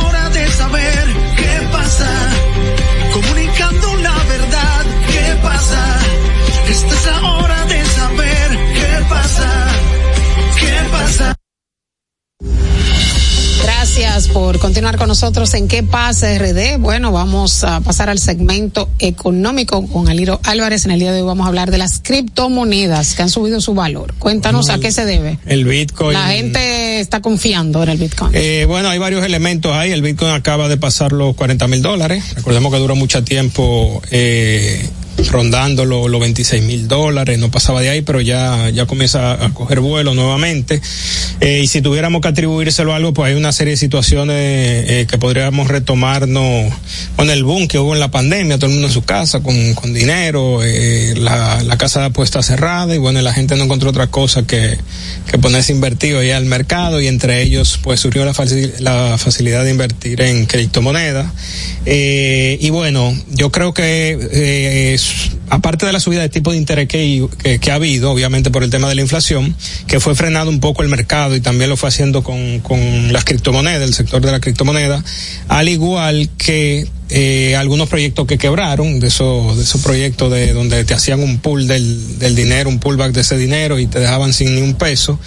por 14.33 14.59
continuar 14.59 14.97
con 14.97 15.07
nosotros 15.07 15.53
en 15.53 15.67
¿Qué 15.67 15.83
pasa 15.83 16.37
RD? 16.37 16.77
Bueno, 16.79 17.11
vamos 17.11 17.63
a 17.63 17.81
pasar 17.81 18.09
al 18.09 18.19
segmento 18.19 18.89
económico 18.99 19.85
con 19.87 20.09
Aliro 20.09 20.39
Álvarez. 20.43 20.85
En 20.85 20.91
el 20.91 20.99
día 20.99 21.11
de 21.11 21.21
hoy 21.21 21.27
vamos 21.27 21.45
a 21.45 21.47
hablar 21.49 21.71
de 21.71 21.77
las 21.77 21.99
criptomonedas 21.99 23.15
que 23.15 23.23
han 23.23 23.29
subido 23.29 23.61
su 23.61 23.73
valor. 23.73 24.13
Cuéntanos 24.19 24.69
a 24.69 24.79
qué 24.79 24.91
se 24.91 25.05
debe. 25.05 25.37
El 25.45 25.65
Bitcoin. 25.65 26.13
La 26.13 26.27
gente 26.27 26.99
está 26.99 27.21
confiando 27.21 27.83
en 27.83 27.89
el 27.89 27.97
Bitcoin. 27.97 28.31
Eh, 28.33 28.65
bueno, 28.67 28.89
hay 28.89 28.99
varios 28.99 29.25
elementos 29.25 29.73
ahí. 29.73 29.91
El 29.91 30.01
Bitcoin 30.01 30.31
acaba 30.31 30.69
de 30.69 30.77
pasar 30.77 31.11
los 31.11 31.35
40 31.35 31.67
mil 31.67 31.81
dólares. 31.81 32.35
Recordemos 32.35 32.71
que 32.71 32.79
duró 32.79 32.95
mucho 32.95 33.23
tiempo 33.23 34.01
eh, 34.11 34.89
rondando 35.29 35.85
los 35.85 36.09
lo 36.09 36.19
26 36.19 36.63
mil 36.63 36.87
dólares. 36.87 37.39
No 37.39 37.51
pasaba 37.51 37.81
de 37.81 37.89
ahí, 37.89 38.01
pero 38.01 38.21
ya, 38.21 38.69
ya 38.69 38.85
comienza 38.85 39.33
a 39.33 39.53
coger 39.53 39.79
vuelo 39.79 40.13
nuevamente. 40.13 40.81
Eh, 41.39 41.61
y 41.63 41.67
si 41.67 41.81
tuviéramos 41.81 42.21
que 42.21 42.27
atribuírselo 42.27 42.93
a 42.93 42.97
algo, 42.97 43.13
pues 43.13 43.31
hay 43.31 43.37
una 43.37 43.51
serie 43.51 43.71
de 43.71 43.77
situaciones 43.77 44.35
eh, 44.37 45.07
que 45.09 45.17
podríamos 45.17 45.67
retomarnos 45.67 46.73
con 47.15 47.29
el 47.29 47.43
boom 47.43 47.67
que 47.67 47.79
hubo 47.79 47.93
en 47.93 47.99
la 47.99 48.11
pandemia, 48.11 48.57
todo 48.57 48.67
el 48.67 48.73
mundo 48.73 48.87
en 48.87 48.93
su 48.93 49.03
casa 49.03 49.41
con, 49.41 49.73
con 49.73 49.93
dinero, 49.93 50.61
eh, 50.63 51.13
la, 51.17 51.63
la 51.63 51.77
casa 51.77 52.01
de 52.01 52.05
apuestas 52.07 52.45
cerrada 52.45 52.93
y 52.93 52.97
bueno, 52.97 53.21
la 53.21 53.33
gente 53.33 53.55
no 53.55 53.63
encontró 53.63 53.89
otra 53.89 54.07
cosa 54.07 54.43
que, 54.43 54.77
que 55.29 55.37
ponerse 55.37 55.71
invertido 55.71 56.19
ahí 56.19 56.31
al 56.31 56.45
mercado 56.45 57.01
y 57.01 57.07
entre 57.07 57.41
ellos 57.41 57.79
pues 57.81 57.99
surgió 57.99 58.25
la, 58.25 58.33
facil, 58.33 58.73
la 58.79 59.17
facilidad 59.17 59.63
de 59.63 59.71
invertir 59.71 60.21
en 60.21 60.45
criptomonedas. 60.45 61.31
Eh, 61.85 62.57
y 62.61 62.69
bueno, 62.69 63.15
yo 63.29 63.51
creo 63.51 63.73
que 63.73 64.93
es, 65.01 65.40
aparte 65.51 65.85
de 65.85 65.91
la 65.91 65.99
subida 65.99 66.21
de 66.21 66.29
tipo 66.29 66.51
de 66.51 66.57
interés 66.57 66.87
que, 66.87 67.27
ha 67.69 67.75
habido, 67.75 68.09
obviamente 68.09 68.49
por 68.51 68.63
el 68.63 68.69
tema 68.69 68.87
de 68.87 68.95
la 68.95 69.01
inflación, 69.01 69.53
que 69.85 69.99
fue 69.99 70.15
frenado 70.15 70.49
un 70.49 70.61
poco 70.61 70.81
el 70.81 70.87
mercado 70.87 71.35
y 71.35 71.41
también 71.41 71.69
lo 71.69 71.75
fue 71.75 71.89
haciendo 71.89 72.23
con, 72.23 72.59
con 72.61 73.11
las 73.11 73.25
criptomonedas, 73.25 73.81
el 73.81 73.93
sector 73.93 74.21
de 74.21 74.31
la 74.31 74.39
criptomoneda, 74.39 75.03
al 75.49 75.67
igual 75.67 76.29
que 76.37 76.87
eh, 77.09 77.57
algunos 77.57 77.89
proyectos 77.89 78.25
que 78.25 78.37
quebraron, 78.37 79.01
de 79.01 79.07
esos, 79.07 79.57
de 79.57 79.63
esos 79.63 79.81
proyectos 79.81 80.31
de 80.31 80.53
donde 80.53 80.85
te 80.85 80.93
hacían 80.93 81.21
un 81.21 81.39
pool 81.39 81.67
del, 81.67 82.17
del 82.17 82.33
dinero, 82.33 82.69
un 82.69 82.79
pullback 82.79 83.11
de 83.11 83.21
ese 83.21 83.37
dinero 83.37 83.77
y 83.77 83.87
te 83.87 83.99
dejaban 83.99 84.31
sin 84.31 84.55
ni 84.55 84.61
un 84.61 84.75
peso. 84.75 85.19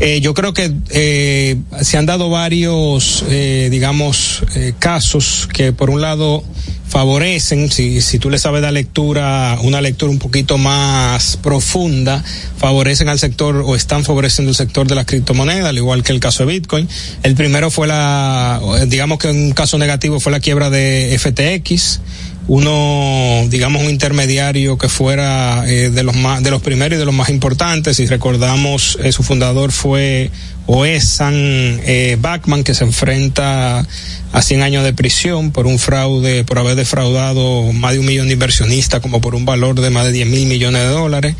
Eh, 0.00 0.20
yo 0.22 0.32
creo 0.32 0.54
que 0.54 0.72
eh, 0.88 1.56
se 1.82 1.98
han 1.98 2.06
dado 2.06 2.30
varios, 2.30 3.24
eh, 3.28 3.68
digamos, 3.70 4.42
eh, 4.54 4.72
casos 4.78 5.46
que 5.52 5.74
por 5.74 5.90
un 5.90 6.00
lado 6.00 6.42
favorecen, 6.88 7.70
si, 7.70 8.00
si 8.00 8.18
tú 8.18 8.30
le 8.30 8.38
sabes 8.38 8.62
dar 8.62 8.72
lectura, 8.72 9.58
una 9.68 9.80
lectura 9.80 10.10
un 10.10 10.18
poquito 10.18 10.58
más 10.58 11.36
profunda, 11.36 12.22
favorecen 12.58 13.08
al 13.08 13.18
sector 13.18 13.62
o 13.66 13.76
están 13.76 14.04
favoreciendo 14.04 14.50
el 14.50 14.56
sector 14.56 14.86
de 14.86 14.94
las 14.94 15.06
criptomonedas, 15.06 15.66
al 15.66 15.76
igual 15.76 16.02
que 16.02 16.12
el 16.12 16.20
caso 16.20 16.44
de 16.44 16.52
Bitcoin. 16.52 16.88
El 17.22 17.34
primero 17.34 17.70
fue 17.70 17.86
la, 17.86 18.60
digamos 18.86 19.18
que 19.18 19.28
un 19.28 19.52
caso 19.52 19.78
negativo 19.78 20.20
fue 20.20 20.32
la 20.32 20.40
quiebra 20.40 20.70
de 20.70 21.16
FTX, 21.18 22.00
uno, 22.48 23.44
digamos, 23.48 23.82
un 23.82 23.90
intermediario 23.90 24.78
que 24.78 24.88
fuera 24.88 25.64
eh, 25.66 25.90
de 25.90 26.02
los 26.02 26.14
más, 26.14 26.42
de 26.42 26.50
los 26.50 26.62
primeros 26.62 26.96
y 26.96 26.98
de 26.98 27.04
los 27.04 27.14
más 27.14 27.28
importantes. 27.28 27.96
Si 27.96 28.06
recordamos, 28.06 28.98
eh, 29.02 29.12
su 29.12 29.22
fundador 29.22 29.72
fue 29.72 30.30
Oesan 30.66 31.34
eh, 31.34 32.16
Bachman, 32.20 32.64
que 32.64 32.74
se 32.74 32.84
enfrenta 32.84 33.86
a 34.32 34.42
100 34.42 34.62
años 34.62 34.84
de 34.84 34.92
prisión 34.92 35.52
por 35.52 35.66
un 35.66 35.78
fraude, 35.78 36.44
por 36.44 36.58
haber 36.58 36.74
defraudado 36.74 37.72
más 37.72 37.92
de 37.92 38.00
un 38.00 38.06
millón 38.06 38.26
de 38.26 38.34
inversionistas, 38.34 39.00
como 39.00 39.20
por 39.20 39.34
un 39.34 39.44
valor 39.44 39.80
de 39.80 39.90
más 39.90 40.06
de 40.06 40.12
10 40.12 40.26
mil 40.26 40.46
millones 40.46 40.82
de 40.82 40.88
dólares. 40.88 41.36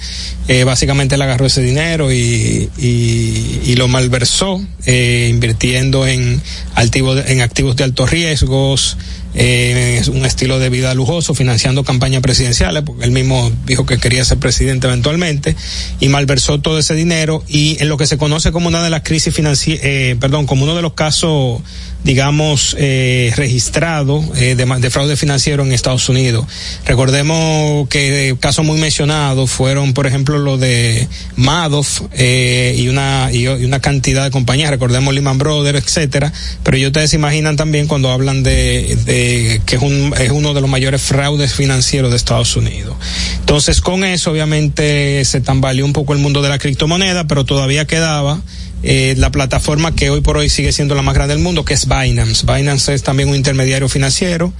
Eh, 0.47 0.63
básicamente 0.63 1.17
él 1.17 1.23
agarró 1.23 1.47
ese 1.47 1.61
dinero 1.61 2.13
y, 2.13 2.71
y, 2.79 3.61
y 3.65 3.75
lo 3.75 3.89
malversó, 3.89 4.65
eh, 4.87 5.27
invirtiendo 5.29 6.07
en, 6.07 6.41
en 6.77 7.41
activos 7.41 7.77
de 7.77 7.85
altos 7.85 8.11
riesgos, 8.11 8.97
eh, 9.37 10.03
un 10.09 10.25
estilo 10.25 10.59
de 10.59 10.71
vida 10.71 10.95
lujoso, 10.95 11.35
financiando 11.35 11.85
campañas 11.85 12.23
presidenciales, 12.23 12.83
porque 12.83 13.05
él 13.05 13.11
mismo 13.11 13.53
dijo 13.67 13.85
que 13.85 13.99
quería 13.99 14.25
ser 14.25 14.39
presidente 14.39 14.87
eventualmente, 14.87 15.55
y 16.01 16.09
malversó 16.09 16.59
todo 16.61 16.79
ese 16.79 16.95
dinero, 16.95 17.45
y 17.47 17.77
en 17.81 17.89
lo 17.89 17.99
que 17.99 18.07
se 18.07 18.19
conoce 18.19 18.51
como 18.51 18.69
una 18.69 18.83
de 18.83 18.91
las 18.91 19.03
crisis 19.03 19.35
financieras, 19.35 19.85
eh, 19.85 20.17
perdón, 20.19 20.47
como 20.47 20.65
uno 20.65 20.75
de 20.75 20.83
los 20.83 20.95
casos 20.95 21.61
digamos, 22.05 22.77
eh, 22.79 23.33
registrado 23.37 24.23
eh, 24.37 24.55
de, 24.55 24.65
de, 24.65 24.91
fraude 24.91 25.17
financiero 25.17 25.65
en 25.65 25.73
Estados 25.73 26.09
Unidos. 26.09 26.47
Recordemos 26.85 27.89
que 27.89 28.37
casos 28.39 28.65
muy 28.65 28.79
mencionados 28.79 29.51
fueron, 29.51 29.93
por 29.93 30.07
ejemplo, 30.07 30.39
lo 30.39 30.57
de 30.57 31.09
Madoff 31.35 32.03
eh, 32.13 32.77
y, 32.79 32.89
una, 32.89 33.31
y, 33.33 33.47
una 33.49 33.81
cantidad 33.81 34.25
de 34.25 34.31
compañías, 34.31 34.71
recordemos 34.71 35.13
Lehman 35.15 35.39
Brothers, 35.39 35.83
etcétera, 35.85 36.33
pero 36.63 36.77
ellos 36.77 36.89
ustedes 36.89 37.13
imaginan 37.15 37.57
también 37.57 37.89
cuando 37.89 38.11
hablan 38.11 38.43
de, 38.43 38.97
de 39.05 39.61
que 39.67 39.77
es, 39.77 39.83
un, 39.83 40.15
es 40.19 40.31
uno 40.31 40.55
de 40.55 40.61
los 40.61 40.71
mayores 40.71 41.03
fraudes 41.03 41.55
financieros 41.55 42.11
de 42.11 42.17
Estados 42.17 42.57
Unidos. 42.57 42.97
Entonces, 43.41 43.81
con 43.81 44.05
eso, 44.05 44.31
obviamente, 44.31 45.25
se 45.25 45.41
tambaleó 45.41 45.85
un 45.85 45.93
poco 45.93 46.13
el 46.13 46.21
mundo 46.21 46.41
de 46.43 46.51
la 46.51 46.59
criptomoneda, 46.59 47.25
pero 47.25 47.45
todavía 47.45 47.85
quedaba 47.85 48.41
eh, 48.89 49.17
la 49.19 49.33
plataforma 49.33 49.97
que 49.97 50.11
hoy 50.11 50.21
por 50.21 50.37
hoy 50.37 50.49
sigue 50.49 50.71
siendo 50.71 50.95
la 50.95 51.03
más 51.03 51.17
grande 51.17 51.35
del 51.35 51.43
mundo, 51.43 51.65
que 51.65 51.75
es 51.75 51.89
Binance. 51.89 52.47
Binance 52.47 52.95
es 52.95 53.03
también 53.03 53.29
un 53.29 53.35
intermediario 53.35 53.89
financiero, 53.89 54.53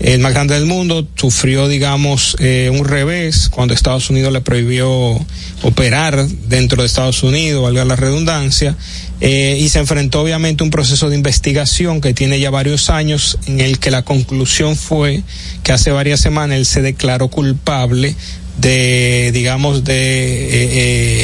el 0.00 0.20
más 0.20 0.34
grande 0.34 0.52
del 0.52 0.66
mundo, 0.66 1.08
sufrió, 1.14 1.66
digamos, 1.66 2.36
eh, 2.40 2.70
un 2.70 2.84
revés 2.84 3.48
cuando 3.48 3.72
Estados 3.72 4.10
Unidos 4.10 4.34
le 4.34 4.42
prohibió 4.42 5.18
operar 5.62 6.28
dentro 6.28 6.82
de 6.82 6.88
Estados 6.88 7.22
Unidos, 7.22 7.62
valga 7.62 7.86
la 7.86 7.96
redundancia, 7.96 8.76
eh, 9.22 9.56
y 9.58 9.70
se 9.70 9.78
enfrentó 9.78 10.20
obviamente 10.20 10.62
a 10.62 10.66
un 10.66 10.70
proceso 10.70 11.08
de 11.08 11.16
investigación 11.16 12.02
que 12.02 12.12
tiene 12.12 12.38
ya 12.38 12.50
varios 12.50 12.90
años, 12.90 13.38
en 13.46 13.60
el 13.60 13.78
que 13.78 13.90
la 13.90 14.02
conclusión 14.02 14.76
fue 14.76 15.22
que 15.62 15.72
hace 15.72 15.90
varias 15.90 16.20
semanas 16.20 16.58
él 16.58 16.66
se 16.66 16.82
declaró 16.82 17.28
culpable 17.28 18.14
de, 18.58 19.30
digamos, 19.32 19.84
de... 19.84 21.19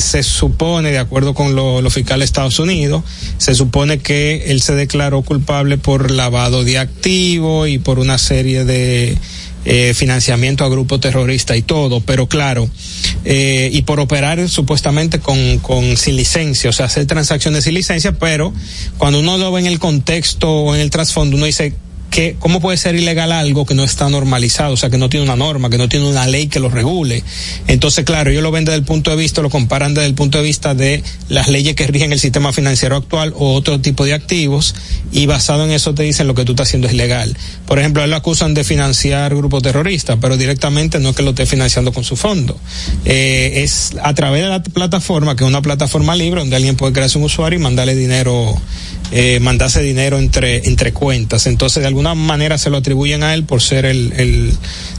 Se 0.00 0.22
supone, 0.22 0.90
de 0.90 0.98
acuerdo 0.98 1.34
con 1.34 1.54
lo, 1.54 1.82
lo 1.82 1.90
fiscal 1.90 2.20
de 2.20 2.24
Estados 2.24 2.58
Unidos, 2.58 3.02
se 3.38 3.54
supone 3.54 3.98
que 3.98 4.44
él 4.46 4.60
se 4.60 4.74
declaró 4.74 5.22
culpable 5.22 5.78
por 5.78 6.10
lavado 6.10 6.64
de 6.64 6.78
activos 6.78 7.68
y 7.68 7.78
por 7.78 7.98
una 7.98 8.18
serie 8.18 8.64
de 8.64 9.16
eh, 9.66 9.92
financiamiento 9.92 10.64
a 10.64 10.70
grupos 10.70 11.00
terroristas 11.00 11.54
y 11.58 11.60
todo, 11.60 12.00
pero 12.00 12.26
claro, 12.26 12.66
eh, 13.26 13.68
y 13.70 13.82
por 13.82 14.00
operar 14.00 14.48
supuestamente 14.48 15.20
con, 15.20 15.58
con 15.58 15.98
sin 15.98 16.16
licencia, 16.16 16.70
o 16.70 16.72
sea, 16.72 16.86
hacer 16.86 17.04
transacciones 17.06 17.64
sin 17.64 17.74
licencia, 17.74 18.12
pero 18.12 18.54
cuando 18.96 19.20
uno 19.20 19.36
lo 19.36 19.52
ve 19.52 19.60
en 19.60 19.66
el 19.66 19.78
contexto 19.78 20.50
o 20.50 20.74
en 20.74 20.80
el 20.80 20.88
trasfondo, 20.88 21.36
uno 21.36 21.44
dice, 21.44 21.74
que 22.10 22.36
cómo 22.38 22.60
puede 22.60 22.76
ser 22.76 22.96
ilegal 22.96 23.32
algo 23.32 23.64
que 23.64 23.74
no 23.74 23.84
está 23.84 24.08
normalizado, 24.08 24.74
o 24.74 24.76
sea, 24.76 24.90
que 24.90 24.98
no 24.98 25.08
tiene 25.08 25.24
una 25.24 25.36
norma, 25.36 25.70
que 25.70 25.78
no 25.78 25.88
tiene 25.88 26.08
una 26.08 26.26
ley 26.26 26.48
que 26.48 26.60
lo 26.60 26.68
regule. 26.68 27.22
Entonces, 27.68 28.04
claro, 28.04 28.30
ellos 28.30 28.42
lo 28.42 28.50
ven 28.50 28.64
desde 28.64 28.78
el 28.78 28.84
punto 28.84 29.10
de 29.10 29.16
vista, 29.16 29.42
lo 29.42 29.50
comparan 29.50 29.94
desde 29.94 30.08
el 30.08 30.14
punto 30.14 30.38
de 30.38 30.44
vista 30.44 30.74
de 30.74 31.02
las 31.28 31.48
leyes 31.48 31.76
que 31.76 31.86
rigen 31.86 32.12
el 32.12 32.18
sistema 32.18 32.52
financiero 32.52 32.96
actual 32.96 33.32
o 33.36 33.54
otro 33.54 33.80
tipo 33.80 34.04
de 34.04 34.14
activos 34.14 34.74
y 35.12 35.26
basado 35.26 35.64
en 35.64 35.70
eso 35.70 35.94
te 35.94 36.02
dicen 36.02 36.26
lo 36.26 36.34
que 36.34 36.44
tú 36.44 36.52
estás 36.52 36.68
haciendo 36.68 36.88
es 36.88 36.94
legal. 36.94 37.36
Por 37.66 37.78
ejemplo, 37.78 38.02
él 38.02 38.10
lo 38.10 38.16
acusan 38.16 38.54
de 38.54 38.64
financiar 38.64 39.34
grupos 39.34 39.62
terroristas, 39.62 40.18
pero 40.20 40.36
directamente 40.36 40.98
no 40.98 41.10
es 41.10 41.16
que 41.16 41.22
lo 41.22 41.30
esté 41.30 41.46
financiando 41.46 41.92
con 41.92 42.02
su 42.02 42.16
fondo. 42.16 42.58
Eh, 43.04 43.62
es 43.62 43.92
a 44.02 44.14
través 44.14 44.42
de 44.42 44.48
la 44.48 44.62
plataforma, 44.62 45.36
que 45.36 45.44
es 45.44 45.48
una 45.48 45.62
plataforma 45.62 46.16
libre 46.16 46.40
donde 46.40 46.56
alguien 46.56 46.76
puede 46.76 46.92
crearse 46.92 47.18
un 47.18 47.24
usuario 47.24 47.58
y 47.58 47.62
mandarle 47.62 47.94
dinero 47.94 48.56
eh, 49.12 49.40
mandarse 49.40 49.82
dinero 49.82 50.18
entre, 50.18 50.68
entre 50.68 50.92
cuentas. 50.92 51.46
Entonces, 51.46 51.80
de 51.82 51.88
alguna 51.88 52.14
manera 52.14 52.58
se 52.58 52.70
lo 52.70 52.76
atribuyen 52.78 53.22
a 53.22 53.34
él 53.34 53.44
por 53.44 53.60
ser 53.62 53.84
el, 53.84 54.12
el 54.16 54.52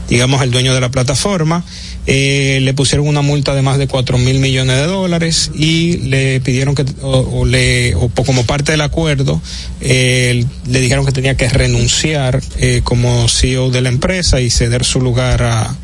digamos, 0.08 0.42
el 0.42 0.50
dueño 0.50 0.74
de 0.74 0.80
la 0.80 0.90
plataforma. 0.90 1.64
eh, 2.06 2.58
le 2.62 2.74
pusieron 2.74 3.06
una 3.06 3.22
multa 3.22 3.54
de 3.54 3.62
más 3.62 3.78
de 3.78 3.86
cuatro 3.86 4.18
mil 4.18 4.40
millones 4.40 4.76
de 4.76 4.86
dólares 4.86 5.50
y 5.54 5.98
le 5.98 6.40
pidieron 6.40 6.74
que, 6.74 6.84
o, 7.00 7.44
le, 7.46 7.94
o 7.94 8.08
como 8.08 8.44
parte 8.44 8.72
del 8.72 8.80
acuerdo, 8.80 9.40
eh, 9.80 10.44
le 10.68 10.80
dijeron 10.80 11.06
que 11.06 11.12
tenía 11.12 11.36
que 11.36 11.48
renunciar 11.48 12.42
eh, 12.58 12.80
como 12.82 13.28
CEO 13.28 13.70
de 13.70 13.82
la 13.82 13.88
empresa 13.88 14.40
y 14.40 14.50
ceder 14.50 14.84
su 14.84 15.00
lugar 15.00 15.42
a, 15.44 15.76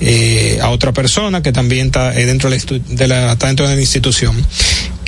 eh, 0.00 0.58
a 0.60 0.70
otra 0.70 0.92
persona 0.92 1.42
que 1.42 1.52
también 1.52 1.86
está 1.86 2.18
eh, 2.18 2.26
dentro 2.26 2.50
de 2.50 3.08
la, 3.08 3.32
está 3.32 3.46
dentro 3.46 3.68
de 3.68 3.74
la 3.76 3.80
institución. 3.80 4.34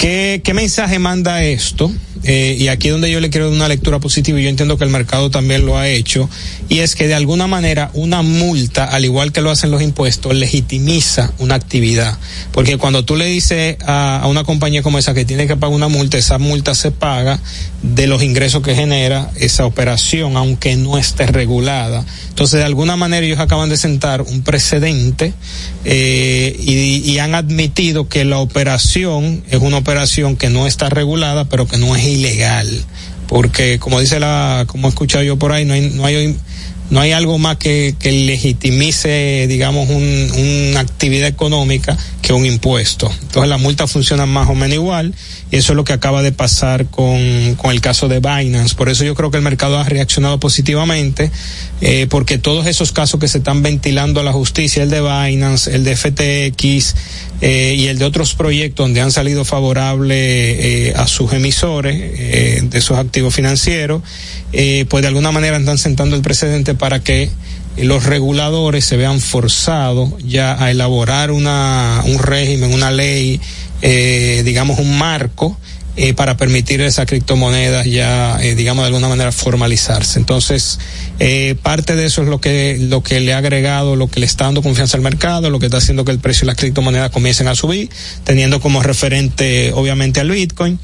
¿Qué, 0.02 0.42
mensaje 0.52 0.98
manda 0.98 1.44
esto? 1.44 1.92
Eh, 2.24 2.56
y 2.58 2.66
aquí 2.66 2.88
es 2.88 2.92
donde 2.92 3.10
yo 3.10 3.20
le 3.20 3.30
quiero 3.30 3.46
dar 3.46 3.54
una 3.54 3.68
lectura 3.68 4.00
positiva 4.00 4.38
y 4.40 4.42
yo 4.42 4.48
entiendo 4.48 4.76
que 4.76 4.82
el 4.82 4.90
mercado 4.90 5.30
también 5.30 5.64
lo 5.64 5.78
ha 5.78 5.88
hecho, 5.88 6.28
y 6.68 6.80
es 6.80 6.96
que 6.96 7.06
de 7.06 7.14
alguna 7.14 7.46
manera 7.46 7.90
una 7.94 8.22
multa, 8.22 8.84
al 8.84 9.04
igual 9.04 9.30
que 9.32 9.40
lo 9.42 9.50
hacen 9.50 9.70
los 9.70 9.80
impuestos, 9.80 10.34
legitimiza 10.34 11.32
una 11.38 11.54
actividad. 11.54 12.18
Porque 12.50 12.78
cuando 12.78 13.04
tú 13.04 13.14
le 13.14 13.26
dices 13.26 13.76
a, 13.84 14.18
a 14.18 14.26
una 14.26 14.42
compañía 14.42 14.82
como 14.82 14.98
esa 14.98 15.14
que 15.14 15.24
tiene 15.24 15.46
que 15.46 15.56
pagar 15.56 15.74
una 15.74 15.88
multa, 15.88 16.18
esa 16.18 16.38
multa 16.38 16.74
se 16.74 16.90
paga 16.90 17.38
de 17.82 18.08
los 18.08 18.22
ingresos 18.24 18.62
que 18.62 18.74
genera 18.74 19.30
esa 19.36 19.66
operación, 19.66 20.36
aunque 20.36 20.74
no 20.74 20.98
esté 20.98 21.26
regulada. 21.26 22.04
Entonces, 22.28 22.58
de 22.58 22.66
alguna 22.66 22.96
manera 22.96 23.24
ellos 23.24 23.40
acaban 23.40 23.68
de 23.68 23.76
sentar 23.76 24.22
un 24.22 24.42
precedente 24.42 25.32
eh, 25.84 26.56
y, 26.58 27.08
y 27.08 27.18
han 27.18 27.36
admitido 27.36 28.08
que 28.08 28.24
la 28.24 28.38
operación 28.38 29.44
es 29.48 29.60
una 29.60 29.78
operación 29.78 29.91
que 30.38 30.48
no 30.48 30.66
está 30.66 30.88
regulada, 30.88 31.44
pero 31.44 31.66
que 31.66 31.76
no 31.76 31.94
es 31.96 32.04
ilegal. 32.04 32.68
Porque, 33.28 33.78
como 33.78 34.00
dice 34.00 34.20
la, 34.20 34.64
como 34.66 34.88
he 34.88 34.90
escuchado 34.90 35.24
yo 35.24 35.38
por 35.38 35.52
ahí, 35.52 35.64
no 35.64 35.74
hay, 35.74 35.90
no 35.90 36.04
hay, 36.04 36.36
no 36.90 37.00
hay 37.00 37.12
algo 37.12 37.38
más 37.38 37.56
que, 37.56 37.94
que 37.98 38.12
legitimice, 38.12 39.46
digamos, 39.48 39.88
un, 39.88 40.68
una 40.70 40.80
actividad 40.80 41.28
económica 41.28 41.96
que 42.22 42.32
un 42.32 42.46
impuesto. 42.46 43.12
Entonces, 43.20 43.50
las 43.50 43.60
multas 43.60 43.90
funcionan 43.90 44.28
más 44.28 44.48
o 44.48 44.54
menos 44.54 44.76
igual 44.76 45.12
y 45.50 45.56
eso 45.56 45.72
es 45.72 45.76
lo 45.76 45.84
que 45.84 45.92
acaba 45.92 46.22
de 46.22 46.30
pasar 46.30 46.86
con, 46.86 47.56
con 47.56 47.72
el 47.72 47.80
caso 47.80 48.08
de 48.08 48.20
Binance. 48.20 48.76
Por 48.76 48.88
eso 48.88 49.04
yo 49.04 49.16
creo 49.16 49.32
que 49.32 49.36
el 49.36 49.42
mercado 49.42 49.76
ha 49.78 49.84
reaccionado 49.84 50.38
positivamente, 50.38 51.32
eh, 51.80 52.06
porque 52.08 52.38
todos 52.38 52.66
esos 52.68 52.92
casos 52.92 53.18
que 53.18 53.26
se 53.26 53.38
están 53.38 53.62
ventilando 53.62 54.20
a 54.20 54.22
la 54.22 54.32
justicia, 54.32 54.84
el 54.84 54.90
de 54.90 55.00
Binance, 55.00 55.74
el 55.74 55.82
de 55.82 55.96
FTX, 55.96 56.94
eh, 57.40 57.74
y 57.76 57.88
el 57.88 57.98
de 57.98 58.04
otros 58.04 58.34
proyectos 58.34 58.84
donde 58.84 59.00
han 59.00 59.10
salido 59.10 59.44
favorables 59.44 60.16
eh, 60.16 60.92
a 60.94 61.08
sus 61.08 61.32
emisores 61.32 61.98
de 62.70 62.78
esos 62.78 62.98
activos 62.98 63.34
financieros, 63.34 64.02
pues 64.52 65.02
de 65.02 65.08
alguna 65.08 65.32
manera 65.32 65.56
están 65.56 65.76
sentando 65.76 66.14
el 66.14 66.22
precedente 66.22 66.74
para 66.74 67.00
que 67.00 67.30
los 67.76 68.04
reguladores 68.04 68.84
se 68.84 68.96
vean 68.96 69.20
forzados 69.20 70.10
ya 70.24 70.62
a 70.62 70.70
elaborar 70.70 71.30
una, 71.30 72.02
un 72.04 72.18
régimen, 72.18 72.72
una 72.72 72.90
ley, 72.90 73.40
eh, 73.80 74.42
digamos 74.44 74.78
un 74.78 74.98
marco 74.98 75.56
eh, 75.94 76.14
para 76.14 76.38
permitir 76.38 76.80
esas 76.80 77.06
criptomonedas 77.06 77.84
ya, 77.86 78.38
eh, 78.42 78.54
digamos 78.54 78.82
de 78.82 78.86
alguna 78.86 79.08
manera 79.08 79.30
formalizarse. 79.30 80.18
Entonces, 80.18 80.78
eh, 81.18 81.54
parte 81.62 81.96
de 81.96 82.06
eso 82.06 82.22
es 82.22 82.28
lo 82.28 82.40
que, 82.40 82.78
lo 82.80 83.02
que 83.02 83.20
le 83.20 83.34
ha 83.34 83.38
agregado, 83.38 83.94
lo 83.94 84.08
que 84.08 84.20
le 84.20 84.26
está 84.26 84.46
dando 84.46 84.62
confianza 84.62 84.96
al 84.96 85.02
mercado, 85.02 85.50
lo 85.50 85.58
que 85.58 85.66
está 85.66 85.78
haciendo 85.78 86.04
que 86.04 86.12
el 86.12 86.18
precio 86.18 86.42
de 86.42 86.46
las 86.46 86.56
criptomonedas 86.56 87.10
comiencen 87.10 87.46
a 87.46 87.54
subir, 87.54 87.90
teniendo 88.24 88.60
como 88.60 88.82
referente 88.82 89.72
obviamente 89.74 90.20
al 90.20 90.30
Bitcoin. 90.30 90.78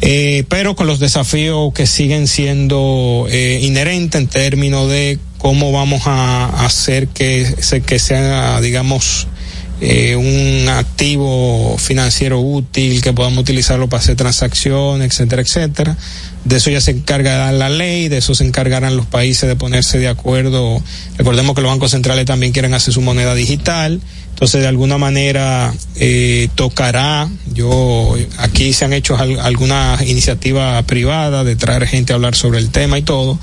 Eh, 0.00 0.44
pero 0.48 0.76
con 0.76 0.86
los 0.86 1.00
desafíos 1.00 1.72
que 1.74 1.86
siguen 1.86 2.28
siendo 2.28 3.26
eh, 3.28 3.58
inherentes 3.62 4.20
en 4.20 4.28
términos 4.28 4.88
de 4.88 5.18
cómo 5.38 5.72
vamos 5.72 6.02
a 6.06 6.66
hacer 6.66 7.08
que, 7.08 7.54
que 7.86 7.98
sea, 7.98 8.60
digamos, 8.60 9.28
eh, 9.80 10.16
un 10.16 10.68
activo 10.68 11.76
financiero 11.78 12.40
útil, 12.40 13.00
que 13.00 13.12
podamos 13.12 13.38
utilizarlo 13.38 13.88
para 13.88 14.02
hacer 14.02 14.16
transacciones, 14.16 15.12
etcétera, 15.12 15.42
etcétera. 15.42 15.96
De 16.44 16.56
eso 16.56 16.70
ya 16.70 16.80
se 16.80 16.90
encargará 16.90 17.52
la 17.52 17.68
ley, 17.68 18.08
de 18.08 18.18
eso 18.18 18.34
se 18.34 18.44
encargarán 18.44 18.96
los 18.96 19.06
países 19.06 19.48
de 19.48 19.54
ponerse 19.54 19.98
de 19.98 20.08
acuerdo. 20.08 20.82
Recordemos 21.16 21.54
que 21.54 21.62
los 21.62 21.70
bancos 21.70 21.92
centrales 21.92 22.26
también 22.26 22.52
quieren 22.52 22.74
hacer 22.74 22.92
su 22.92 23.02
moneda 23.02 23.34
digital. 23.34 24.00
Entonces, 24.38 24.62
de 24.62 24.68
alguna 24.68 24.98
manera, 24.98 25.74
eh, 25.96 26.48
tocará, 26.54 27.28
yo, 27.52 28.14
aquí 28.36 28.72
se 28.72 28.84
han 28.84 28.92
hecho 28.92 29.18
al, 29.18 29.40
algunas 29.40 30.00
iniciativas 30.02 30.84
privadas 30.84 31.44
de 31.44 31.56
traer 31.56 31.88
gente 31.88 32.12
a 32.12 32.14
hablar 32.14 32.36
sobre 32.36 32.60
el 32.60 32.70
tema 32.70 32.96
y 32.98 33.02
todo. 33.02 33.36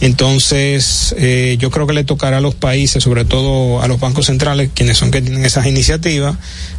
Entonces, 0.00 1.16
eh, 1.18 1.56
yo 1.58 1.72
creo 1.72 1.88
que 1.88 1.94
le 1.94 2.04
tocará 2.04 2.38
a 2.38 2.40
los 2.40 2.54
países, 2.54 3.02
sobre 3.02 3.24
todo 3.24 3.82
a 3.82 3.88
los 3.88 3.98
bancos 3.98 4.26
centrales, 4.26 4.70
quienes 4.72 4.98
son 4.98 5.10
que 5.10 5.20
tienen 5.20 5.44
esas 5.44 5.66
iniciativas, 5.66 6.36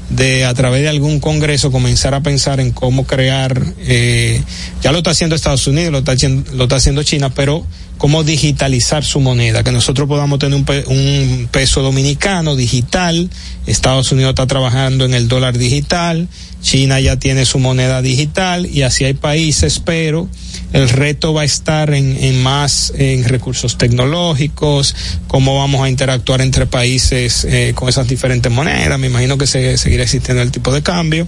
de 0.09 0.45
a 0.45 0.53
través 0.53 0.81
de 0.83 0.87
algún 0.87 1.19
congreso 1.19 1.69
comenzar 1.69 2.13
a 2.13 2.21
pensar 2.21 2.61
en 2.61 2.71
cómo 2.71 3.05
crear, 3.05 3.61
eh, 3.79 4.41
ya 4.81 4.93
lo 4.93 4.99
está 4.99 5.09
haciendo 5.09 5.35
Estados 5.35 5.67
Unidos, 5.67 5.91
lo 5.91 5.97
está, 5.97 6.13
haciendo, 6.13 6.49
lo 6.53 6.63
está 6.63 6.77
haciendo 6.77 7.03
China, 7.03 7.33
pero 7.33 7.65
cómo 7.97 8.23
digitalizar 8.23 9.03
su 9.03 9.19
moneda, 9.19 9.63
que 9.63 9.71
nosotros 9.71 10.07
podamos 10.07 10.39
tener 10.39 10.55
un, 10.55 10.65
pe 10.65 10.83
un, 10.87 11.49
peso 11.51 11.81
dominicano 11.81 12.55
digital, 12.55 13.29
Estados 13.65 14.11
Unidos 14.11 14.29
está 14.29 14.47
trabajando 14.47 15.05
en 15.05 15.13
el 15.13 15.27
dólar 15.27 15.57
digital, 15.57 16.27
China 16.61 16.99
ya 16.99 17.17
tiene 17.17 17.45
su 17.45 17.59
moneda 17.59 18.01
digital 18.01 18.65
y 18.65 18.81
así 18.81 19.03
hay 19.05 19.13
países, 19.13 19.79
pero 19.79 20.27
el 20.73 20.89
reto 20.89 21.33
va 21.33 21.41
a 21.41 21.45
estar 21.45 21.93
en, 21.93 22.17
en 22.23 22.41
más 22.43 22.93
en 22.95 23.23
recursos 23.23 23.77
tecnológicos, 23.77 24.95
cómo 25.27 25.57
vamos 25.57 25.81
a 25.81 25.89
interactuar 25.89 26.41
entre 26.41 26.65
países 26.65 27.45
eh, 27.45 27.71
con 27.75 27.89
esas 27.89 28.07
diferentes 28.07 28.51
monedas, 28.51 28.99
me 28.99 29.07
imagino 29.07 29.37
que 29.37 29.47
se, 29.47 29.77
seguirá 29.77 30.03
existiendo 30.03 30.41
el 30.43 30.51
tipo 30.51 30.73
de 30.73 30.81
cambio, 30.83 31.27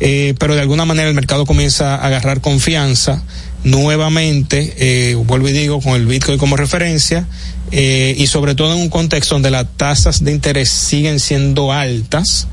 eh, 0.00 0.34
pero 0.38 0.54
de 0.54 0.60
alguna 0.60 0.84
manera 0.84 1.08
el 1.08 1.14
mercado 1.14 1.46
comienza 1.46 1.96
a 1.96 2.06
agarrar 2.06 2.40
confianza 2.40 3.22
nuevamente, 3.66 4.74
eh, 4.78 5.16
vuelvo 5.16 5.48
y 5.48 5.52
digo, 5.52 5.80
con 5.80 5.94
el 5.94 6.06
Bitcoin 6.06 6.38
como 6.38 6.56
referencia, 6.56 7.26
eh, 7.72 8.14
y 8.16 8.28
sobre 8.28 8.54
todo 8.54 8.72
en 8.72 8.78
un 8.78 8.88
contexto 8.88 9.34
donde 9.34 9.50
las 9.50 9.66
tasas 9.76 10.22
de 10.22 10.30
interés 10.30 10.68
siguen 10.68 11.18
siendo 11.18 11.72
altas, 11.72 12.46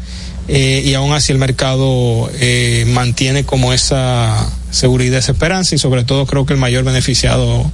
eh, 0.47 0.81
y 0.83 0.93
aún 0.95 1.13
así 1.13 1.31
el 1.31 1.37
mercado 1.37 2.31
eh, 2.39 2.85
mantiene 2.87 3.45
como 3.45 3.73
esa 3.73 4.49
seguridad, 4.71 5.19
esa 5.19 5.33
esperanza, 5.33 5.75
y 5.75 5.77
sobre 5.77 6.03
todo 6.03 6.25
creo 6.25 6.47
que 6.47 6.53
el 6.53 6.59
mayor 6.59 6.83
beneficiado 6.83 7.71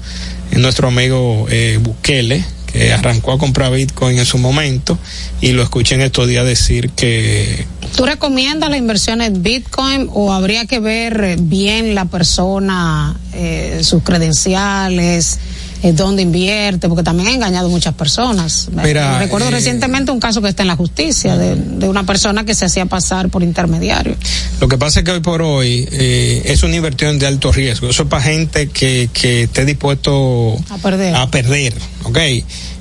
es 0.51 0.57
nuestro 0.57 0.89
amigo 0.89 1.47
eh, 1.49 1.79
Bukele, 1.81 2.43
que 2.71 2.93
arrancó 2.93 3.33
a 3.33 3.37
comprar 3.37 3.71
Bitcoin 3.71 4.17
en 4.17 4.25
su 4.25 4.37
momento, 4.37 4.97
y 5.41 5.51
lo 5.51 5.63
escuché 5.63 5.95
en 5.95 6.01
estos 6.01 6.27
días 6.27 6.45
decir 6.45 6.89
que 6.91 7.65
¿Tú 7.95 8.05
recomiendas 8.05 8.69
la 8.69 8.77
inversión 8.77 9.21
en 9.21 9.41
Bitcoin 9.43 10.09
o 10.13 10.31
habría 10.31 10.65
que 10.65 10.79
ver 10.79 11.37
bien 11.39 11.95
la 11.95 12.05
persona, 12.05 13.19
eh, 13.33 13.79
sus 13.83 14.03
credenciales, 14.03 15.39
eh, 15.83 15.93
dónde 15.93 16.21
invierte? 16.21 16.87
Porque 16.87 17.03
también 17.03 17.29
ha 17.29 17.33
engañado 17.33 17.69
muchas 17.69 17.93
personas. 17.93 18.69
Mira, 18.71 19.19
Recuerdo 19.19 19.47
eh, 19.47 19.51
recientemente 19.51 20.11
un 20.11 20.19
caso 20.19 20.41
que 20.41 20.49
está 20.49 20.63
en 20.63 20.67
la 20.67 20.75
justicia 20.75 21.37
de, 21.37 21.55
de, 21.55 21.89
una 21.89 22.05
persona 22.05 22.45
que 22.45 22.53
se 22.53 22.65
hacía 22.65 22.85
pasar 22.85 23.29
por 23.29 23.43
intermediario. 23.43 24.15
Lo 24.59 24.67
que 24.67 24.77
pasa 24.77 24.99
es 24.99 25.05
que 25.05 25.11
hoy 25.11 25.21
por 25.21 25.41
hoy 25.41 25.87
eh, 25.91 26.41
es 26.45 26.63
una 26.63 26.75
inversión 26.75 27.17
de 27.17 27.27
alto 27.27 27.51
riesgo. 27.51 27.89
Eso 27.89 28.03
es 28.03 28.09
para 28.09 28.23
gente 28.23 28.69
que, 28.69 29.09
que 29.13 29.43
esté 29.43 29.65
dispuesto 29.65 30.57
a 30.69 30.77
perder. 30.77 31.15
A 31.15 31.31
perder, 31.31 31.73
¿ok? 32.03 32.17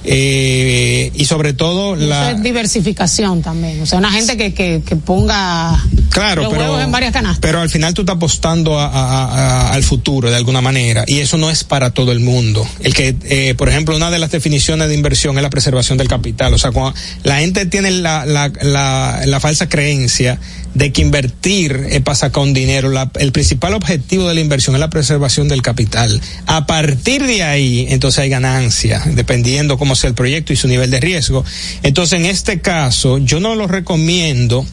Eh, 0.05 1.11
y 1.15 1.25
sobre 1.27 1.53
todo 1.53 1.97
la 1.97 2.33
diversificación 2.35 3.43
también, 3.43 3.83
o 3.83 3.87
sea, 3.87 3.99
una 3.99 4.11
gente 4.11 4.37
que, 4.37 4.55
que, 4.55 4.83
que 4.87 4.97
ponga 4.97 5.85
claro, 6.09 6.45
los 6.45 6.53
pero, 6.53 6.65
huevos 6.65 6.83
en 6.83 6.93
varias 6.93 7.13
canastas. 7.13 7.41
Pero 7.41 7.61
al 7.61 7.69
final 7.69 7.93
tú 7.95 8.03
estás 8.03 8.17
apostando 8.17 8.79
a, 8.79 8.87
a, 8.87 9.25
a, 9.25 9.73
al 9.73 9.83
futuro 9.83 10.31
de 10.31 10.37
alguna 10.37 10.61
manera 10.61 11.05
y 11.07 11.19
eso 11.19 11.37
no 11.37 11.51
es 11.51 11.65
para 11.65 11.91
todo 11.91 12.13
el 12.13 12.21
mundo. 12.21 12.67
El 12.81 12.95
que, 12.95 13.17
eh, 13.25 13.55
por 13.57 13.69
ejemplo, 13.69 13.97
una 13.97 14.11
de 14.11 14.19
las 14.19 14.31
definiciones 14.31 14.89
de 14.89 14.95
inversión 14.95 15.37
es 15.37 15.43
la 15.43 15.51
preservación 15.51 15.99
del 15.99 16.09
capital. 16.09 16.55
O 16.55 16.59
sea, 16.59 16.71
cuando 16.71 16.99
la 17.25 17.41
gente 17.41 17.67
tiene 17.67 17.91
la, 17.91 18.25
la, 18.25 18.51
la, 18.63 19.23
la 19.27 19.41
falsa 19.41 19.69
creencia 19.69 20.39
de 20.75 20.93
que 20.93 21.03
invertir 21.03 21.87
es 21.91 22.01
para 22.03 22.15
sacar 22.15 22.43
un 22.43 22.55
dinero. 22.55 22.89
La, 22.91 23.11
el 23.19 23.33
principal 23.33 23.75
objetivo 23.75 24.29
de 24.29 24.35
la 24.35 24.41
inversión 24.41 24.75
es 24.77 24.81
la 24.81 24.91
preservación 24.91 25.49
del 25.49 25.63
capital. 25.63 26.21
A 26.47 26.67
partir 26.67 27.27
de 27.27 27.43
ahí, 27.43 27.87
entonces 27.89 28.21
hay 28.21 28.29
ganancia, 28.29 29.03
dependiendo 29.15 29.79
cómo 29.79 29.95
sea 29.95 30.09
el 30.09 30.15
proyecto 30.15 30.53
y 30.53 30.57
su 30.57 30.69
nivel 30.69 30.91
de 30.91 31.01
riesgo. 31.01 31.45
Entonces, 31.83 32.21
en 32.21 32.27
este 32.27 32.61
caso, 32.61 33.19
yo 33.19 33.41
no 33.41 33.55
lo 33.55 33.67
recomiendo 33.67 34.67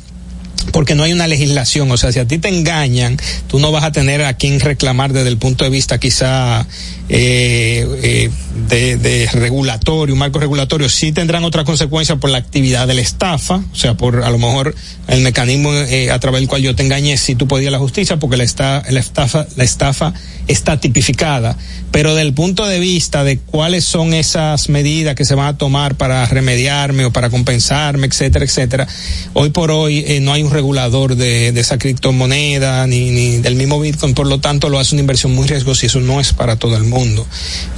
porque 0.71 0.95
no 0.95 1.03
hay 1.03 1.13
una 1.13 1.27
legislación, 1.27 1.89
o 1.91 1.97
sea, 1.97 2.11
si 2.11 2.19
a 2.19 2.27
ti 2.27 2.37
te 2.37 2.49
engañan, 2.49 3.17
tú 3.47 3.59
no 3.59 3.71
vas 3.71 3.83
a 3.83 3.91
tener 3.91 4.23
a 4.23 4.33
quien 4.33 4.59
reclamar 4.59 5.13
desde 5.13 5.29
el 5.29 5.37
punto 5.37 5.63
de 5.63 5.69
vista 5.69 5.99
quizá, 5.99 6.65
eh, 7.07 7.87
eh, 8.03 8.29
de, 8.67 8.97
de, 8.97 9.29
regulatorio, 9.31 10.13
un 10.13 10.19
marco 10.19 10.39
regulatorio, 10.39 10.89
sí 10.89 11.11
tendrán 11.11 11.43
otras 11.43 11.65
consecuencias 11.65 12.17
por 12.17 12.29
la 12.29 12.39
actividad 12.39 12.87
de 12.87 12.95
la 12.95 13.01
estafa, 13.01 13.55
o 13.71 13.75
sea, 13.75 13.95
por 13.95 14.23
a 14.23 14.29
lo 14.29 14.37
mejor 14.37 14.75
el 15.07 15.21
mecanismo 15.21 15.71
eh, 15.73 16.09
a 16.09 16.19
través 16.19 16.41
del 16.41 16.49
cual 16.49 16.61
yo 16.61 16.75
te 16.75 16.83
engañé, 16.83 17.17
si 17.17 17.35
tú 17.35 17.47
podías 17.47 17.71
la 17.71 17.79
justicia, 17.79 18.17
porque 18.17 18.37
la, 18.37 18.43
esta, 18.43 18.83
la, 18.89 18.99
estafa, 18.99 19.45
la 19.55 19.63
estafa 19.63 20.13
está 20.47 20.79
tipificada. 20.79 21.57
Pero 21.91 22.15
del 22.15 22.33
punto 22.33 22.65
de 22.65 22.79
vista 22.79 23.23
de 23.23 23.37
cuáles 23.37 23.85
son 23.85 24.13
esas 24.13 24.67
medidas 24.69 25.15
que 25.15 25.25
se 25.25 25.35
van 25.35 25.47
a 25.47 25.57
tomar 25.57 25.95
para 25.95 26.25
remediarme 26.25 27.05
o 27.05 27.11
para 27.11 27.29
compensarme, 27.29 28.07
etcétera, 28.07 28.45
etcétera, 28.45 28.87
hoy 29.33 29.49
por 29.51 29.71
hoy 29.71 30.03
eh, 30.07 30.19
no 30.19 30.33
hay 30.33 30.43
un 30.45 30.51
regulador 30.51 31.15
de, 31.15 31.51
de 31.51 31.61
esa 31.61 31.77
criptomoneda 31.77 32.85
ni, 32.87 33.11
ni 33.11 33.37
del 33.37 33.55
mismo 33.55 33.79
Bitcoin, 33.79 34.13
por 34.13 34.27
lo 34.27 34.39
tanto 34.39 34.69
lo 34.69 34.79
hace 34.79 34.95
una 34.95 35.01
inversión 35.01 35.33
muy 35.33 35.47
riesgosa 35.47 35.85
y 35.85 35.87
eso 35.87 35.99
no 35.99 36.19
es 36.19 36.33
para 36.33 36.55
todo 36.57 36.77
el 36.77 36.83
mundo. 36.83 37.25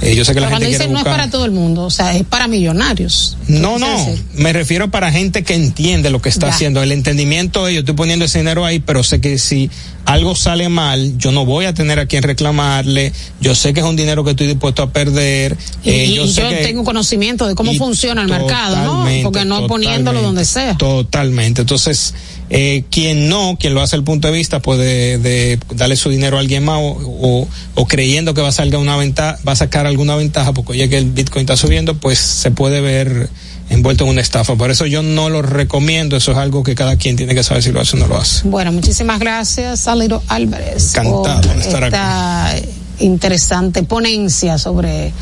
Eh, 0.02 0.14
yo 0.14 0.24
sé 0.24 0.34
que 0.34 0.40
la 0.40 0.50
gente 0.50 0.66
dice 0.66 0.88
no 0.88 0.98
es 0.98 1.04
para 1.04 1.30
todo 1.30 1.44
el 1.44 1.52
mundo, 1.52 1.84
o 1.84 1.90
sea, 1.90 2.16
es 2.16 2.24
para 2.24 2.48
millonarios. 2.48 3.36
No, 3.48 3.78
no, 3.78 3.88
me 4.34 4.52
refiero 4.52 4.90
para 4.90 5.10
gente 5.10 5.42
que 5.42 5.54
entiende 5.54 6.10
lo 6.10 6.20
que 6.20 6.28
está 6.28 6.48
ya. 6.48 6.54
haciendo. 6.54 6.82
El 6.82 6.92
entendimiento, 6.92 7.68
yo 7.68 7.80
estoy 7.80 7.94
poniendo 7.94 8.24
ese 8.24 8.38
dinero 8.38 8.64
ahí, 8.64 8.78
pero 8.78 9.02
sé 9.02 9.20
que 9.20 9.38
si 9.38 9.70
algo 10.08 10.34
sale 10.34 10.70
mal, 10.70 11.18
yo 11.18 11.32
no 11.32 11.44
voy 11.44 11.66
a 11.66 11.74
tener 11.74 11.98
a 11.98 12.06
quien 12.06 12.22
reclamarle, 12.22 13.12
yo 13.42 13.54
sé 13.54 13.74
que 13.74 13.80
es 13.80 13.86
un 13.86 13.94
dinero 13.94 14.24
que 14.24 14.30
estoy 14.30 14.46
dispuesto 14.46 14.82
a 14.82 14.90
perder. 14.90 15.54
Y, 15.84 15.90
eh, 15.90 16.14
yo, 16.14 16.24
y 16.24 16.32
yo 16.32 16.48
que, 16.48 16.56
tengo 16.56 16.82
conocimiento 16.82 17.46
de 17.46 17.54
cómo 17.54 17.74
funciona 17.74 18.22
el 18.22 18.28
mercado, 18.28 18.76
¿no? 18.76 19.06
Porque 19.22 19.44
no 19.44 19.66
poniéndolo 19.66 20.22
donde 20.22 20.46
sea. 20.46 20.78
Totalmente. 20.78 21.60
Entonces, 21.60 22.14
eh, 22.50 22.57
quien 22.90 23.28
no, 23.28 23.56
quien 23.58 23.74
lo 23.74 23.82
hace 23.82 23.96
al 23.96 24.04
punto 24.04 24.28
de 24.28 24.34
vista, 24.34 24.60
puede 24.60 25.18
de 25.18 25.58
darle 25.74 25.96
su 25.96 26.10
dinero 26.10 26.36
a 26.36 26.40
alguien 26.40 26.64
más 26.64 26.78
o, 26.80 26.96
o, 26.96 27.48
o, 27.74 27.86
creyendo 27.86 28.34
que 28.34 28.40
va 28.40 28.48
a 28.48 28.52
sacar 28.52 28.76
una 28.76 28.96
ventaja, 28.96 29.38
va 29.46 29.52
a 29.52 29.56
sacar 29.56 29.86
alguna 29.86 30.16
ventaja 30.16 30.52
porque 30.52 30.72
oye 30.72 30.88
que 30.88 30.98
el 30.98 31.06
Bitcoin 31.06 31.42
está 31.42 31.56
subiendo, 31.56 31.94
pues 31.94 32.18
se 32.18 32.50
puede 32.50 32.80
ver 32.80 33.28
envuelto 33.70 34.04
en 34.04 34.10
una 34.10 34.20
estafa. 34.20 34.56
Por 34.56 34.70
eso 34.70 34.86
yo 34.86 35.02
no 35.02 35.28
lo 35.28 35.42
recomiendo. 35.42 36.16
Eso 36.16 36.32
es 36.32 36.38
algo 36.38 36.62
que 36.62 36.74
cada 36.74 36.96
quien 36.96 37.16
tiene 37.16 37.34
que 37.34 37.42
saber 37.42 37.62
si 37.62 37.72
lo 37.72 37.80
hace 37.80 37.96
o 37.96 38.00
no 38.00 38.06
lo 38.06 38.16
hace. 38.16 38.48
Bueno, 38.48 38.72
muchísimas 38.72 39.18
gracias, 39.18 39.80
Saliro 39.80 40.22
Álvarez. 40.28 40.94
Encantado 40.94 41.40
por 41.42 41.58
esta 41.58 42.46
aquí. 42.50 42.62
Interesante 43.00 43.82
ponencia 43.82 44.58
sobre 44.58 45.12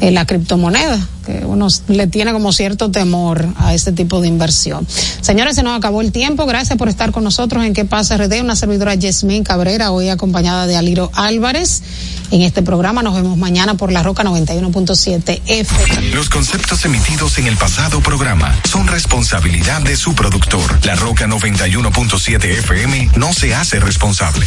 eh, 0.00 0.10
la 0.10 0.24
criptomoneda, 0.24 0.98
que 1.26 1.44
uno 1.44 1.68
le 1.88 2.06
tiene 2.06 2.32
como 2.32 2.52
cierto 2.52 2.90
temor 2.90 3.46
a 3.58 3.74
este 3.74 3.92
tipo 3.92 4.22
de 4.22 4.28
inversión. 4.28 4.86
Señores, 5.20 5.56
se 5.56 5.62
nos 5.62 5.76
acabó 5.76 6.00
el 6.00 6.10
tiempo. 6.10 6.46
Gracias 6.46 6.78
por 6.78 6.88
estar 6.88 7.12
con 7.12 7.22
nosotros 7.22 7.64
en 7.64 7.74
Que 7.74 7.84
pasa 7.84 8.16
RD, 8.16 8.40
una 8.40 8.56
servidora 8.56 8.94
Yasmín 8.94 9.44
Cabrera, 9.44 9.90
hoy 9.90 10.08
acompañada 10.08 10.66
de 10.66 10.76
Aliro 10.76 11.10
Álvarez. 11.14 11.82
En 12.30 12.42
este 12.42 12.62
programa 12.62 13.02
nos 13.02 13.14
vemos 13.14 13.36
mañana 13.36 13.74
por 13.74 13.92
la 13.92 14.02
Roca 14.02 14.22
91.7 14.22 15.42
F. 15.46 16.00
Los 16.14 16.30
conceptos 16.30 16.84
emitidos 16.84 17.36
en 17.38 17.46
el 17.46 17.56
pasado 17.56 18.00
programa 18.00 18.56
son 18.70 18.86
responsabilidad 18.86 19.82
de 19.82 19.96
su 19.96 20.14
productor. 20.14 20.78
La 20.86 20.94
Roca 20.94 21.26
91.7 21.26 22.44
FM 22.44 23.10
no 23.16 23.34
se 23.34 23.54
hace 23.54 23.80
responsable. 23.80 24.46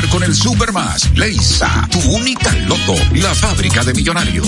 con 0.09 0.23
el 0.23 0.35
Super 0.35 0.71
Más. 0.71 1.09
Leisa, 1.15 1.87
tu 1.91 1.99
única 2.11 2.51
loto, 2.67 2.95
la 3.13 3.33
fábrica 3.35 3.83
de 3.83 3.93
millonarios. 3.93 4.47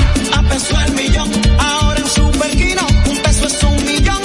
peso 0.51 0.75
el 0.85 0.93
millón. 0.93 1.31
Ahora 1.57 1.99
en 1.99 2.07
Superquino, 2.07 2.85
un 3.09 3.17
peso 3.19 3.47
es 3.47 3.63
un 3.63 3.85
millón. 3.85 4.21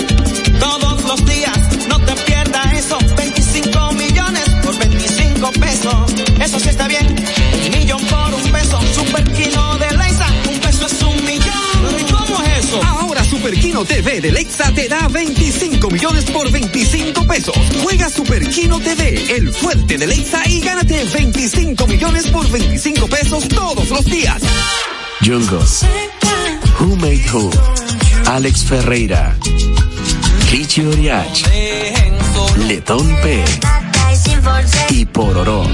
Todos 0.58 1.04
los 1.04 1.24
días, 1.24 1.58
no 1.88 1.98
te 2.00 2.12
pierdas 2.26 2.72
eso. 2.74 2.98
25 3.16 3.92
millones 3.92 4.44
por 4.62 4.76
25 4.76 5.52
pesos. 5.52 5.94
Eso 6.40 6.58
sí 6.58 6.68
está 6.68 6.88
bien. 6.88 7.06
Un 7.64 7.78
millón 7.78 8.00
por 8.06 8.34
un 8.34 8.42
peso. 8.50 8.80
Superquino 8.92 9.78
de 9.78 9.96
Lexa, 9.96 10.26
un 10.50 10.58
peso 10.58 10.86
es 10.86 11.02
un 11.02 11.24
millón. 11.24 12.00
¿Y 12.00 12.12
cómo 12.12 12.42
es 12.42 12.64
eso? 12.64 12.82
Ahora 12.82 13.22
Superquino 13.22 13.84
TV 13.84 14.20
de 14.20 14.32
Lexa 14.32 14.72
te 14.72 14.88
da 14.88 15.06
25 15.06 15.90
millones 15.90 16.24
por 16.24 16.50
25 16.50 17.24
pesos. 17.26 17.56
Juega 17.84 18.10
Superquino 18.10 18.80
TV, 18.80 19.36
el 19.36 19.52
fuerte 19.52 19.96
de 19.96 20.06
Lexa 20.08 20.42
y 20.48 20.60
gánate 20.60 21.04
25 21.04 21.86
millones 21.86 22.26
por 22.28 22.50
25 22.50 23.06
pesos 23.06 23.48
todos 23.48 23.88
los 23.90 24.04
días. 24.06 24.42
Jungles. 25.20 25.84
Who 26.78 26.96
Made 26.96 27.24
Who, 27.32 27.50
Alex 28.26 28.62
Ferreira, 28.64 29.34
Richie 30.50 30.86
Oriach, 30.86 31.42
Letón 32.68 33.16
P. 33.22 33.44
Y 34.90 35.04
Pororó. 35.06 35.64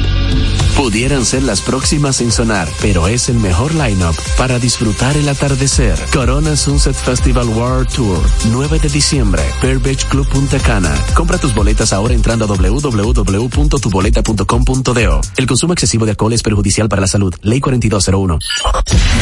Pudieran 0.76 1.24
ser 1.24 1.42
las 1.42 1.60
próximas 1.60 2.20
en 2.20 2.30
sonar, 2.32 2.68
pero 2.80 3.08
es 3.08 3.28
el 3.28 3.36
mejor 3.36 3.72
lineup 3.74 4.16
para 4.36 4.58
disfrutar 4.58 5.16
el 5.16 5.28
atardecer. 5.28 5.96
Corona 6.12 6.56
Sunset 6.56 6.96
Festival 6.96 7.48
World 7.48 7.88
Tour, 7.88 8.20
9 8.50 8.80
de 8.80 8.88
diciembre, 8.88 9.42
Pearl 9.60 9.78
Beach 9.78 10.06
Club 10.06 10.26
Cana. 10.64 10.92
Compra 11.14 11.38
tus 11.38 11.54
boletas 11.54 11.92
ahora 11.92 12.14
entrando 12.14 12.46
a 12.46 12.48
www.tuboleta.com.do. 12.48 15.20
El 15.36 15.46
consumo 15.46 15.72
excesivo 15.72 16.04
de 16.04 16.10
alcohol 16.12 16.32
es 16.32 16.42
perjudicial 16.42 16.88
para 16.88 17.02
la 17.02 17.08
salud. 17.08 17.34
Ley 17.42 17.60
4201. 17.60 18.38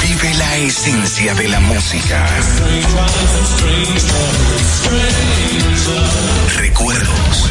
Vive 0.03 0.34
la 0.34 0.57
esencia 0.59 1.34
de 1.34 1.48
la 1.48 1.59
música. 1.61 2.28
Recuerdos. 6.57 7.51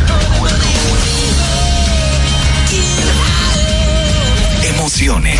Emociones. 5.00 5.40